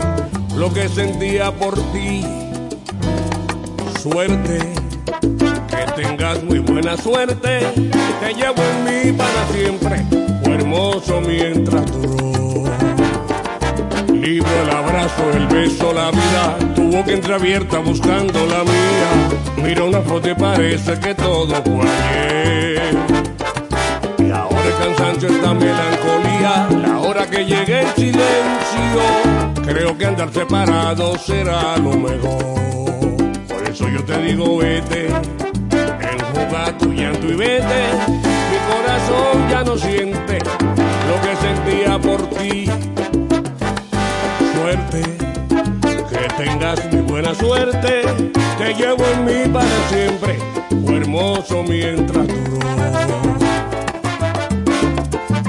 lo 0.55 0.73
que 0.73 0.87
sentía 0.87 1.51
por 1.51 1.75
ti. 1.91 2.23
Suerte, 4.01 4.57
que 5.69 6.01
tengas 6.01 6.43
muy 6.43 6.57
buena 6.57 6.97
suerte. 6.97 7.59
Te 8.19 8.33
llevo 8.33 8.63
en 8.63 8.83
mí 8.83 9.11
para 9.11 9.47
siempre, 9.53 10.03
fue 10.43 10.55
hermoso 10.55 11.21
mientras 11.21 11.85
duró. 11.91 12.63
Libro 14.11 14.49
el 14.63 14.69
abrazo, 14.71 15.31
el 15.35 15.45
beso, 15.45 15.93
la 15.93 16.09
vida. 16.09 16.57
Tu 16.73 16.89
boca 16.89 17.11
entreabierta 17.11 17.77
buscando 17.77 18.43
la 18.47 18.63
mía. 18.63 19.63
Mira 19.63 19.83
una 19.83 20.01
foto 20.01 20.35
parece 20.35 20.99
que 20.99 21.13
todo 21.13 21.61
fue 21.63 21.87
ayer. 21.87 22.95
Y 24.17 24.31
ahora 24.31 24.65
el 24.65 24.95
cansancio, 24.95 25.29
esta 25.29 25.53
melancolía, 25.53 26.69
la 26.81 26.99
hora 27.01 27.29
que 27.29 27.45
llegue 27.45 27.81
el 27.81 27.93
silencio, 27.93 29.61
creo 29.63 29.95
que 29.95 30.05
andar 30.07 30.33
separado 30.33 31.19
será 31.19 31.77
lo 31.77 31.91
mejor. 31.91 32.80
Eso 33.81 33.89
yo 33.89 34.03
te 34.03 34.21
digo 34.21 34.57
vete, 34.57 35.07
enjuga 35.07 36.77
tu 36.77 36.93
llanto 36.93 37.27
y 37.27 37.33
vete. 37.33 37.81
Mi 38.51 38.57
corazón 38.69 39.49
ya 39.49 39.63
no 39.63 39.75
siente 39.75 40.37
lo 41.07 41.19
que 41.23 41.35
sentía 41.37 41.97
por 41.97 42.29
ti. 42.29 42.69
Suerte, 44.53 45.01
que 46.11 46.43
tengas 46.43 46.91
muy 46.91 47.01
buena 47.01 47.33
suerte, 47.33 48.03
te 48.59 48.73
llevo 48.75 49.03
en 49.03 49.25
mí 49.25 49.49
para 49.51 49.89
siempre, 49.89 50.37
fue 50.85 50.97
hermoso 50.97 51.63
mientras 51.63 52.27
duró 52.27 52.61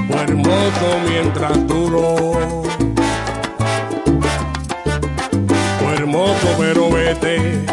fue 0.07 0.23
hermoso 0.23 0.99
mientras 1.07 1.67
duró. 1.67 2.63
Fue 5.79 5.93
hermoso, 5.93 6.47
pero 6.57 6.89
vete. 6.89 7.72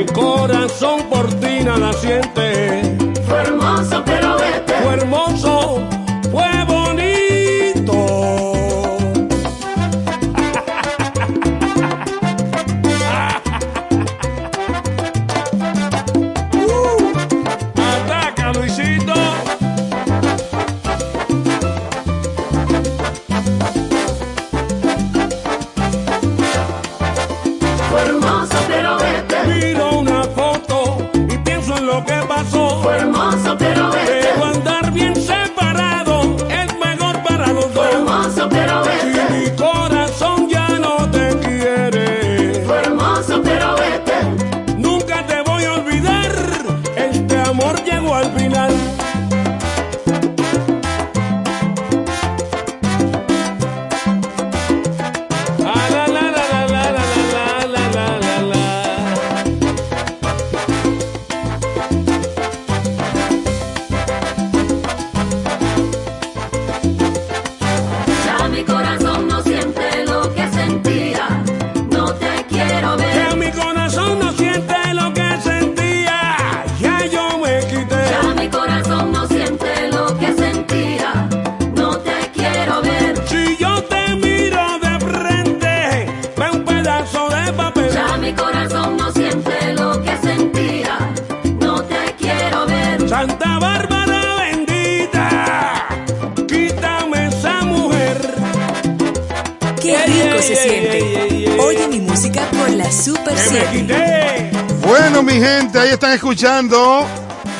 Mi 0.00 0.06
corazón 0.06 1.10
por 1.10 1.28
ti 1.40 1.62
nada 1.62 1.92
siente. 1.92 2.49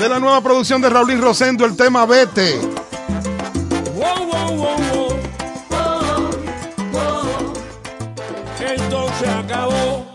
De 0.01 0.09
la 0.09 0.19
nueva 0.19 0.41
producción 0.41 0.81
de 0.81 0.89
Raulín 0.89 1.21
Rosendo 1.21 1.67
el 1.67 1.77
tema 1.77 2.07
Vete. 2.07 2.59
Wow, 3.95 4.27
wow, 4.27 4.57
wow, 4.57 4.79
wow. 6.91 7.53
Esto 8.59 9.09
se 9.21 9.29
acabó. 9.29 10.07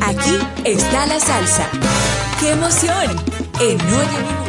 Aquí 0.00 0.38
está 0.64 1.06
la 1.06 1.20
salsa. 1.20 1.68
¡Qué 2.40 2.52
emoción! 2.52 3.22
En 3.60 3.76
música. 3.76 4.42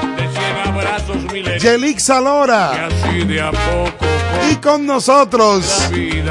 Yelix 1.59 2.09
Alora. 2.09 2.89
Y 4.51 4.55
con 4.57 4.85
nosotros 4.85 5.65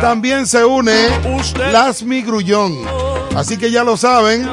también 0.00 0.46
se 0.46 0.64
une 0.64 1.08
Lasmi 1.72 2.22
Grullón. 2.22 2.74
Así 3.34 3.58
que 3.58 3.70
ya 3.70 3.84
lo 3.84 3.96
saben, 3.96 4.48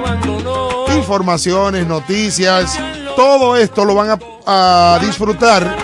informaciones, 0.95 1.87
noticias, 1.87 2.77
todo 3.15 3.55
esto 3.55 3.85
lo 3.85 3.95
van 3.95 4.09
a, 4.09 4.19
a 4.95 4.99
disfrutar 4.99 5.77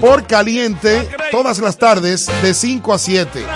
por 0.00 0.26
caliente 0.26 1.08
todas 1.30 1.58
las 1.58 1.76
tardes 1.76 2.30
de 2.42 2.54
5 2.54 2.92
a 2.92 2.98
7. 2.98 3.46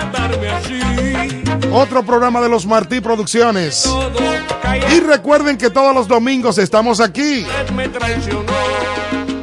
Otro 1.73 2.03
programa 2.03 2.41
de 2.41 2.49
los 2.49 2.67
Martí 2.67 3.01
Producciones. 3.01 3.89
Y 4.95 5.01
recuerden 5.01 5.59
que 5.59 5.71
todos 5.71 5.95
los 5.95 6.09
domingos 6.09 6.59
estamos 6.59 7.01
aquí 7.01 7.45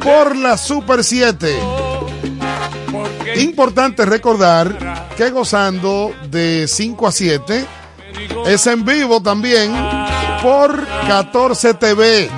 por 0.06 0.36
la 0.36 0.56
Super 0.56 1.02
7. 1.02 1.52
Importante 3.38 4.06
recordar 4.06 5.08
que 5.16 5.30
gozando 5.30 6.14
de 6.30 6.68
5 6.68 7.08
a 7.08 7.10
7 7.10 7.66
es 8.46 8.66
en 8.68 8.84
vivo 8.84 9.20
también 9.20 9.74
por 10.42 10.86
14 11.08 11.74
TV, 11.74 12.30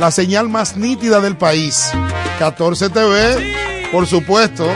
la 0.00 0.10
señal 0.10 0.48
más 0.48 0.76
nítida 0.76 1.20
del 1.20 1.36
país. 1.36 1.92
14 2.40 2.90
TV, 2.90 3.88
por 3.92 4.08
supuesto. 4.08 4.66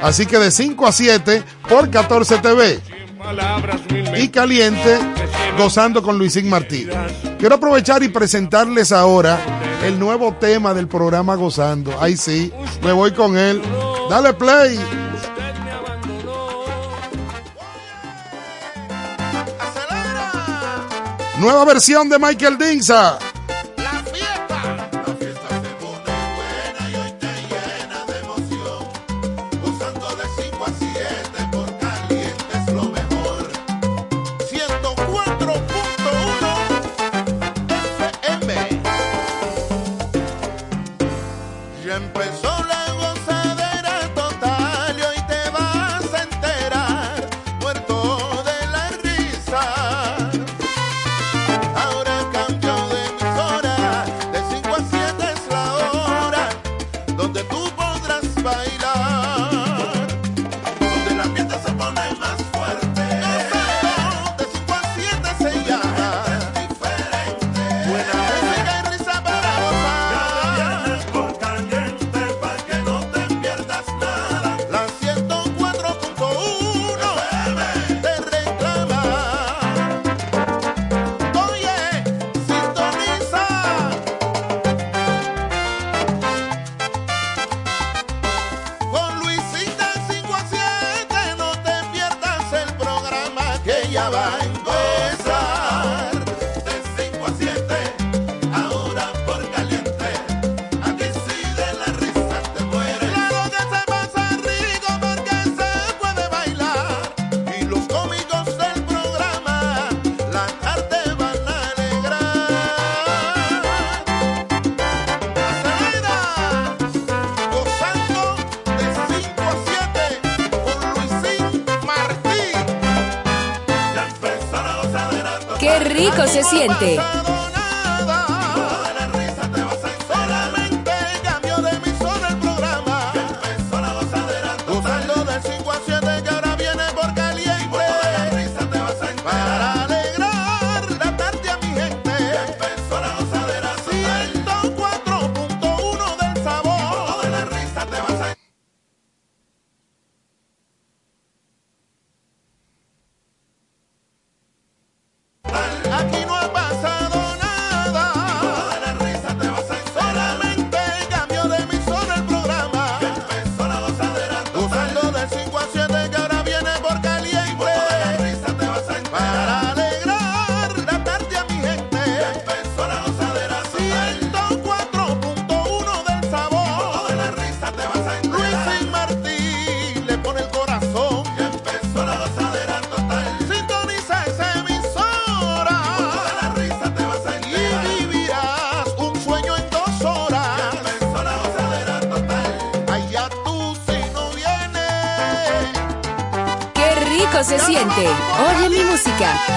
Así 0.00 0.24
que 0.24 0.38
de 0.38 0.50
5 0.50 0.86
a 0.86 0.92
7 0.92 1.44
por 1.68 1.90
14 1.90 2.38
TV. 2.38 2.80
Y 4.16 4.28
caliente, 4.28 4.98
gozando 5.58 6.02
con 6.02 6.16
Luisín 6.16 6.48
Martí. 6.48 6.88
Quiero 7.38 7.56
aprovechar 7.56 8.02
y 8.02 8.08
presentarles 8.08 8.92
ahora 8.92 9.38
el 9.84 9.98
nuevo 9.98 10.32
tema 10.34 10.74
del 10.74 10.88
programa 10.88 11.34
Gozando. 11.34 11.92
Ahí 12.00 12.16
sí, 12.16 12.52
me 12.82 12.92
voy 12.92 13.12
con 13.12 13.36
él. 13.36 13.60
Dale 14.08 14.32
play. 14.34 14.78
Nueva 21.38 21.64
versión 21.64 22.08
de 22.08 22.18
Michael 22.18 22.56
Dinsa. 22.58 23.18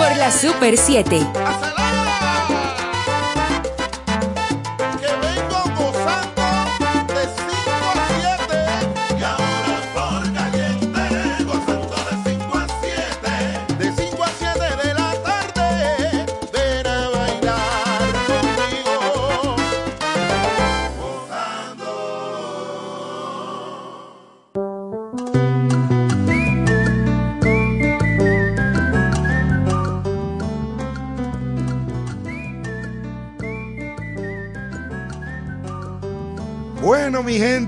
por 0.07 0.17
la 0.17 0.31
Super 0.31 0.77
7. 0.77 1.74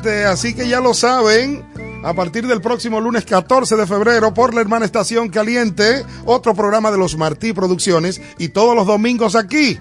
Así 0.07 0.53
que 0.53 0.67
ya 0.67 0.79
lo 0.79 0.93
saben. 0.93 1.65
A 2.03 2.13
partir 2.13 2.47
del 2.47 2.61
próximo 2.61 3.01
lunes 3.01 3.25
14 3.25 3.75
de 3.75 3.87
febrero 3.87 4.33
por 4.33 4.53
la 4.53 4.61
hermana 4.61 4.85
Estación 4.85 5.29
Caliente, 5.29 6.05
otro 6.25 6.53
programa 6.53 6.91
de 6.91 6.97
los 6.97 7.17
Martí 7.17 7.53
Producciones 7.53 8.21
y 8.37 8.49
todos 8.49 8.75
los 8.75 8.85
domingos 8.85 9.35
aquí 9.35 9.77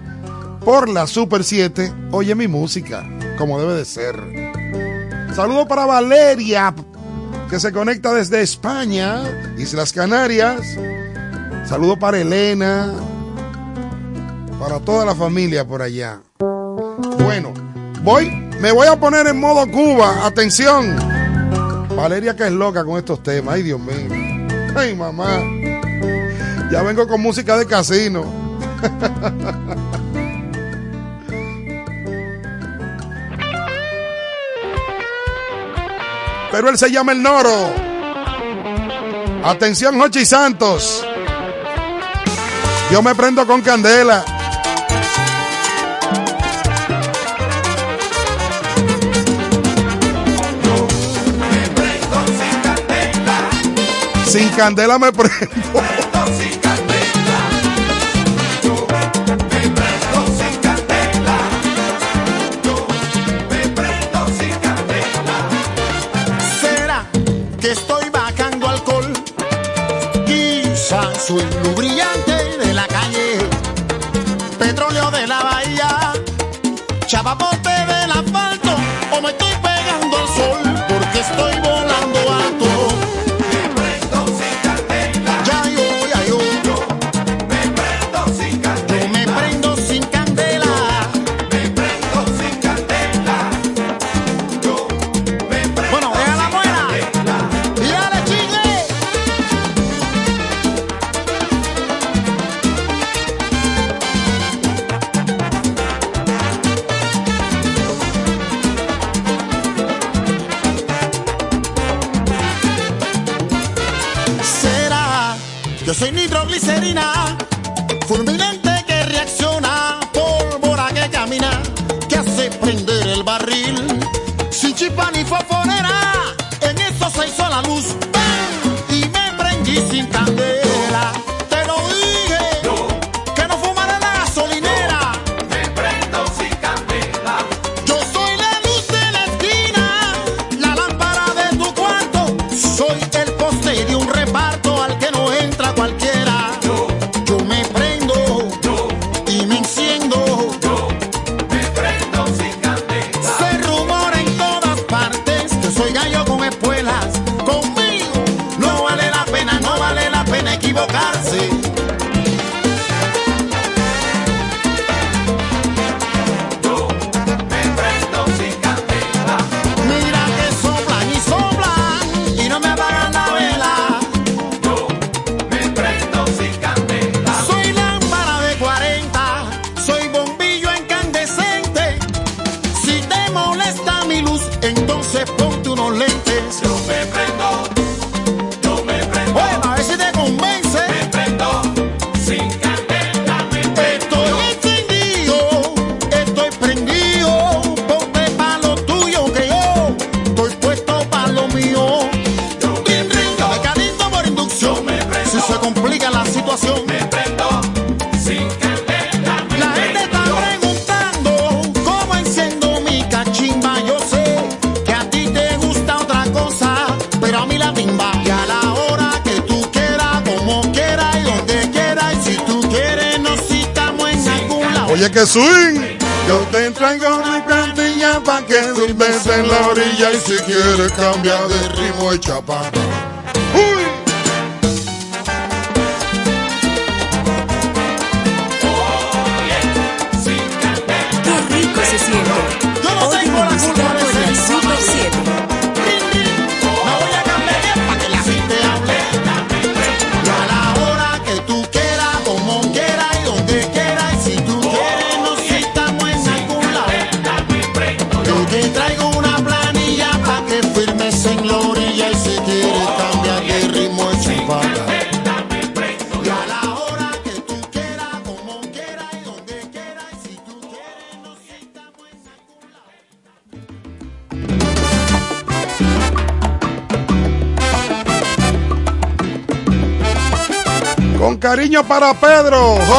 por 0.65 0.89
la 0.89 1.07
Super 1.07 1.43
7, 1.43 1.93
oye 2.11 2.35
mi 2.35 2.47
música, 2.47 3.07
como 3.37 3.59
debe 3.59 3.75
de 3.75 3.85
ser. 3.85 4.15
Saludo 5.35 5.67
para 5.67 5.85
Valeria, 5.85 6.73
que 7.49 7.59
se 7.59 7.71
conecta 7.71 8.13
desde 8.13 8.41
España, 8.41 9.23
Islas 9.57 9.93
Canarias. 9.93 10.77
Saludo 11.65 11.97
para 11.97 12.19
Elena, 12.19 12.93
para 14.59 14.79
toda 14.79 15.05
la 15.05 15.15
familia 15.15 15.65
por 15.65 15.81
allá. 15.81 16.19
Bueno, 17.19 17.53
voy 18.03 18.46
me 18.59 18.71
voy 18.71 18.87
a 18.87 18.99
poner 18.99 19.27
en 19.27 19.39
modo 19.39 19.69
Cuba. 19.71 20.25
Atención. 20.25 20.95
Valeria 21.95 22.35
que 22.35 22.45
es 22.47 22.51
loca 22.51 22.83
con 22.83 22.97
estos 22.97 23.21
temas. 23.23 23.55
Ay, 23.55 23.63
Dios 23.63 23.79
mío. 23.79 24.47
Ay, 24.75 24.95
mamá. 24.95 25.41
Ya 26.71 26.83
vengo 26.83 27.07
con 27.07 27.21
música 27.21 27.57
de 27.57 27.65
casino. 27.65 28.25
Pero 36.51 36.69
él 36.69 36.77
se 36.77 36.91
llama 36.91 37.11
el 37.11 37.21
Noro. 37.21 37.71
Atención, 39.43 39.99
Jochi 39.99 40.25
Santos. 40.25 41.05
Yo 42.91 43.01
me 43.01 43.13
prendo 43.15 43.45
con 43.45 43.61
candela. 43.61 44.36
Sin 54.27 54.49
candela 54.49 54.99
me 54.99 55.11
prendo. 55.11 55.37
Me 55.39 55.81
prendo 55.81 56.25
sin 56.37 56.59
candela. 56.59 57.39
Yo 58.61 58.73
me 58.73 59.69
prendo 59.69 60.19
sin 60.37 60.55
candela. 60.61 61.37
Yo 62.63 62.87
me 63.49 63.67
prendo 63.69 64.27
sin 64.37 64.53
candela. 64.59 65.37
¿Será 66.61 67.05
que 67.61 67.71
estoy 67.71 68.09
bajando 68.09 68.67
alcohol? 68.67 69.13
Y 70.27 70.63
sal, 70.75 71.15
suelo 71.15 71.73
brillante 71.75 72.57
de 72.57 72.73
la 72.73 72.85
calle. 72.87 73.39
Petróleo 74.59 75.09
de 75.09 75.25
la 75.25 75.41
bahía. 75.41 76.13
Chapapo. 77.07 77.56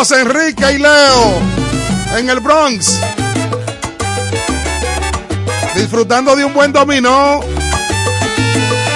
José 0.08 0.22
Enrique 0.22 0.72
y 0.72 0.78
Leo 0.78 1.38
en 2.16 2.30
el 2.30 2.40
Bronx. 2.40 2.98
Disfrutando 5.74 6.34
de 6.34 6.46
un 6.46 6.54
buen 6.54 6.72
dominó. 6.72 7.42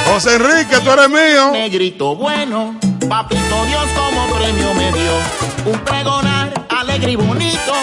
José 0.07 0.37
Enrique, 0.37 0.79
tú 0.83 0.91
eres 0.91 1.11
mío. 1.11 1.51
Negrito 1.53 2.17
bueno, 2.17 2.75
papito 3.11 3.65
Dios 3.67 3.85
como 3.95 4.27
premio 4.39 4.73
me 4.73 4.91
dio. 4.91 5.71
Un 5.75 5.79
pregonar 5.81 6.67
alegre 6.71 7.13
y 7.13 7.17
bonito, 7.17 7.75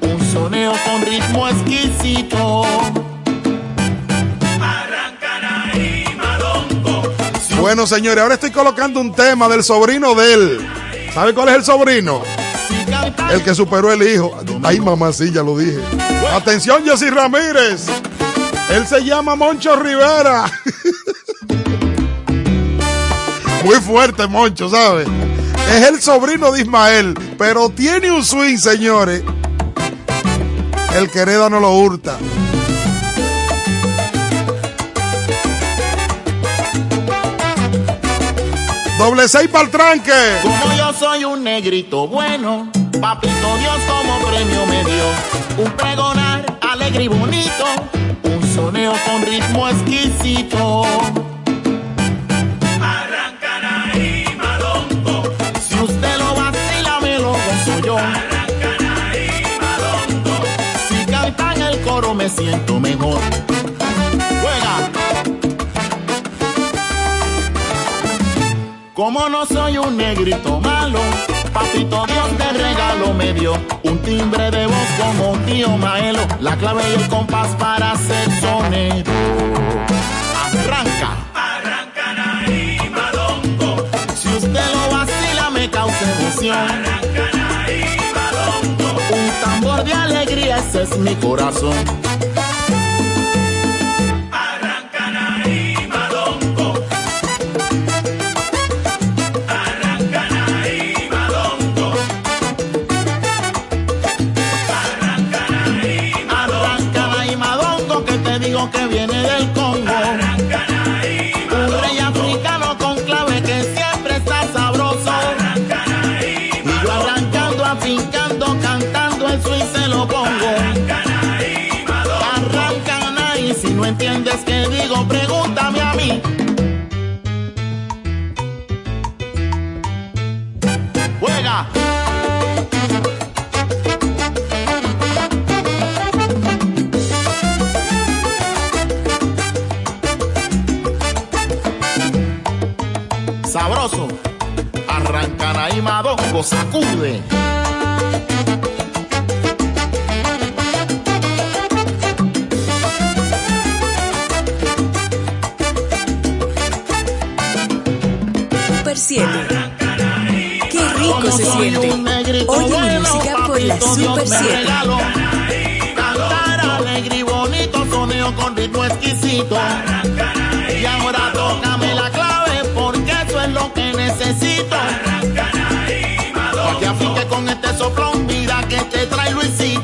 un 0.00 0.32
soneo 0.32 0.72
con 0.84 1.02
ritmo 1.02 1.48
exquisito. 1.48 2.64
Bueno, 7.60 7.86
señores, 7.86 8.20
ahora 8.20 8.34
estoy 8.34 8.50
colocando 8.50 9.00
un 9.00 9.14
tema 9.14 9.48
del 9.48 9.62
sobrino 9.62 10.16
de 10.16 10.34
él. 10.34 10.68
¿Sabe 11.14 11.32
cuál 11.32 11.50
es 11.50 11.54
el 11.54 11.64
sobrino? 11.64 12.41
El 13.30 13.42
que 13.42 13.54
superó 13.54 13.92
el 13.92 14.02
hijo. 14.02 14.36
Ay, 14.62 14.80
mamá, 14.80 15.12
sí, 15.12 15.30
ya 15.32 15.42
lo 15.42 15.56
dije. 15.56 15.78
Atención, 16.32 16.84
Jessy 16.84 17.10
Ramírez. 17.10 17.86
Él 18.70 18.86
se 18.86 19.04
llama 19.04 19.36
Moncho 19.36 19.76
Rivera. 19.76 20.44
Muy 23.64 23.76
fuerte, 23.76 24.26
Moncho, 24.26 24.68
¿sabe? 24.68 25.04
Es 25.70 25.88
el 25.88 26.00
sobrino 26.00 26.50
de 26.50 26.62
Ismael, 26.62 27.14
pero 27.38 27.68
tiene 27.68 28.10
un 28.10 28.24
swing, 28.24 28.56
señores. 28.56 29.22
El 30.94 31.10
que 31.10 31.20
hereda 31.20 31.48
no 31.48 31.60
lo 31.60 31.70
hurta. 31.72 32.18
Doble 38.98 39.28
seis 39.28 39.48
para 39.48 39.64
el 39.64 39.70
tranque. 39.70 40.12
Como 40.42 40.76
yo 40.76 40.92
soy 40.92 41.24
un 41.24 41.44
negrito 41.44 42.06
bueno, 42.08 42.71
papito 43.02 43.56
Dios 43.58 43.80
como 43.88 44.16
premio 44.20 44.64
me 44.66 44.84
dio. 44.84 45.64
Un 45.64 45.70
pregonar 45.72 46.46
alegre 46.60 47.02
y 47.04 47.08
bonito, 47.08 47.64
un 48.22 48.54
soneo 48.54 48.94
con 49.04 49.22
ritmo 49.22 49.68
exquisito. 49.68 50.84
Arrancan 52.80 53.64
ahí, 53.64 54.24
malongo. 54.38 55.24
Si 55.60 55.74
usted 55.80 56.16
lo 56.16 56.34
vacila, 56.36 57.00
me 57.02 57.18
lo 57.18 57.32
gozo 57.32 57.78
yo. 57.84 57.98
Arrancan 57.98 58.82
ahí, 59.10 59.42
malongo. 59.60 60.36
Si 60.88 61.04
cantan 61.10 61.60
el 61.60 61.80
coro, 61.80 62.14
me 62.14 62.28
siento 62.28 62.78
mejor. 62.78 63.20
Juega. 64.42 64.74
Como 68.94 69.28
no 69.28 69.44
soy 69.44 69.78
un 69.78 69.96
negrito 69.96 70.60
malo, 70.60 71.00
papito 71.72 72.06
Dios 72.06 72.38
de 72.38 72.52
regalo 72.62 73.14
me 73.14 73.32
dio 73.32 73.54
un 73.82 73.98
timbre 74.00 74.50
de 74.50 74.66
voz 74.66 74.88
como 74.98 75.36
tío 75.46 75.68
Maelo, 75.76 76.20
la 76.40 76.56
clave 76.56 76.82
y 76.90 77.00
el 77.00 77.08
compás 77.08 77.48
para 77.56 77.92
hacer 77.92 78.30
sonido. 78.40 79.12
Arranca. 80.44 81.16
Arrancan 81.34 82.18
ahí, 82.18 82.78
malongo. 82.90 83.86
Si 84.14 84.28
usted 84.28 84.66
lo 84.74 84.96
vacila, 84.96 85.50
me 85.50 85.70
causa 85.70 86.12
emoción. 86.18 86.56
Arrancan 86.56 87.40
ahí, 87.40 87.84
malongo. 88.14 89.00
Un 89.10 89.30
tambor 89.42 89.84
de 89.84 89.92
alegría, 89.92 90.58
ese 90.58 90.82
es 90.82 90.98
mi 90.98 91.14
corazón. 91.16 92.11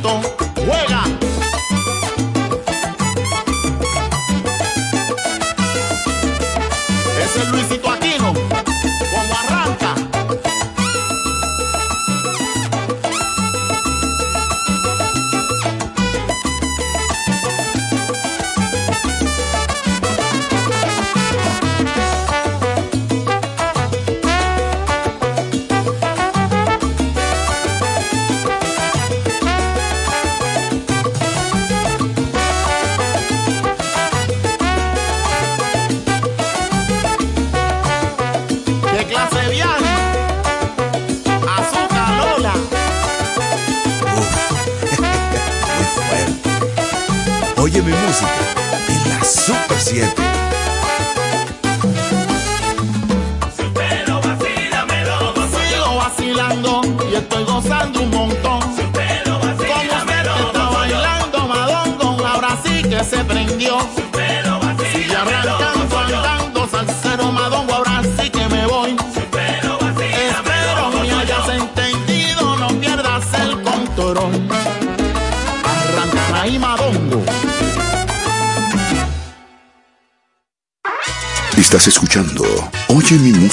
Luisito. 0.09 0.48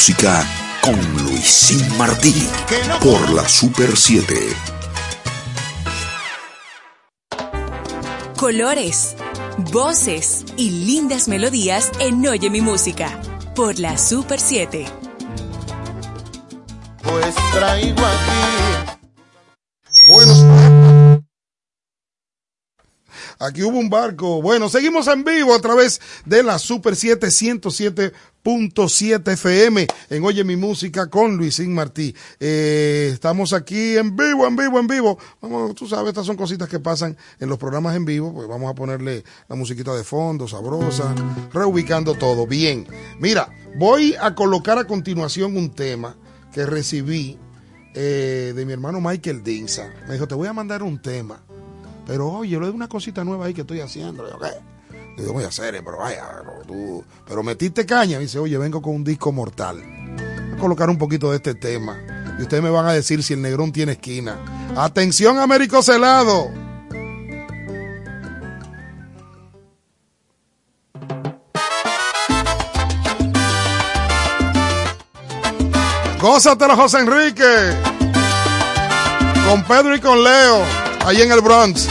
Música 0.05 0.47
con 0.81 1.23
Luisín 1.23 1.97
Martí 1.97 2.47
por 3.01 3.27
la 3.31 3.49
Super 3.49 3.97
7. 3.97 4.35
Colores, 8.37 9.15
voces 9.71 10.45
y 10.57 10.69
lindas 10.85 11.27
melodías 11.27 11.91
en 11.97 12.23
Oye 12.27 12.51
mi 12.51 12.61
música 12.61 13.19
por 13.55 13.79
la 13.79 13.97
Super 13.97 14.39
7. 14.39 14.85
Pues 17.01 17.35
traigo 17.51 18.05
aquí. 18.05 19.01
Buenos. 20.07 20.45
Aquí 23.39 23.63
hubo 23.63 23.79
un 23.79 23.89
barco. 23.89 24.39
Bueno, 24.43 24.69
seguimos 24.69 25.07
en 25.07 25.23
vivo 25.23 25.55
a 25.55 25.59
través 25.59 25.99
de 26.25 26.43
la 26.43 26.59
Super 26.59 26.95
7 26.95 28.13
107.7 28.45 29.31
FM 29.33 29.87
en 30.11 30.23
Oye 30.23 30.43
mi 30.43 30.55
música 30.55 31.09
con 31.09 31.35
Luisín 31.35 31.73
Martí. 31.73 32.15
Eh, 32.39 33.09
estamos 33.11 33.53
aquí 33.53 33.97
en 33.97 34.15
vivo, 34.15 34.45
en 34.45 34.55
vivo, 34.55 34.79
en 34.79 34.85
vivo. 34.85 35.17
Vamos, 35.41 35.73
tú 35.73 35.87
sabes, 35.87 36.09
estas 36.09 36.27
son 36.27 36.37
cositas 36.37 36.69
que 36.69 36.79
pasan 36.79 37.17
en 37.39 37.49
los 37.49 37.57
programas 37.57 37.95
en 37.95 38.05
vivo. 38.05 38.31
Pues 38.31 38.47
vamos 38.47 38.69
a 38.69 38.75
ponerle 38.75 39.23
la 39.49 39.55
musiquita 39.55 39.95
de 39.95 40.03
fondo, 40.03 40.47
sabrosa, 40.47 41.15
reubicando 41.51 42.13
todo. 42.13 42.45
Bien. 42.45 42.85
Mira, 43.19 43.49
voy 43.79 44.15
a 44.21 44.35
colocar 44.35 44.77
a 44.77 44.85
continuación 44.85 45.57
un 45.57 45.71
tema 45.71 46.15
que 46.53 46.67
recibí 46.67 47.39
eh, 47.95 48.53
de 48.55 48.63
mi 48.63 48.73
hermano 48.73 49.01
Michael 49.01 49.43
Dinza. 49.43 49.89
Me 50.07 50.13
dijo, 50.13 50.27
te 50.27 50.35
voy 50.35 50.47
a 50.47 50.53
mandar 50.53 50.83
un 50.83 51.01
tema. 51.01 51.41
Pero 52.05 52.29
oye, 52.29 52.59
lo 52.59 52.67
de 52.67 52.73
una 52.73 52.87
cosita 52.87 53.23
nueva 53.23 53.47
ahí 53.47 53.55
que 53.55 53.61
estoy 53.61 53.79
haciendo. 53.79 54.29
Yo, 54.29 54.37
¿qué? 55.15 55.23
Yo 55.23 55.33
voy 55.33 55.43
a 55.43 55.47
hacer, 55.47 55.81
pero 55.83 55.97
vaya, 55.97 56.23
pero 56.39 56.61
tú. 56.65 57.03
Pero 57.27 57.43
metiste 57.43 57.85
caña. 57.85 58.17
Me 58.17 58.23
dice, 58.23 58.39
oye, 58.39 58.57
vengo 58.57 58.81
con 58.81 58.95
un 58.95 59.03
disco 59.03 59.31
mortal. 59.31 59.81
Voy 59.81 60.57
a 60.57 60.57
colocar 60.57 60.89
un 60.89 60.97
poquito 60.97 61.31
de 61.31 61.37
este 61.37 61.55
tema. 61.55 61.97
Y 62.37 62.43
ustedes 62.43 62.61
me 62.61 62.69
van 62.69 62.85
a 62.85 62.93
decir 62.93 63.23
si 63.23 63.33
el 63.33 63.41
negrón 63.41 63.71
tiene 63.71 63.93
esquina. 63.93 64.37
Atención, 64.75 65.37
Américo 65.37 65.81
Celado. 65.81 66.49
Gózatelo, 76.19 76.75
José 76.75 77.01
Enrique. 77.01 77.43
Con 79.47 79.63
Pedro 79.63 79.95
y 79.95 79.99
con 79.99 80.23
Leo. 80.23 80.63
Ahí 81.05 81.21
en 81.21 81.31
el 81.31 81.39
Bronx. 81.41 81.87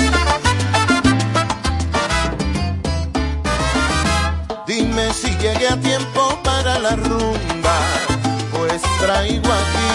Traigo 9.04 9.50
aquí 9.60 9.90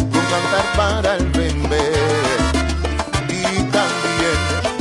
un 0.00 0.24
cantar 0.32 0.66
para 0.76 1.16
el 1.16 1.26
bembé. 1.30 1.90
Y 3.28 3.42
también 3.76 4.38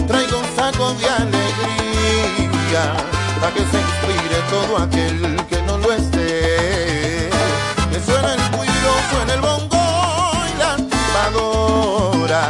traigo 0.07 0.37
un 0.39 0.49
saco 0.55 0.93
de 0.99 1.07
alegría, 1.09 2.83
para 3.39 3.53
que 3.53 3.61
se 3.71 3.77
inspire 3.87 4.39
todo 4.49 4.77
aquel 4.77 5.17
que 5.49 5.59
no 5.63 5.77
lo 5.79 5.91
esté. 5.91 7.29
Me 7.91 7.99
suena 7.99 8.35
el 8.35 8.41
cuiro, 8.51 8.91
suena 9.11 9.33
el 9.33 9.41
bongo 9.41 9.85
y 10.49 10.53
la 10.61 10.71
tumbadora, 10.91 12.43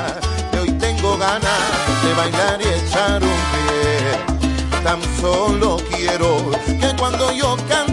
que 0.51 0.57
hoy 0.59 0.71
tengo 0.71 1.17
ganas 1.17 1.63
de 2.03 2.13
bailar 2.19 2.59
y 2.61 2.67
echar 2.79 3.23
un 3.23 3.39
pie. 3.51 3.81
Tan 4.83 5.01
solo 5.21 5.77
quiero 5.95 6.51
que 6.65 6.93
cuando 6.97 7.31
yo 7.31 7.55
cante 7.69 7.92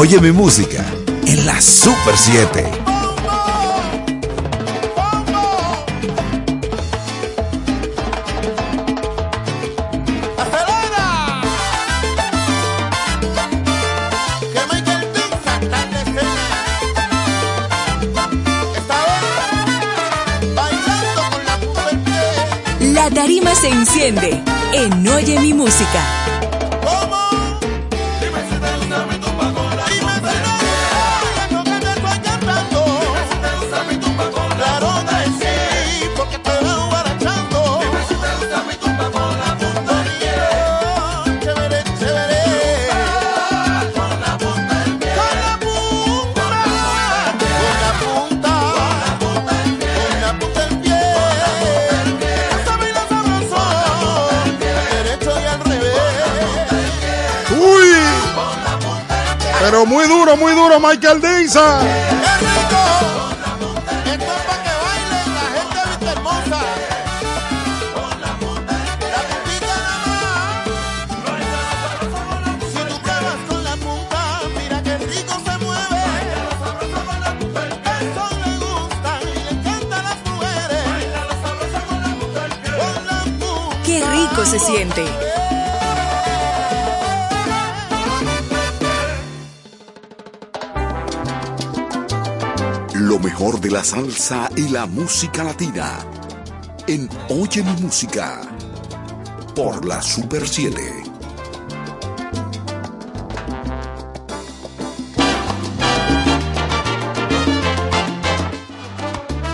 Oye 0.00 0.20
mi 0.20 0.30
música 0.30 0.84
en 1.26 1.44
la 1.44 1.60
Super 1.60 2.16
7. 2.16 2.70
Que 14.52 14.60
Michael 14.70 15.12
Dinsa 15.14 15.58
está 15.60 15.82
en 15.82 15.90
la 15.92 16.00
escena. 16.00 16.46
Esta 18.76 18.98
vez 19.08 20.54
bailando 20.54 21.22
con 21.32 21.44
la 21.44 21.56
punta 21.58 21.82
del 21.86 21.98
pie. 22.04 22.92
La 22.92 23.10
tarima 23.10 23.52
se 23.56 23.68
enciende 23.68 24.40
en 24.74 25.08
Oye 25.08 25.40
mi 25.40 25.52
música. 25.54 26.37
Pero 59.78 59.86
muy 59.86 60.08
duro, 60.08 60.36
muy 60.36 60.52
duro, 60.54 60.80
Michael 60.80 61.22
rico 84.10 84.44
se 84.44 84.58
siente. 84.58 85.27
mejor 93.38 93.60
de 93.60 93.70
la 93.70 93.84
salsa 93.84 94.50
y 94.56 94.68
la 94.68 94.86
música 94.86 95.44
latina 95.44 96.00
en 96.88 97.08
Oye 97.28 97.62
mi 97.62 97.82
música 97.82 98.40
por 99.54 99.84
la 99.84 100.02
Super 100.02 100.48
7. 100.48 101.04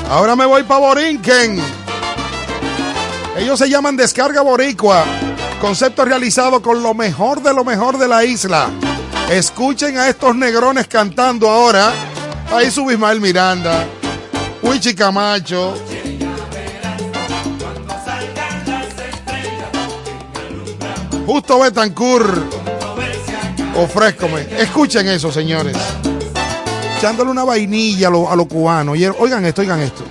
Ahora 0.09 0.35
me 0.35 0.47
voy 0.47 0.63
para 0.63 0.81
Borinquen. 0.81 1.61
Ellos 3.37 3.59
se 3.59 3.69
llaman 3.69 3.99
Descarga 3.99 4.41
Boricua. 4.41 5.05
Concepto 5.61 6.07
realizado 6.07 6.63
con 6.63 6.83
lo 6.83 6.95
mejor 6.95 7.43
de 7.43 7.53
lo 7.53 7.65
mejor 7.65 7.99
de 7.99 8.09
la 8.09 8.25
isla. 8.25 8.71
Escuchen 9.31 9.99
a 9.99 10.09
estos 10.09 10.35
negrones 10.35 10.89
cantando 10.89 11.51
ahora. 11.51 12.14
Ahí 12.55 12.71
sube 12.71 12.93
Ismael 12.93 13.21
Miranda, 13.21 13.85
Huichi 14.63 14.95
Camacho. 14.95 15.75
Justo 21.27 21.59
Betancourt. 21.59 22.45
Ofrézcome. 23.77 24.47
Escuchen 24.57 25.09
eso, 25.09 25.33
señores. 25.33 25.77
Echándole 26.97 27.33
una 27.33 27.43
vainilla 27.43 28.07
a 28.07 28.11
los 28.13 28.37
lo 28.37 28.47
cubanos. 28.47 28.97
Oigan 29.19 29.45
esto, 29.45 29.63
oigan 29.63 29.81
esto. 29.81 30.05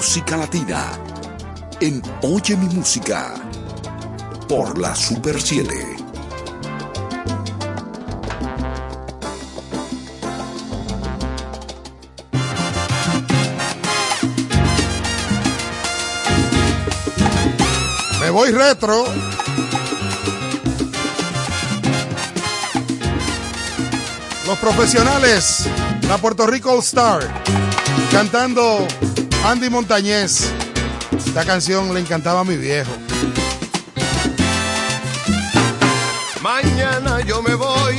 Música 0.00 0.34
latina. 0.34 0.98
En 1.78 2.00
Oye 2.22 2.56
mi 2.56 2.74
música. 2.74 3.34
Por 4.48 4.78
la 4.78 4.96
Super 4.96 5.38
7. 5.38 5.68
Me 18.22 18.30
voy 18.30 18.52
retro. 18.52 19.04
Los 24.46 24.58
profesionales, 24.60 25.68
la 26.08 26.16
Puerto 26.16 26.46
Rico 26.46 26.72
All 26.72 26.78
Star, 26.78 27.20
cantando 28.10 28.88
Andy 29.44 29.70
Montañez. 29.70 30.52
Esta 31.16 31.44
canción 31.44 31.92
le 31.94 32.00
encantaba 32.00 32.40
a 32.40 32.44
mi 32.44 32.56
viejo. 32.56 32.90
Mañana 36.42 37.20
yo 37.22 37.42
me 37.42 37.54
voy 37.54 37.98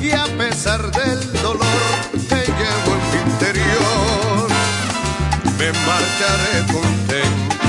y 0.00 0.12
a 0.12 0.24
pesar 0.38 0.90
del 0.92 1.32
dolor 1.42 1.66
que 2.12 2.36
llevo 2.36 2.90
en 2.94 3.10
mi 3.10 3.32
interior, 3.32 4.48
me 5.58 5.72
marcharé 5.72 6.72
contento. 6.72 7.66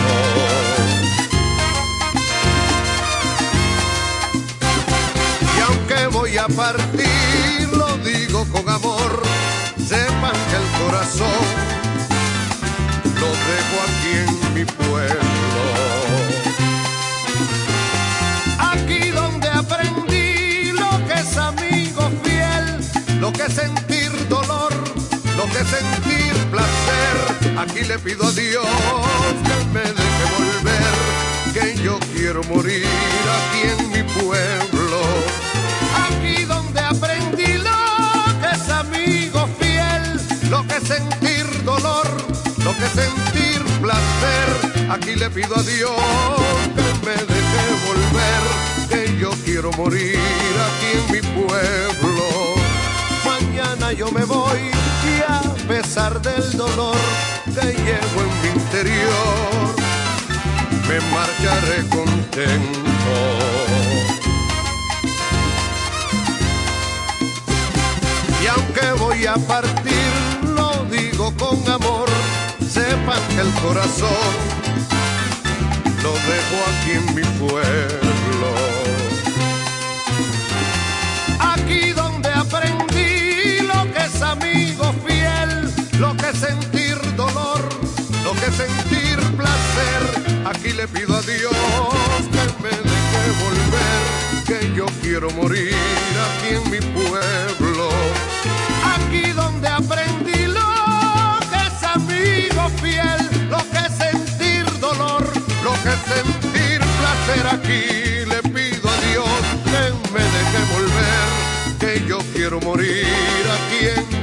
Y 5.57 5.61
aunque 5.61 6.07
voy 6.07 6.37
a 6.37 6.47
partir, 6.47 7.69
lo 7.73 7.97
digo 7.97 8.45
con 8.51 8.69
amor, 8.69 9.23
sepan 9.77 10.33
que 10.49 10.55
el 10.55 10.85
corazón 10.85 11.68
dejo 13.49 13.75
aquí 13.87 14.11
en 14.25 14.53
mi 14.53 14.65
pueblo. 14.65 15.63
Aquí 18.71 19.09
donde 19.11 19.49
aprendí 19.49 20.71
lo 20.71 20.91
que 21.07 21.15
es 21.23 21.37
amigo 21.37 22.03
fiel, 22.23 22.65
lo 23.19 23.31
que 23.33 23.43
es 23.43 23.53
sentir 23.53 24.11
dolor, 24.27 24.73
lo 25.37 25.45
que 25.51 25.59
es 25.63 25.67
sentir 25.67 26.33
placer. 26.51 27.15
Aquí 27.57 27.81
le 27.85 27.97
pido 27.99 28.25
a 28.25 28.31
Dios 28.31 28.65
que 29.47 29.55
me 29.75 29.85
deje 29.99 30.25
volver, 30.37 30.95
que 31.53 31.83
yo 31.83 31.99
quiero 32.13 32.43
morir 32.43 32.87
aquí 33.37 33.61
en 33.73 33.81
mi 33.93 34.03
pueblo. 34.19 34.99
Aquí 36.07 36.45
donde 36.45 36.79
aprendí 36.79 37.53
lo 37.69 37.79
que 38.41 38.49
es 38.55 38.69
amigo 38.69 39.47
fiel, 39.59 40.03
lo 40.49 40.65
que 40.67 40.75
es 40.77 40.83
sentir 40.83 41.45
dolor, 41.63 42.07
lo 42.63 42.71
que 42.77 42.87
sentir 42.87 43.28
Aquí 44.89 45.15
le 45.15 45.29
pido 45.29 45.55
a 45.55 45.61
Dios 45.61 45.91
que 46.75 47.05
me 47.05 47.13
deje 47.13 47.63
volver, 47.87 48.41
que 48.89 49.17
yo 49.19 49.29
quiero 49.45 49.71
morir 49.73 50.17
aquí 50.67 50.89
en 50.97 51.11
mi 51.13 51.21
pueblo. 51.41 52.25
Mañana 53.23 53.93
yo 53.93 54.11
me 54.11 54.23
voy 54.25 54.59
y 54.59 55.21
a 55.21 55.41
pesar 55.67 56.19
del 56.21 56.57
dolor 56.57 56.97
que 57.45 57.67
llevo 57.67 58.21
en 58.25 58.41
mi 58.41 58.49
interior, 58.61 59.75
me 60.87 60.99
marcharé 61.11 61.87
contento. 61.89 63.15
Y 68.41 68.47
aunque 68.47 68.91
voy 68.97 69.25
a 69.27 69.35
partir, 69.35 70.11
lo 70.43 70.85
digo 70.85 71.31
con 71.37 71.59
amor, 71.71 72.08
el 73.39 73.51
corazón 73.61 74.09
lo 76.03 76.11
dejo 76.11 76.57
aquí 76.69 76.91
en 76.91 77.15
mi 77.15 77.23
pueblo. 77.39 78.49
Aquí 81.39 81.91
donde 81.91 82.29
aprendí 82.29 83.61
lo 83.61 83.91
que 83.91 84.05
es 84.05 84.21
amigo 84.21 84.93
fiel, 85.05 85.73
lo 85.99 86.15
que 86.17 86.31
sentir 86.37 86.97
dolor, 87.15 87.61
lo 88.23 88.33
que 88.33 88.51
sentir 88.51 89.17
placer. 89.37 90.01
Aquí 90.45 90.71
le 90.73 90.87
pido 90.87 91.15
a 91.15 91.21
Dios 91.21 91.55
que 92.31 92.63
me 92.63 92.69
deje 92.69 93.23
volver, 93.43 94.01
que 94.45 94.75
yo 94.75 94.85
quiero 95.01 95.31
morir 95.31 95.75
aquí 96.27 96.55
en 96.55 96.71
mi 96.71 96.79
pueblo. 96.79 97.89
Aquí 98.95 99.31
donde 99.31 99.67
aprendí 99.67 100.48
es 105.85 105.99
sentir 106.13 106.79
placer. 106.99 107.47
Aquí 107.47 108.25
le 108.25 108.41
pido 108.49 108.89
a 108.89 108.97
Dios 109.07 109.39
que 109.65 109.81
me 110.13 110.23
deje 110.35 110.59
volver, 110.73 111.27
que 111.79 112.07
yo 112.07 112.19
quiero 112.33 112.59
morir 112.61 113.05
aquí 113.57 113.87
en 113.99 114.18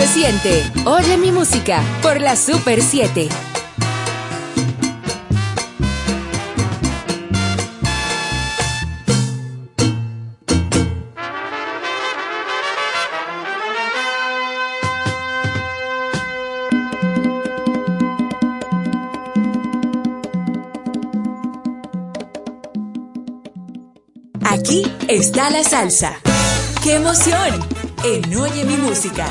se 0.00 0.06
siente! 0.06 0.64
Oye 0.86 1.18
mi 1.18 1.30
música 1.30 1.82
por 2.00 2.20
la 2.20 2.34
Super 2.34 2.80
7. 2.82 3.28
Aquí 24.42 24.90
está 25.08 25.50
la 25.50 25.62
salsa. 25.62 26.14
¡Qué 26.82 26.94
emoción! 26.94 27.68
En 28.02 28.34
Oye 28.34 28.64
mi 28.64 28.76
música. 28.78 29.26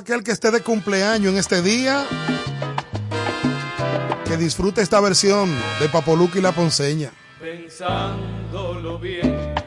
Aquel 0.00 0.24
que 0.24 0.32
esté 0.32 0.50
de 0.50 0.62
cumpleaños 0.62 1.32
en 1.32 1.38
este 1.38 1.60
día, 1.60 2.06
que 4.24 4.36
disfrute 4.38 4.80
esta 4.80 4.98
versión 5.00 5.54
de 5.78 5.88
Papoluca 5.88 6.38
y 6.38 6.42
la 6.42 6.52
Ponceña. 6.52 7.10
Pensándolo 7.38 8.98
bien. 8.98 9.59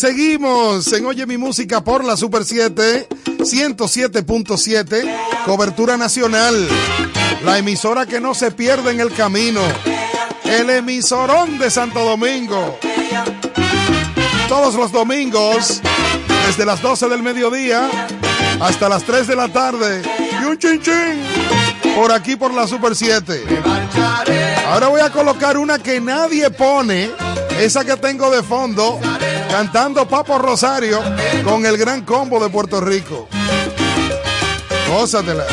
Seguimos 0.00 0.90
en 0.94 1.04
Oye 1.04 1.26
mi 1.26 1.36
música 1.36 1.84
por 1.84 2.02
la 2.04 2.16
Super 2.16 2.46
7, 2.46 3.06
107.7, 3.40 5.44
cobertura 5.44 5.98
nacional. 5.98 6.66
La 7.44 7.58
emisora 7.58 8.06
que 8.06 8.18
no 8.18 8.32
se 8.32 8.50
pierde 8.50 8.92
en 8.92 9.00
el 9.00 9.12
camino. 9.12 9.60
El 10.44 10.70
emisorón 10.70 11.58
de 11.58 11.70
Santo 11.70 12.02
Domingo. 12.02 12.78
Todos 14.48 14.74
los 14.74 14.90
domingos, 14.90 15.82
desde 16.46 16.64
las 16.64 16.80
12 16.80 17.10
del 17.10 17.22
mediodía 17.22 17.90
hasta 18.58 18.88
las 18.88 19.04
3 19.04 19.26
de 19.26 19.36
la 19.36 19.48
tarde. 19.48 20.00
Y 20.40 20.44
un 20.46 20.58
chin 20.58 20.80
chin 20.80 21.94
por 21.94 22.10
aquí 22.10 22.36
por 22.36 22.54
la 22.54 22.66
Super 22.66 22.96
7. 22.96 23.44
Ahora 24.66 24.88
voy 24.88 25.02
a 25.02 25.10
colocar 25.10 25.58
una 25.58 25.78
que 25.78 26.00
nadie 26.00 26.48
pone, 26.50 27.10
esa 27.58 27.84
que 27.84 27.98
tengo 27.98 28.30
de 28.30 28.42
fondo, 28.42 28.98
cantando 29.50 30.06
Papo 30.06 30.38
Rosario 30.38 31.02
con 31.44 31.66
el 31.66 31.76
gran 31.76 32.02
combo 32.02 32.42
de 32.42 32.48
Puerto 32.48 32.80
Rico. 32.80 33.28
Gózatela. 34.88 35.44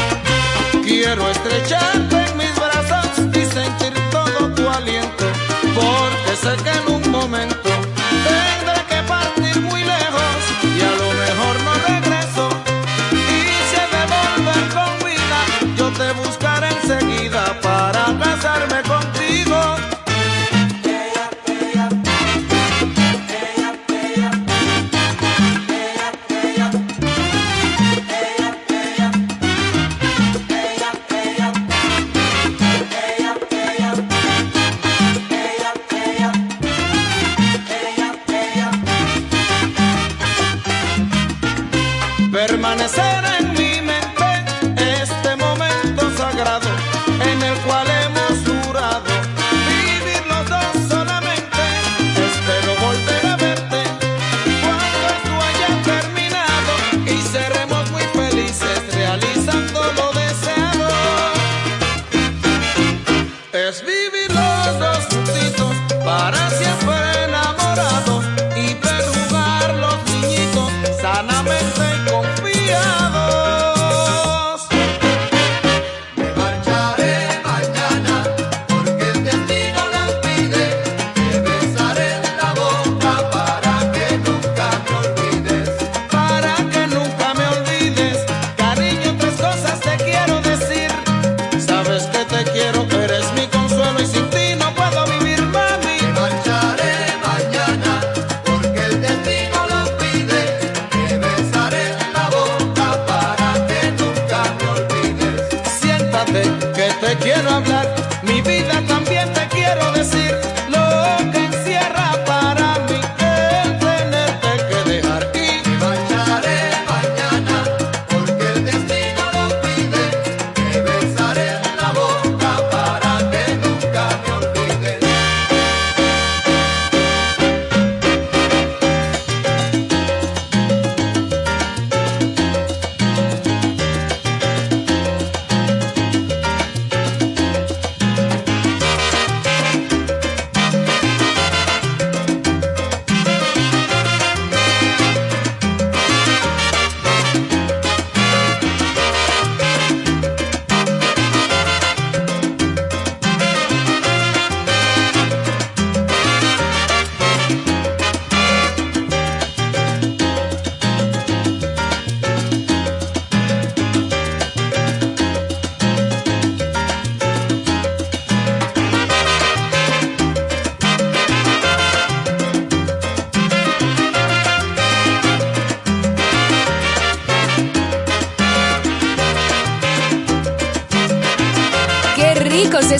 Quiero 0.83 1.27
estrecharte 1.29 2.15
en 2.15 2.37
mis 2.37 2.55
brazos 2.55 3.19
y 3.33 3.45
sentir 3.45 3.93
todo 4.11 4.53
tu 4.55 4.69
aliento, 4.69 5.25
porque 5.75 6.35
sé 6.41 6.55
que 6.63 6.69
en 6.69 6.95
un 6.95 7.11
momento 7.11 7.66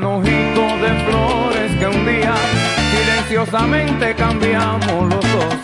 manojito 0.00 0.62
de 0.78 0.90
flores 1.06 1.76
que 1.76 1.86
un 1.88 2.06
día 2.06 2.32
silenciosamente 2.92 4.14
cambiamos 4.14 5.12
los 5.12 5.32
dos. 5.32 5.54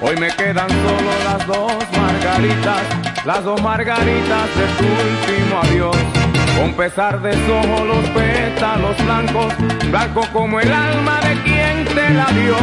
Hoy 0.00 0.16
me 0.18 0.28
quedan 0.28 0.68
solo 0.68 1.10
las 1.24 1.44
dos 1.48 1.82
margaritas, 1.98 2.82
las 3.24 3.42
dos 3.42 3.60
margaritas 3.60 4.46
de 4.54 4.66
tu 4.78 4.84
último 4.84 5.60
adiós. 5.64 5.96
Con 6.56 6.74
pesar 6.74 7.20
de 7.22 7.32
su 7.32 7.52
ojo 7.52 7.84
los 7.84 8.08
pétalos 8.10 8.96
blancos, 9.04 9.52
blanco 9.90 10.28
como 10.32 10.60
el 10.60 10.72
alma 10.72 11.18
de 11.22 11.34
quien 11.42 11.84
te 11.86 12.10
la 12.10 12.26
dio. 12.26 12.56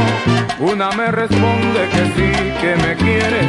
Una 0.59 0.89
me 0.91 1.11
responde 1.11 1.89
que 1.91 2.05
sí, 2.15 2.31
que 2.61 2.75
me 2.87 2.95
quiere, 2.95 3.41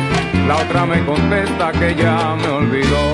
la 0.48 0.56
otra 0.56 0.86
me 0.86 1.04
contesta 1.04 1.70
que 1.70 1.94
ya 1.94 2.34
me 2.34 2.48
olvidó. 2.48 3.12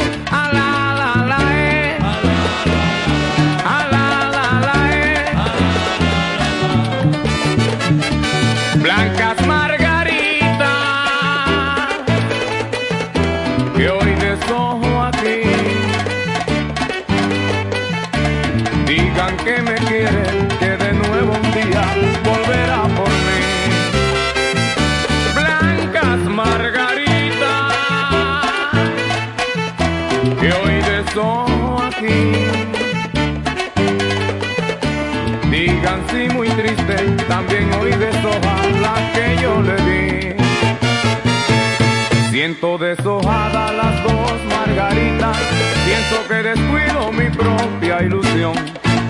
Siento 42.58 42.78
deshojada 42.78 43.70
las 43.70 44.02
dos 44.02 44.32
margaritas, 44.48 45.36
pienso 45.84 46.26
que 46.26 46.42
descuido 46.42 47.12
mi 47.12 47.28
propia 47.28 48.02
ilusión. 48.02 48.54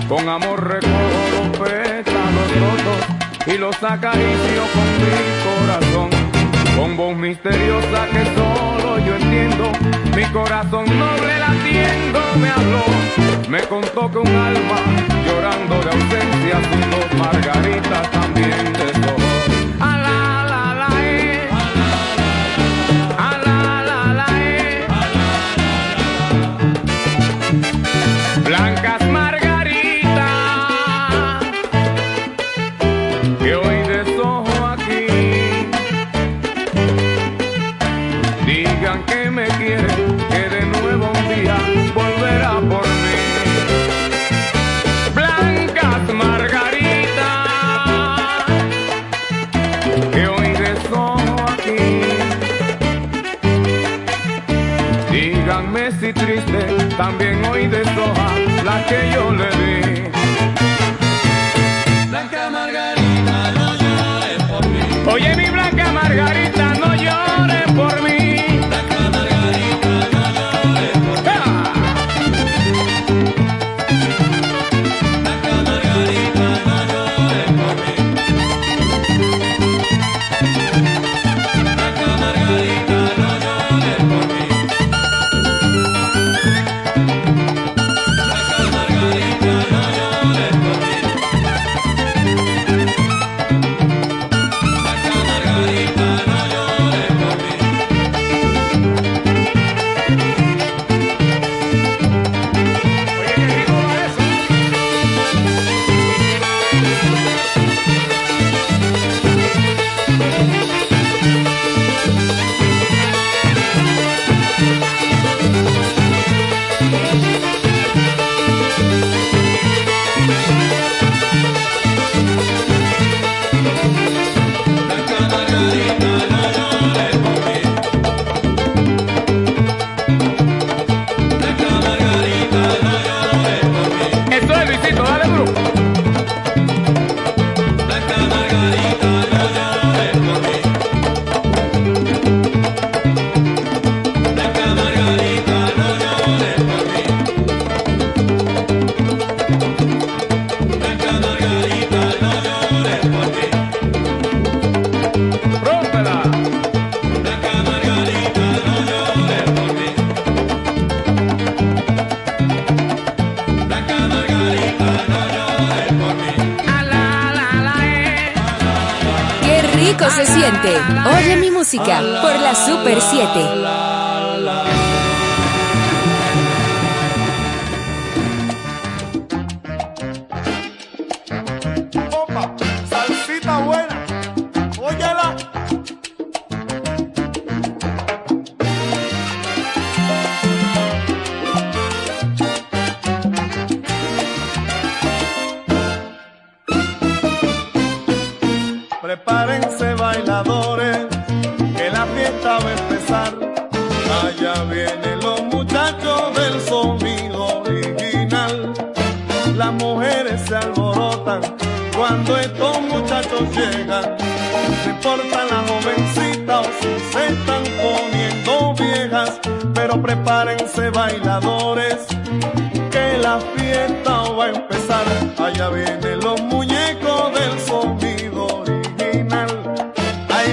Con 0.09 0.27
amor 0.27 0.67
recojo 0.67 1.21
los 1.31 1.57
pétalos 1.57 2.49
rotos 2.59 3.45
y 3.45 3.57
los 3.57 3.81
acaricio 3.81 4.63
con 4.73 4.89
mi 4.99 5.15
corazón. 5.47 6.09
Con 6.75 6.97
voz 6.97 7.15
misteriosa 7.15 8.07
que 8.11 8.25
solo 8.35 8.99
yo 8.99 9.15
entiendo, 9.15 9.71
mi 10.13 10.25
corazón 10.25 10.85
noble 10.99 11.39
latiendo 11.39 12.19
me 12.41 12.49
habló. 12.49 12.83
Me 13.47 13.61
contó 13.61 14.11
que 14.11 14.17
un 14.17 14.27
alma 14.27 14.77
llorando 15.25 15.79
de 15.83 15.89
ausencia, 15.89 16.59
sus 16.69 16.91
dos 16.91 17.17
margaritas 17.17 18.11
también 18.11 18.73
deshojó. 18.73 19.36
también 56.97 57.45
hoy 57.45 57.67
desloja 57.67 58.39
la 58.65 58.85
que 58.87 59.11
yo 59.13 59.31
le 59.31 59.49
di. 59.57 59.86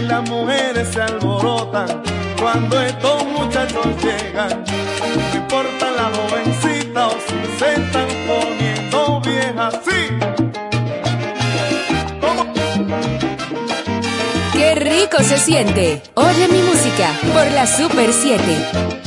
las 0.05 0.29
mujeres 0.29 0.89
se 0.89 1.03
alborotan 1.03 2.03
cuando 2.41 2.81
estos 2.81 3.25
muchachos 3.27 3.87
llegan. 4.03 4.65
No 5.33 5.37
importa 5.39 5.91
la 5.91 6.11
jovencita 6.15 7.09
o 7.09 7.13
si 7.13 7.59
se 7.59 7.73
están 7.75 8.09
poniendo 8.27 9.21
viejas, 9.21 9.75
sí. 9.85 10.01
¡Qué 14.53 14.75
rico 14.75 15.23
se 15.23 15.39
siente! 15.39 16.03
Oye 16.15 16.49
mi 16.49 16.63
música 16.63 17.11
por 17.33 17.51
la 17.53 17.67
Super 17.67 18.13
7. 18.13 19.04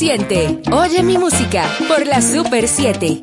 Siente! 0.00 0.62
Oye 0.72 1.02
mi 1.02 1.18
música 1.18 1.68
por 1.86 2.06
la 2.06 2.22
Super 2.22 2.66
7. 2.66 3.20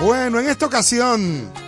Bueno, 0.00 0.40
en 0.40 0.48
esta 0.48 0.64
ocasión, 0.64 1.59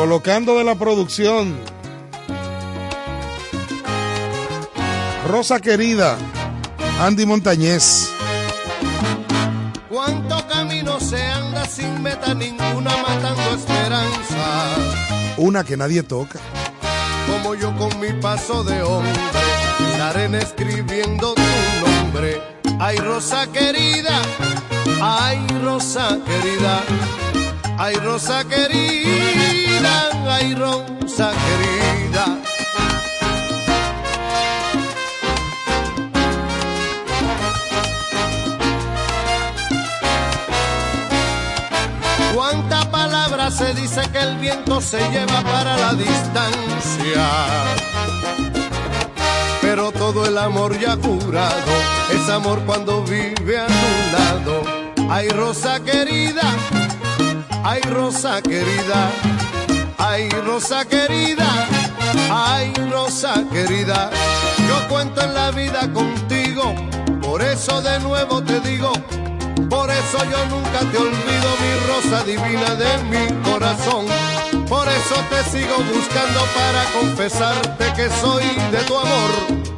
colocando 0.00 0.56
de 0.56 0.64
la 0.64 0.76
producción, 0.76 1.54
Rosa 5.28 5.60
querida, 5.60 6.16
Andy 7.02 7.26
Montañez. 7.26 8.10
Cuánto 9.90 10.48
camino 10.48 10.98
se 11.00 11.22
anda 11.22 11.66
sin 11.66 12.02
meta 12.02 12.32
ninguna 12.32 12.96
matando 13.02 13.54
esperanza. 13.54 14.74
Una 15.36 15.64
que 15.64 15.76
nadie 15.76 16.02
toca. 16.02 16.40
Como 17.30 17.54
yo 17.54 17.76
con 17.76 18.00
mi 18.00 18.10
paso 18.22 18.64
de 18.64 18.82
hombre, 18.82 19.12
la 19.98 20.08
arena 20.08 20.38
escribiendo 20.38 21.34
tu 21.34 21.86
nombre. 21.86 22.40
Ay, 22.78 22.96
Rosa 22.96 23.46
querida, 23.52 24.22
ay, 25.02 25.46
Rosa 25.62 26.18
querida, 26.24 26.80
ay, 27.76 27.96
Rosa 27.96 28.44
querida, 28.48 29.49
ay, 29.86 30.54
Rosa 30.54 31.32
querida. 31.32 32.38
¿Cuánta 42.34 42.90
palabra 42.90 43.50
se 43.50 43.74
dice 43.74 44.02
que 44.12 44.18
el 44.18 44.36
viento 44.38 44.80
se 44.80 44.98
lleva 45.10 45.42
para 45.42 45.76
la 45.76 45.94
distancia? 45.94 47.28
Pero 49.60 49.92
todo 49.92 50.26
el 50.26 50.36
amor 50.38 50.78
ya 50.78 50.96
curado 50.96 51.72
es 52.12 52.28
amor 52.28 52.60
cuando 52.66 53.02
vive 53.04 53.58
a 53.58 53.66
tu 53.66 53.72
lado. 54.12 54.62
Ay, 55.08 55.28
Rosa 55.28 55.80
querida, 55.80 56.42
ay, 57.64 57.80
Rosa 57.82 58.40
querida, 58.42 59.10
ay, 60.10 60.28
Rosa 60.44 60.84
querida, 60.84 61.48
ay, 62.30 62.72
Rosa 62.90 63.44
querida. 63.52 64.10
Yo 64.68 64.88
cuento 64.88 65.20
en 65.22 65.34
la 65.34 65.50
vida 65.52 65.88
contigo, 65.92 66.74
por 67.22 67.40
eso 67.42 67.80
de 67.80 68.00
nuevo 68.00 68.42
te 68.42 68.58
digo. 68.60 68.92
Por 69.68 69.88
eso 69.88 70.18
yo 70.32 70.40
nunca 70.46 70.80
te 70.90 70.98
olvido, 70.98 71.48
mi 71.62 71.72
rosa 71.88 72.24
divina 72.24 72.74
de 72.74 72.92
mi 73.04 73.24
corazón. 73.48 74.06
Por 74.68 74.88
eso 74.88 75.16
te 75.30 75.44
sigo 75.44 75.76
buscando 75.94 76.40
para 76.58 76.82
confesarte 76.98 77.92
que 77.94 78.08
soy 78.20 78.44
de 78.72 78.78
tu 78.88 78.96
amor. 78.96 79.30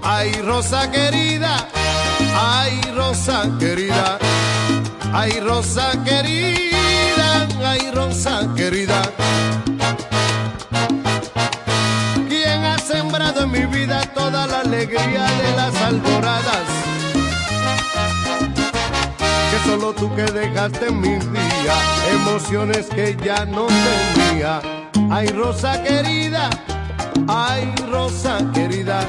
Ay, 0.02 0.32
rosa 0.46 0.90
querida, 0.90 1.68
ay, 2.34 2.80
rosa 2.96 3.50
querida, 3.58 4.18
ay, 5.12 5.40
rosa 5.40 5.92
querida, 6.04 7.46
ay, 7.62 7.90
rosa 7.92 8.48
querida. 8.56 9.02
En 13.14 13.50
mi 13.50 13.66
vida 13.66 14.00
toda 14.14 14.46
la 14.46 14.60
alegría 14.60 15.24
de 15.24 15.56
las 15.56 15.74
alboradas? 15.82 16.64
que 19.50 19.70
solo 19.70 19.92
tú 19.92 20.14
que 20.14 20.22
dejaste 20.22 20.86
en 20.88 20.98
mis 20.98 21.20
días, 21.30 21.84
emociones 22.10 22.86
que 22.86 23.14
ya 23.22 23.44
no 23.44 23.66
tenía. 23.66 24.62
Ay, 25.10 25.26
Rosa 25.28 25.82
querida, 25.82 26.48
ay, 27.28 27.70
Rosa 27.90 28.38
querida. 28.54 29.06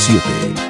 7. 0.00 0.69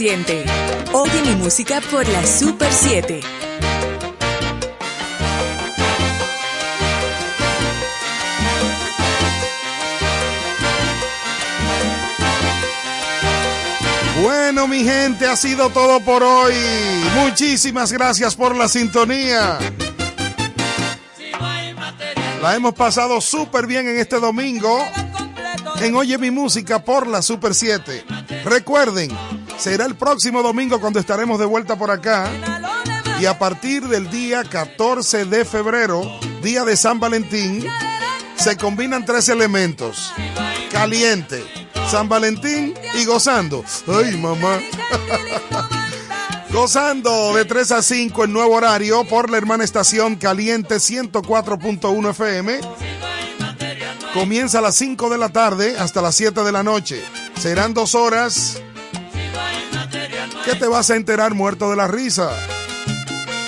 Oye 0.00 1.22
mi 1.26 1.34
música 1.34 1.80
por 1.90 2.08
la 2.08 2.24
Super 2.24 2.72
7. 2.72 3.20
Bueno, 14.22 14.68
mi 14.68 14.84
gente, 14.84 15.26
ha 15.26 15.34
sido 15.34 15.68
todo 15.70 15.98
por 15.98 16.22
hoy. 16.22 16.54
Muchísimas 17.16 17.90
gracias 17.90 18.36
por 18.36 18.54
la 18.54 18.68
sintonía. 18.68 19.58
La 22.40 22.54
hemos 22.54 22.74
pasado 22.74 23.20
súper 23.20 23.66
bien 23.66 23.88
en 23.88 23.98
este 23.98 24.20
domingo 24.20 24.80
en 25.80 25.94
Oye 25.94 26.18
mi 26.18 26.30
música 26.30 26.84
por 26.84 27.06
la 27.06 27.22
Super 27.22 27.54
7. 27.54 28.04
Recuerden, 28.44 29.10
será 29.58 29.84
el 29.84 29.96
próximo 29.96 30.42
domingo 30.42 30.80
cuando 30.80 31.00
estaremos 31.00 31.38
de 31.38 31.44
vuelta 31.44 31.76
por 31.76 31.90
acá. 31.90 32.30
Y 33.20 33.26
a 33.26 33.38
partir 33.38 33.88
del 33.88 34.08
día 34.10 34.44
14 34.44 35.24
de 35.24 35.44
febrero, 35.44 36.02
día 36.42 36.64
de 36.64 36.76
San 36.76 37.00
Valentín, 37.00 37.66
se 38.36 38.56
combinan 38.56 39.04
tres 39.04 39.28
elementos. 39.28 40.12
Caliente, 40.70 41.44
San 41.90 42.08
Valentín 42.08 42.74
y 42.94 43.04
gozando. 43.04 43.64
Ay, 43.88 44.16
mamá. 44.16 44.60
Gozando 46.50 47.34
de 47.34 47.44
3 47.44 47.72
a 47.72 47.82
5 47.82 48.24
en 48.24 48.32
nuevo 48.32 48.54
horario 48.54 49.04
por 49.04 49.28
la 49.28 49.36
hermana 49.36 49.64
estación 49.64 50.16
Caliente 50.16 50.76
104.1 50.76 52.10
FM. 52.10 52.60
Comienza 54.14 54.60
a 54.60 54.62
las 54.62 54.74
5 54.76 55.10
de 55.10 55.18
la 55.18 55.28
tarde 55.28 55.76
hasta 55.78 56.00
las 56.00 56.14
7 56.14 56.42
de 56.42 56.52
la 56.52 56.62
noche. 56.62 57.02
Serán 57.38 57.74
dos 57.74 57.94
horas 57.94 58.62
que 60.48 60.54
te 60.54 60.66
vas 60.66 60.88
a 60.88 60.96
enterar 60.96 61.34
muerto 61.34 61.68
de 61.68 61.76
la 61.76 61.86
risa. 61.86 62.30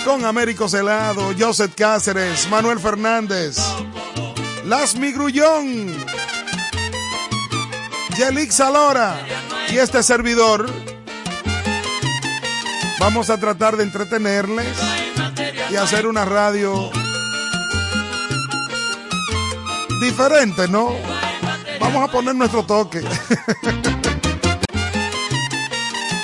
Con 0.05 0.23
Américo 0.23 0.69
Celado, 0.69 1.33
Joseph 1.37 1.73
Cáceres, 1.75 2.47
Manuel 2.47 2.79
Fernández, 2.79 3.57
Las 4.65 4.95
Migrullón, 4.95 5.95
Yelix 8.15 8.59
Alora 8.59 9.19
y 9.71 9.77
este 9.77 10.03
servidor. 10.03 10.69
Vamos 12.99 13.31
a 13.31 13.39
tratar 13.39 13.77
de 13.77 13.83
entretenerles 13.83 14.77
y 15.71 15.77
hacer 15.77 16.05
una 16.05 16.23
radio 16.23 16.91
diferente, 19.99 20.67
¿no? 20.67 20.91
Vamos 21.79 22.07
a 22.07 22.11
poner 22.11 22.35
nuestro 22.35 22.63
toque. 22.63 23.01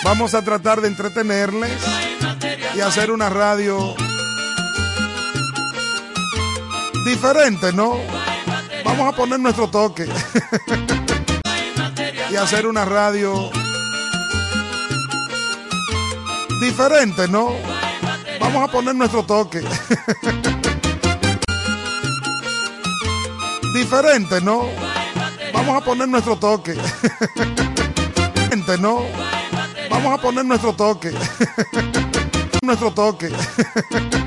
Vamos 0.07 0.33
a 0.33 0.41
tratar 0.41 0.79
de 0.79 0.87
entretenerles 0.87 1.83
y 2.73 2.79
hacer 2.79 3.11
una 3.11 3.27
radio 3.27 3.93
diferente, 7.05 7.73
¿no? 7.73 7.97
Vamos 8.85 9.13
a 9.13 9.17
poner 9.17 9.41
nuestro 9.41 9.69
toque 9.69 10.07
y 12.31 12.35
hacer 12.37 12.67
una 12.67 12.85
radio 12.85 13.51
diferente, 16.61 17.27
¿no? 17.27 17.49
Vamos 18.39 18.63
a 18.63 18.71
poner 18.71 18.95
nuestro 18.95 19.23
toque 19.23 19.59
diferente, 23.73 24.39
¿no? 24.39 24.67
Vamos 25.53 25.81
a 25.81 25.85
poner 25.85 26.07
nuestro 26.07 26.37
toque 26.37 26.75
diferente, 28.15 28.77
¿no? 28.77 29.26
Vamos 29.97 30.19
a 30.19 30.21
poner 30.21 30.45
nuestro 30.45 30.73
toque. 30.73 31.11
Nuestro 32.61 32.91
toque 32.91 33.31